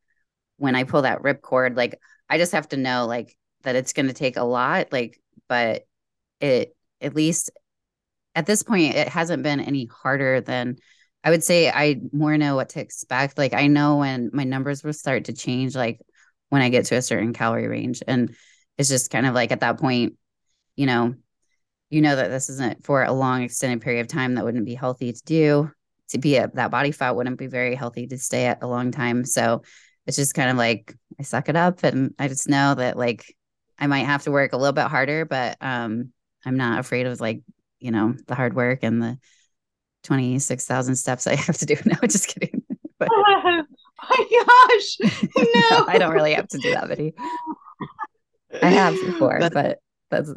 when 0.58 0.76
I 0.76 0.84
pull 0.84 1.02
that 1.02 1.22
rip 1.22 1.42
cord, 1.42 1.76
like 1.76 1.98
I 2.28 2.38
just 2.38 2.52
have 2.52 2.68
to 2.68 2.76
know 2.76 3.06
like 3.06 3.36
that 3.62 3.74
it's 3.74 3.92
going 3.92 4.06
to 4.06 4.12
take 4.12 4.36
a 4.36 4.44
lot. 4.44 4.92
Like, 4.92 5.20
but 5.48 5.82
it, 6.38 6.76
at 7.00 7.16
least 7.16 7.50
at 8.36 8.46
this 8.46 8.62
point, 8.62 8.94
it 8.94 9.08
hasn't 9.08 9.42
been 9.42 9.58
any 9.58 9.86
harder 9.86 10.40
than 10.40 10.76
I 11.24 11.30
would 11.30 11.42
say 11.42 11.68
I 11.68 12.00
more 12.12 12.38
know 12.38 12.54
what 12.54 12.68
to 12.68 12.80
expect. 12.80 13.36
Like 13.36 13.52
I 13.52 13.66
know 13.66 13.96
when 13.96 14.30
my 14.32 14.44
numbers 14.44 14.84
will 14.84 14.92
start 14.92 15.24
to 15.24 15.32
change, 15.32 15.74
like 15.74 16.00
when 16.50 16.62
I 16.62 16.68
get 16.68 16.84
to 16.84 16.94
a 16.94 17.02
certain 17.02 17.32
calorie 17.32 17.66
range. 17.66 18.00
And 18.06 18.36
it's 18.80 18.88
just 18.88 19.10
kind 19.10 19.26
of 19.26 19.34
like 19.34 19.52
at 19.52 19.60
that 19.60 19.78
point, 19.78 20.14
you 20.74 20.86
know, 20.86 21.14
you 21.90 22.00
know 22.00 22.16
that 22.16 22.28
this 22.28 22.48
isn't 22.48 22.82
for 22.82 23.04
a 23.04 23.12
long 23.12 23.42
extended 23.42 23.82
period 23.82 24.00
of 24.00 24.08
time 24.08 24.36
that 24.36 24.44
wouldn't 24.44 24.64
be 24.64 24.74
healthy 24.74 25.12
to 25.12 25.22
do. 25.24 25.70
To 26.08 26.18
be 26.18 26.38
at 26.38 26.54
that 26.54 26.70
body 26.70 26.90
fat 26.90 27.14
wouldn't 27.14 27.38
be 27.38 27.46
very 27.46 27.74
healthy 27.74 28.06
to 28.06 28.18
stay 28.18 28.46
at 28.46 28.62
a 28.62 28.66
long 28.66 28.90
time. 28.90 29.24
So 29.26 29.62
it's 30.06 30.16
just 30.16 30.34
kind 30.34 30.50
of 30.50 30.56
like 30.56 30.96
I 31.20 31.22
suck 31.22 31.50
it 31.50 31.56
up 31.56 31.84
and 31.84 32.14
I 32.18 32.26
just 32.26 32.48
know 32.48 32.74
that 32.74 32.96
like 32.96 33.36
I 33.78 33.86
might 33.86 34.06
have 34.06 34.22
to 34.22 34.30
work 34.32 34.54
a 34.54 34.56
little 34.56 34.72
bit 34.72 34.86
harder, 34.86 35.26
but 35.26 35.58
um 35.60 36.12
I'm 36.44 36.56
not 36.56 36.80
afraid 36.80 37.06
of 37.06 37.20
like, 37.20 37.42
you 37.80 37.90
know, 37.90 38.14
the 38.26 38.34
hard 38.34 38.54
work 38.54 38.78
and 38.82 39.02
the 39.02 39.18
26,000 40.04 40.96
steps 40.96 41.26
I 41.26 41.34
have 41.46 41.58
to 41.58 41.66
do. 41.66 41.76
No, 41.84 41.96
just 42.04 42.28
kidding. 42.28 42.62
But 42.98 43.08
oh 43.12 43.64
my 44.10 44.44
gosh 44.46 44.98
no, 45.36 45.84
I 45.86 45.96
don't 45.98 46.12
really 46.12 46.34
have 46.34 46.48
to 46.48 46.58
do 46.58 46.72
that 46.72 46.88
many. 46.88 47.14
I 48.62 48.70
have 48.70 48.94
before, 49.06 49.38
but 49.40 49.52
but 49.52 49.78
that's 50.10 50.32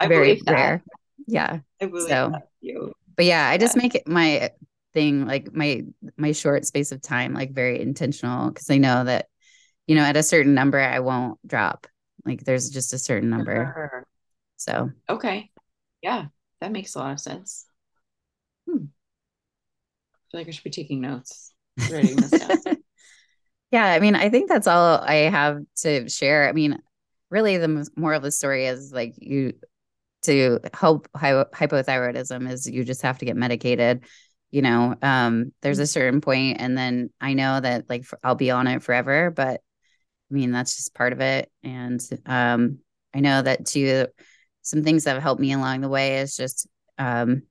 i 0.00 0.06
very 0.06 0.34
believe 0.34 0.44
that 0.44 0.52
rare. 0.52 0.84
Yeah. 1.26 1.60
i 1.80 1.86
believe 1.86 2.08
So, 2.08 2.32
you 2.60 2.92
but 3.16 3.24
yeah, 3.24 3.48
I 3.48 3.58
just 3.58 3.76
yeah 3.76 3.82
make 3.82 3.94
it 3.94 4.06
my 4.06 4.50
thing, 4.94 5.26
like 5.26 5.52
my 5.52 5.84
my 6.16 6.32
short 6.32 6.66
space 6.66 6.92
of 6.92 7.02
time, 7.02 7.34
like 7.34 7.52
very 7.52 7.80
intentional 7.80 8.50
because 8.50 8.70
I 8.70 8.78
know 8.78 9.04
that, 9.04 9.26
you 9.86 9.96
know, 9.96 10.02
at 10.02 10.16
a 10.16 10.22
certain 10.22 10.54
number 10.54 10.78
I 10.78 11.00
won't 11.00 11.38
drop. 11.46 11.86
Like 12.24 12.44
there's 12.44 12.70
just 12.70 12.92
a 12.92 12.98
certain 12.98 13.30
number. 13.30 14.06
So 14.56 14.90
okay 15.08 15.50
yeah 16.02 16.26
that 16.60 16.72
makes 16.72 16.94
a 16.94 16.98
lot 16.98 17.12
of 17.12 17.20
sense 17.20 17.66
hmm. 18.68 18.76
i 18.76 20.18
feel 20.30 20.40
like 20.40 20.48
i 20.48 20.50
should 20.50 20.64
be 20.64 20.70
taking 20.70 21.00
notes 21.00 21.52
writing 21.90 22.16
this 22.16 22.30
down 22.30 22.76
yeah, 23.70 23.84
I 23.84 24.00
mean, 24.00 24.14
I 24.14 24.30
think 24.30 24.48
that's 24.48 24.66
all 24.66 24.98
I 24.98 25.14
have 25.28 25.60
to 25.82 26.08
share. 26.08 26.48
I 26.48 26.52
mean, 26.52 26.78
really 27.30 27.56
the 27.58 27.88
moral 27.96 28.18
of 28.18 28.22
the 28.22 28.32
story 28.32 28.66
is 28.66 28.92
like 28.92 29.14
you 29.18 29.54
to 30.22 30.58
help 30.74 31.08
hy- 31.14 31.44
hypothyroidism 31.52 32.50
is 32.50 32.66
you 32.68 32.84
just 32.84 33.02
have 33.02 33.18
to 33.18 33.24
get 33.24 33.36
medicated 33.36 34.04
you 34.50 34.62
know 34.62 34.94
um 35.02 35.52
there's 35.62 35.78
a 35.78 35.86
certain 35.86 36.20
point 36.20 36.60
and 36.60 36.76
then 36.76 37.10
i 37.20 37.34
know 37.34 37.60
that 37.60 37.88
like 37.88 38.04
for, 38.04 38.18
i'll 38.24 38.34
be 38.34 38.50
on 38.50 38.66
it 38.66 38.82
forever 38.82 39.30
but 39.30 39.60
i 40.30 40.34
mean 40.34 40.50
that's 40.50 40.76
just 40.76 40.94
part 40.94 41.12
of 41.12 41.20
it 41.20 41.50
and 41.62 42.00
um 42.26 42.78
i 43.14 43.20
know 43.20 43.42
that 43.42 43.66
too 43.66 44.06
some 44.62 44.82
things 44.82 45.04
that 45.04 45.14
have 45.14 45.22
helped 45.22 45.40
me 45.40 45.52
along 45.52 45.80
the 45.80 45.88
way 45.88 46.18
is 46.18 46.36
just 46.36 46.66
um 46.98 47.42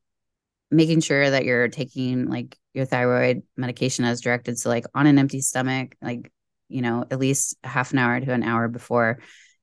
making 0.70 1.00
sure 1.00 1.30
that 1.30 1.46
you're 1.46 1.70
taking 1.70 2.28
like 2.28 2.58
your 2.74 2.86
thyroid 2.86 3.44
medication 3.56 4.04
as 4.04 4.22
directed 4.22 4.58
so 4.60 4.70
like 4.70 4.86
on 4.94 5.08
an 5.08 5.18
empty 5.18 5.40
stomach 5.40 5.96
like 6.02 6.32
you 6.68 6.82
know 6.82 7.06
at 7.10 7.20
least 7.20 7.56
half 7.64 7.94
an 7.94 8.00
hour 8.00 8.20
to 8.20 8.34
an 8.34 8.44
hour 8.44 8.68
before 8.68 9.20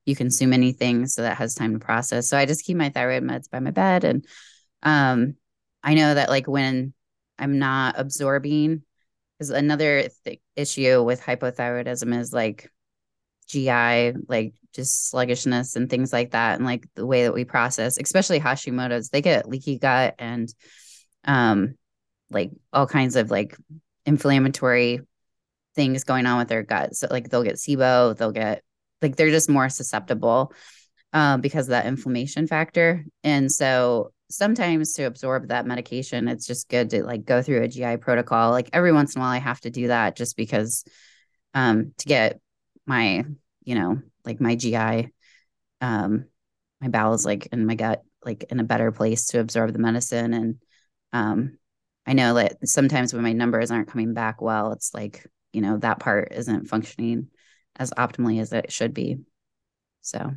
you 0.07 0.15
consume 0.15 0.53
anything 0.53 1.07
so 1.07 1.23
that 1.23 1.37
has 1.37 1.55
time 1.55 1.73
to 1.73 1.85
process 1.85 2.29
so 2.29 2.37
i 2.37 2.47
just 2.47 2.65
keep 2.65 2.77
my 2.77 2.91
thyroid 2.91 3.23
meds 3.23 3.51
by 3.51 3.61
my 3.61 3.71
bed 3.71 4.05
and 4.05 4.27
um 4.83 5.35
i 5.83 5.95
know 5.95 6.15
that 6.15 6.29
like 6.29 6.47
when 6.47 6.93
i'm 7.39 7.59
not 7.59 7.95
absorbing 7.99 8.83
because 9.39 9.51
another 9.51 10.09
th- 10.25 10.41
issue 10.57 11.03
with 11.03 11.21
hypothyroidism 11.21 12.19
is 12.19 12.33
like 12.33 12.71
gi 13.49 14.13
like 14.29 14.55
just 14.73 15.09
sluggishness 15.09 15.77
and 15.77 15.89
things 15.89 16.13
like 16.13 16.33
that 16.33 16.57
and 16.57 16.65
like 16.65 16.87
the 16.95 17.07
way 17.07 17.25
that 17.25 17.35
we 17.35 17.45
process 17.45 17.99
especially 17.99 18.41
hashimoto's 18.41 19.11
they 19.11 19.23
get 19.23 19.49
leaky 19.49 19.79
gut 19.79 20.15
and 20.19 20.53
um 21.25 21.75
like 22.31 22.51
all 22.73 22.87
kinds 22.87 23.17
of 23.17 23.31
like 23.31 23.57
inflammatory 24.07 25.01
things 25.75 26.05
going 26.05 26.27
on 26.27 26.39
with 26.39 26.49
their 26.49 26.63
gut. 26.63 26.95
So 26.95 27.09
like 27.11 27.31
they'll 27.31 27.43
get 27.43 27.57
SIBO, 27.57 28.17
they'll 28.17 28.33
get 28.33 28.63
like 29.05 29.17
they're 29.17 29.31
just 29.31 29.51
more 29.51 29.69
susceptible 29.69 30.53
uh, 31.13 31.37
because 31.37 31.67
of 31.67 31.71
that 31.71 31.87
inflammation 31.87 32.47
factor. 32.47 33.05
And 33.23 33.53
so 33.53 34.13
sometimes 34.31 34.95
to 34.95 35.05
absorb 35.05 35.49
that 35.49 35.67
medication, 35.67 36.27
it's 36.27 36.47
just 36.47 36.71
good 36.71 36.91
to 36.91 37.05
like 37.05 37.25
go 37.25 37.43
through 37.43 37.63
a 37.63 37.69
GI 37.69 37.97
protocol. 37.97 38.51
Like 38.51 38.71
every 38.73 38.93
once 38.93 39.15
in 39.15 39.21
a 39.21 39.25
while, 39.25 39.33
I 39.33 39.39
have 39.39 39.61
to 39.61 39.71
do 39.71 39.89
that 39.89 40.17
just 40.17 40.37
because 40.37 40.85
um, 41.53 41.93
to 41.99 42.07
get 42.07 42.41
my, 42.87 43.25
you 43.63 43.75
know, 43.75 44.01
like 44.25 44.41
my 44.41 44.57
GI, 44.57 45.11
um, 45.83 46.25
my 46.81 46.89
bowels 46.89 47.27
like 47.27 47.47
in 47.53 47.67
my 47.67 47.75
gut, 47.75 48.03
like 48.25 48.45
in 48.45 48.59
a 48.59 48.65
better 48.65 48.91
place 48.91 49.27
to 49.29 49.41
absorb 49.41 49.73
the 49.73 49.79
medicine. 49.79 50.33
And 50.33 50.57
um, 51.13 51.59
I 52.07 52.15
know 52.15 52.35
that 52.35 52.67
sometimes 52.67 53.13
when 53.13 53.23
my 53.23 53.35
numbers 53.35 53.71
aren't 53.71 53.89
coming 53.89 54.15
back 54.15 54.41
well, 54.41 54.73
it's 54.73 54.95
like, 54.95 55.27
you 55.53 55.61
know, 55.61 55.77
that 55.77 56.01
part 56.01 56.33
isn't 56.33 56.69
functioning 56.69 57.29
as 57.77 57.91
optimally 57.93 58.41
as 58.41 58.53
it 58.53 58.73
should 58.73 58.95
be. 58.95 59.19
So, 60.03 60.35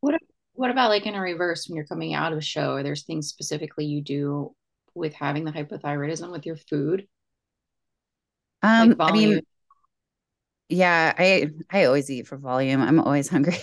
What 0.00 0.20
what 0.54 0.70
about 0.70 0.90
like 0.90 1.06
in 1.06 1.14
a 1.14 1.20
reverse 1.20 1.66
when 1.68 1.76
you're 1.76 1.86
coming 1.86 2.12
out 2.14 2.32
of 2.32 2.38
a 2.38 2.42
show? 2.42 2.74
Are 2.74 2.82
there's 2.82 3.04
things 3.04 3.28
specifically 3.28 3.86
you 3.86 4.02
do 4.02 4.54
with 4.94 5.14
having 5.14 5.44
the 5.44 5.52
hypothyroidism 5.52 6.30
with 6.30 6.44
your 6.44 6.56
food, 6.56 7.08
like 8.76 8.94
um, 8.94 9.02
I 9.06 9.12
volume? 9.12 9.12
mean, 9.12 9.42
yeah, 10.68 11.12
I 11.18 11.50
I 11.70 11.84
always 11.84 12.10
eat 12.10 12.26
for 12.26 12.36
volume. 12.38 12.80
I'm 12.80 13.00
always 13.00 13.28
hungry. 13.30 13.58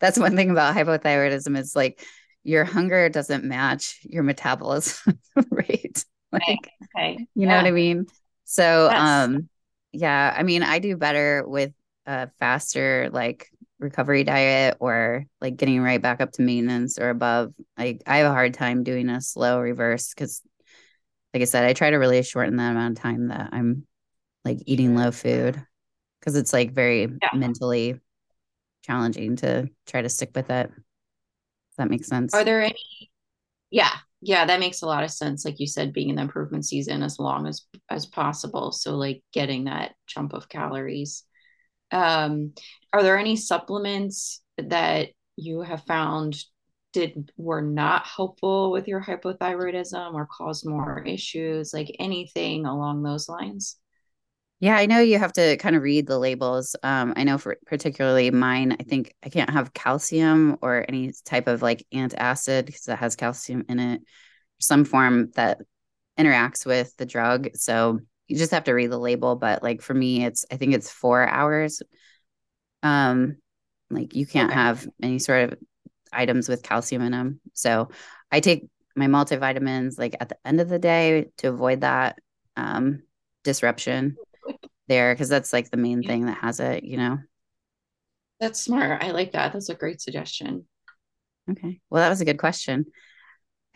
That's 0.00 0.18
one 0.18 0.36
thing 0.36 0.50
about 0.50 0.74
hypothyroidism 0.74 1.56
is 1.58 1.76
like 1.76 2.04
your 2.42 2.64
hunger 2.64 3.08
doesn't 3.08 3.44
match 3.44 4.00
your 4.04 4.22
metabolism 4.22 5.18
rate. 5.50 6.04
Like, 6.32 6.72
Okay. 6.94 7.28
you 7.34 7.46
know 7.46 7.56
what 7.56 7.66
I 7.66 7.72
mean? 7.72 8.06
So, 8.44 8.90
Yes. 8.90 8.96
um, 8.96 9.48
yeah, 9.92 10.34
I 10.36 10.42
mean, 10.44 10.62
I 10.62 10.78
do 10.80 10.96
better 10.96 11.44
with 11.46 11.72
a 12.10 12.30
faster 12.38 13.08
like 13.12 13.48
recovery 13.78 14.24
diet 14.24 14.76
or 14.80 15.24
like 15.40 15.56
getting 15.56 15.80
right 15.80 16.02
back 16.02 16.20
up 16.20 16.32
to 16.32 16.42
maintenance 16.42 16.98
or 16.98 17.08
above. 17.10 17.54
Like 17.78 18.02
I 18.06 18.18
have 18.18 18.26
a 18.26 18.34
hard 18.34 18.54
time 18.54 18.82
doing 18.84 19.08
a 19.08 19.20
slow 19.20 19.60
reverse 19.60 20.12
because 20.12 20.42
like 21.32 21.42
I 21.42 21.46
said, 21.46 21.64
I 21.64 21.72
try 21.72 21.90
to 21.90 21.96
really 21.96 22.22
shorten 22.22 22.56
the 22.56 22.64
amount 22.64 22.98
of 22.98 23.02
time 23.02 23.28
that 23.28 23.50
I'm 23.52 23.86
like 24.44 24.58
eating 24.66 24.96
low 24.96 25.12
food 25.12 25.62
because 26.20 26.36
it's 26.36 26.52
like 26.52 26.72
very 26.72 27.02
Yeah. 27.22 27.28
mentally 27.34 28.00
challenging 28.82 29.36
to 29.36 29.68
try 29.86 30.02
to 30.02 30.08
stick 30.08 30.30
with 30.34 30.50
it. 30.50 30.68
Does 30.70 31.76
that 31.78 31.90
make 31.90 32.04
sense? 32.04 32.34
Are 32.34 32.44
there 32.44 32.62
any? 32.62 33.10
Yeah. 33.70 33.92
Yeah, 34.22 34.44
that 34.44 34.60
makes 34.60 34.82
a 34.82 34.86
lot 34.86 35.04
of 35.04 35.10
sense. 35.10 35.44
Like 35.44 35.60
you 35.60 35.66
said, 35.66 35.92
being 35.94 36.10
in 36.10 36.16
the 36.16 36.22
improvement 36.22 36.66
season 36.66 37.02
as 37.02 37.18
long 37.18 37.46
as 37.46 37.62
as 37.88 38.04
possible. 38.06 38.72
So 38.72 38.96
like 38.96 39.22
getting 39.32 39.64
that 39.64 39.94
jump 40.06 40.34
of 40.34 40.48
calories. 40.48 41.24
Um, 41.92 42.52
are 42.92 43.02
there 43.02 43.18
any 43.18 43.36
supplements 43.36 44.42
that 44.58 45.08
you 45.36 45.62
have 45.62 45.84
found 45.84 46.36
did 46.92 47.30
were 47.36 47.62
not 47.62 48.06
helpful 48.06 48.72
with 48.72 48.88
your 48.88 49.00
hypothyroidism 49.00 50.14
or 50.14 50.26
caused 50.26 50.66
more 50.66 51.02
issues? 51.06 51.72
Like 51.72 51.94
anything 51.98 52.66
along 52.66 53.02
those 53.02 53.28
lines? 53.28 53.76
Yeah, 54.60 54.76
I 54.76 54.84
know 54.84 55.00
you 55.00 55.18
have 55.18 55.32
to 55.34 55.56
kind 55.56 55.74
of 55.74 55.82
read 55.82 56.06
the 56.06 56.18
labels. 56.18 56.76
Um, 56.82 57.14
I 57.16 57.24
know 57.24 57.38
for 57.38 57.56
particularly 57.64 58.30
mine, 58.30 58.76
I 58.78 58.82
think 58.82 59.14
I 59.24 59.30
can't 59.30 59.48
have 59.48 59.72
calcium 59.72 60.58
or 60.60 60.84
any 60.86 61.12
type 61.24 61.46
of 61.46 61.62
like 61.62 61.86
antacid 61.94 62.66
because 62.66 62.86
it 62.86 62.98
has 62.98 63.16
calcium 63.16 63.64
in 63.70 63.78
it, 63.78 64.02
some 64.58 64.84
form 64.84 65.30
that 65.34 65.62
interacts 66.18 66.66
with 66.66 66.94
the 66.98 67.06
drug. 67.06 67.48
So 67.54 68.00
you 68.30 68.36
just 68.36 68.52
have 68.52 68.64
to 68.64 68.72
read 68.72 68.90
the 68.90 68.98
label. 68.98 69.36
But 69.36 69.62
like 69.62 69.82
for 69.82 69.94
me, 69.94 70.24
it's 70.24 70.44
I 70.50 70.56
think 70.56 70.74
it's 70.74 70.90
four 70.90 71.26
hours. 71.28 71.82
Um, 72.82 73.36
like 73.90 74.14
you 74.14 74.26
can't 74.26 74.50
Okay. 74.50 74.54
have 74.54 74.88
any 75.02 75.18
sort 75.18 75.52
of 75.52 75.58
items 76.12 76.48
with 76.48 76.62
calcium 76.62 77.02
in 77.02 77.12
them. 77.12 77.40
So 77.54 77.90
I 78.30 78.40
take 78.40 78.66
my 78.96 79.06
multivitamins 79.06 79.98
like 79.98 80.16
at 80.20 80.28
the 80.28 80.38
end 80.44 80.60
of 80.60 80.68
the 80.68 80.78
day 80.78 81.30
to 81.38 81.48
avoid 81.48 81.82
that 81.82 82.18
um 82.56 83.02
disruption 83.44 84.18
there 84.88 85.14
because 85.14 85.28
that's 85.28 85.52
like 85.52 85.70
the 85.70 85.76
main 85.78 86.04
thing 86.04 86.26
that 86.26 86.38
has 86.38 86.60
it, 86.60 86.84
you 86.84 86.96
know. 86.98 87.18
that's 88.40 88.60
smart. 88.60 89.02
I 89.02 89.10
like 89.10 89.32
that. 89.32 89.52
That's 89.52 89.68
a 89.68 89.74
great 89.74 90.00
suggestion. 90.00 90.66
Okay. 91.50 91.80
Well, 91.90 92.02
that 92.02 92.08
was 92.10 92.20
a 92.20 92.24
good 92.24 92.38
question. 92.38 92.86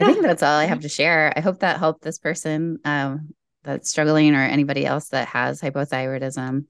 I 0.01 0.05
think 0.05 0.23
that's 0.23 0.43
all 0.43 0.59
I 0.59 0.67
have 0.67 0.81
to 0.81 0.89
share. 0.89 1.33
I 1.37 1.41
hope 1.41 1.61
that 1.61 1.79
helped 1.79 2.03
this 2.03 2.19
person 2.19 2.79
um, 2.85 3.35
that's 3.65 3.91
struggling 3.91 4.35
or 4.35 4.43
anybody 4.43 4.87
else 4.87 5.09
that 5.09 5.29
has 5.29 5.61
hypothyroidism. 5.61 6.67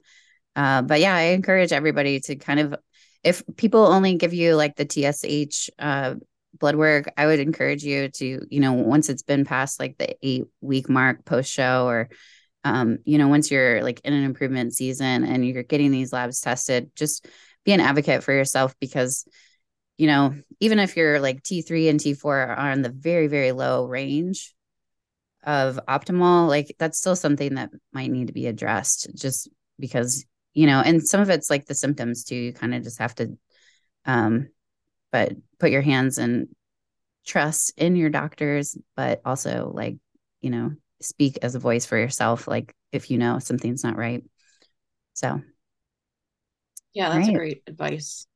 Uh, 0.55 0.81
but 0.81 0.99
yeah, 0.99 1.13
I 1.13 1.21
encourage 1.21 1.71
everybody 1.71 2.19
to 2.21 2.35
kind 2.35 2.59
of, 2.59 2.75
if 3.23 3.43
people 3.57 3.85
only 3.85 4.15
give 4.15 4.33
you 4.33 4.55
like 4.55 4.75
the 4.75 4.85
TSH 4.85 5.69
uh, 5.77 6.15
blood 6.57 6.75
work, 6.75 7.11
I 7.17 7.25
would 7.25 7.39
encourage 7.39 7.83
you 7.83 8.09
to, 8.09 8.47
you 8.49 8.59
know, 8.59 8.73
once 8.73 9.09
it's 9.09 9.23
been 9.23 9.45
past 9.45 9.79
like 9.79 9.97
the 9.97 10.15
eight 10.25 10.45
week 10.61 10.89
mark 10.89 11.25
post 11.25 11.51
show 11.51 11.87
or, 11.87 12.09
um, 12.63 12.99
you 13.03 13.17
know, 13.17 13.27
once 13.27 13.51
you're 13.51 13.83
like 13.83 14.01
in 14.03 14.13
an 14.13 14.23
improvement 14.23 14.73
season 14.73 15.23
and 15.23 15.45
you're 15.45 15.63
getting 15.63 15.91
these 15.91 16.13
labs 16.13 16.39
tested, 16.39 16.91
just 16.95 17.27
be 17.65 17.73
an 17.73 17.79
advocate 17.79 18.23
for 18.23 18.31
yourself 18.31 18.75
because 18.79 19.25
you 19.97 20.07
know, 20.07 20.35
even 20.59 20.79
if 20.79 20.97
you're 20.97 21.19
like 21.19 21.41
T3 21.41 21.89
and 21.89 21.99
T4 21.99 22.57
are 22.57 22.71
in 22.71 22.81
the 22.81 22.89
very, 22.89 23.27
very 23.27 23.51
low 23.51 23.85
range 23.85 24.53
of 25.45 25.79
optimal, 25.87 26.47
like 26.47 26.75
that's 26.79 26.97
still 26.97 27.15
something 27.15 27.55
that 27.55 27.71
might 27.93 28.11
need 28.11 28.27
to 28.27 28.33
be 28.33 28.47
addressed 28.47 29.09
just 29.15 29.49
because, 29.79 30.25
you 30.53 30.67
know, 30.67 30.81
and 30.83 31.05
some 31.07 31.21
of 31.21 31.29
it's 31.29 31.49
like 31.49 31.65
the 31.65 31.75
symptoms 31.75 32.23
too. 32.23 32.35
You 32.35 32.53
kind 32.53 32.73
of 32.73 32.83
just 32.83 32.99
have 32.99 33.15
to, 33.15 33.37
um, 34.05 34.49
but 35.11 35.33
put 35.59 35.71
your 35.71 35.81
hands 35.81 36.17
and 36.17 36.47
trust 37.25 37.73
in 37.77 37.95
your 37.95 38.09
doctors, 38.09 38.77
but 38.95 39.21
also 39.25 39.71
like, 39.73 39.97
you 40.41 40.49
know, 40.49 40.71
speak 41.01 41.39
as 41.41 41.55
a 41.55 41.59
voice 41.59 41.85
for 41.85 41.97
yourself, 41.97 42.47
like 42.47 42.73
if 42.91 43.11
you 43.11 43.17
know 43.17 43.39
something's 43.39 43.83
not 43.83 43.97
right. 43.97 44.23
So, 45.13 45.41
Yeah, 46.93 47.09
that's 47.09 47.27
right. 47.27 47.35
great 47.35 47.63
advice. 47.67 48.27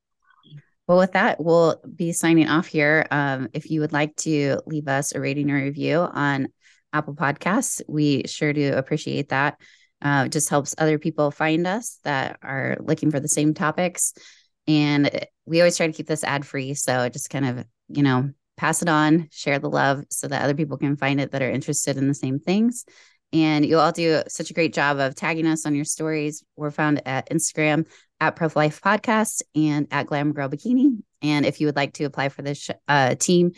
Well, 0.88 0.98
with 0.98 1.12
that, 1.14 1.40
we'll 1.40 1.80
be 1.96 2.12
signing 2.14 2.48
off 2.48 2.66
here. 2.68 3.06
Um, 3.12 3.50
if 3.54 3.70
you 3.70 3.82
would 3.82 3.94
like 3.94 4.16
to 4.18 4.60
leave 4.66 4.88
us 4.88 5.14
a 5.14 5.20
rating 5.20 5.52
or 5.52 5.56
review 5.56 6.00
on 6.00 6.48
Apple 6.94 7.16
Podcasts, 7.16 7.82
we 7.88 8.24
sure 8.26 8.54
do 8.54 8.74
appreciate 8.74 9.30
that. 9.30 9.60
Uh, 10.02 10.24
it 10.26 10.32
just 10.32 10.50
helps 10.50 10.76
other 10.78 10.98
people 10.98 11.32
find 11.32 11.68
us 11.68 12.00
that 12.04 12.40
are 12.42 12.78
looking 12.80 13.12
for 13.12 13.20
the 13.20 13.28
same 13.28 13.54
topics. 13.54 14.14
And 14.68 15.26
we 15.46 15.60
always 15.60 15.78
try 15.78 15.88
to 15.88 15.94
keep 15.94 16.08
this 16.08 16.24
ad 16.24 16.46
free. 16.46 16.74
So 16.74 17.10
just 17.10 17.30
kind 17.30 17.46
of, 17.46 17.66
you 17.90 18.04
know, 18.04 18.30
pass 18.56 18.82
it 18.82 18.90
on, 18.90 19.28
share 19.32 19.60
the 19.60 19.70
love 19.70 20.04
so 20.10 20.28
that 20.28 20.42
other 20.42 20.54
people 20.54 20.78
can 20.78 20.96
find 20.96 21.20
it 21.20 21.32
that 21.32 21.42
are 21.42 21.50
interested 21.50 21.98
in 21.98 22.08
the 22.08 22.14
same 22.14 22.40
things. 22.40 22.86
And 23.32 23.66
you 23.66 23.78
all 23.78 23.92
do 23.92 24.24
such 24.28 24.50
a 24.50 24.54
great 24.54 24.74
job 24.74 25.00
of 25.00 25.16
tagging 25.16 25.48
us 25.48 25.66
on 25.66 25.76
your 25.76 25.86
stories. 25.86 26.44
We're 26.56 26.72
found 26.72 27.02
at 27.06 27.30
Instagram 27.30 27.88
at 28.20 28.36
Prep 28.36 28.56
Life 28.56 28.82
Podcast 28.82 29.44
and 29.56 29.88
at 29.92 30.08
Glam 30.08 30.34
Girl 30.34 30.50
Bikini. 30.50 31.02
And 31.22 31.46
if 31.46 31.62
you 31.62 31.68
would 31.68 31.76
like 31.76 31.94
to 31.94 32.06
apply 32.06 32.30
for 32.30 32.42
this 32.42 32.58
sh- 32.58 32.72
uh, 32.88 33.16
team, 33.16 33.52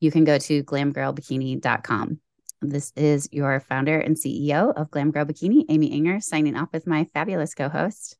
you 0.00 0.10
can 0.10 0.24
go 0.24 0.38
to 0.38 0.62
glamgirlbikini.com. 0.64 2.20
This 2.68 2.92
is 2.96 3.28
your 3.32 3.60
founder 3.60 3.98
and 3.98 4.16
CEO 4.16 4.72
of 4.74 4.90
Glam 4.90 5.10
Girl 5.10 5.24
Bikini, 5.24 5.64
Amy 5.68 5.90
Ehinger, 5.90 6.22
signing 6.22 6.56
off 6.56 6.72
with 6.72 6.86
my 6.86 7.04
fabulous 7.12 7.54
co 7.54 7.68
host. 7.68 8.16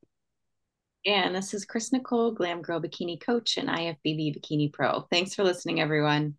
And 1.07 1.35
this 1.35 1.53
is 1.53 1.65
Chris 1.65 1.93
Nicole, 1.93 2.33
Glam 2.33 2.63
Girl 2.63 2.81
Bikini 2.81 3.21
Coach 3.21 3.59
and 3.59 3.69
IFBB 3.69 4.39
Bikini 4.39 4.73
Pro. 4.73 5.07
Thanks 5.11 5.35
for 5.35 5.45
listening, 5.45 5.81
everyone. 5.81 6.37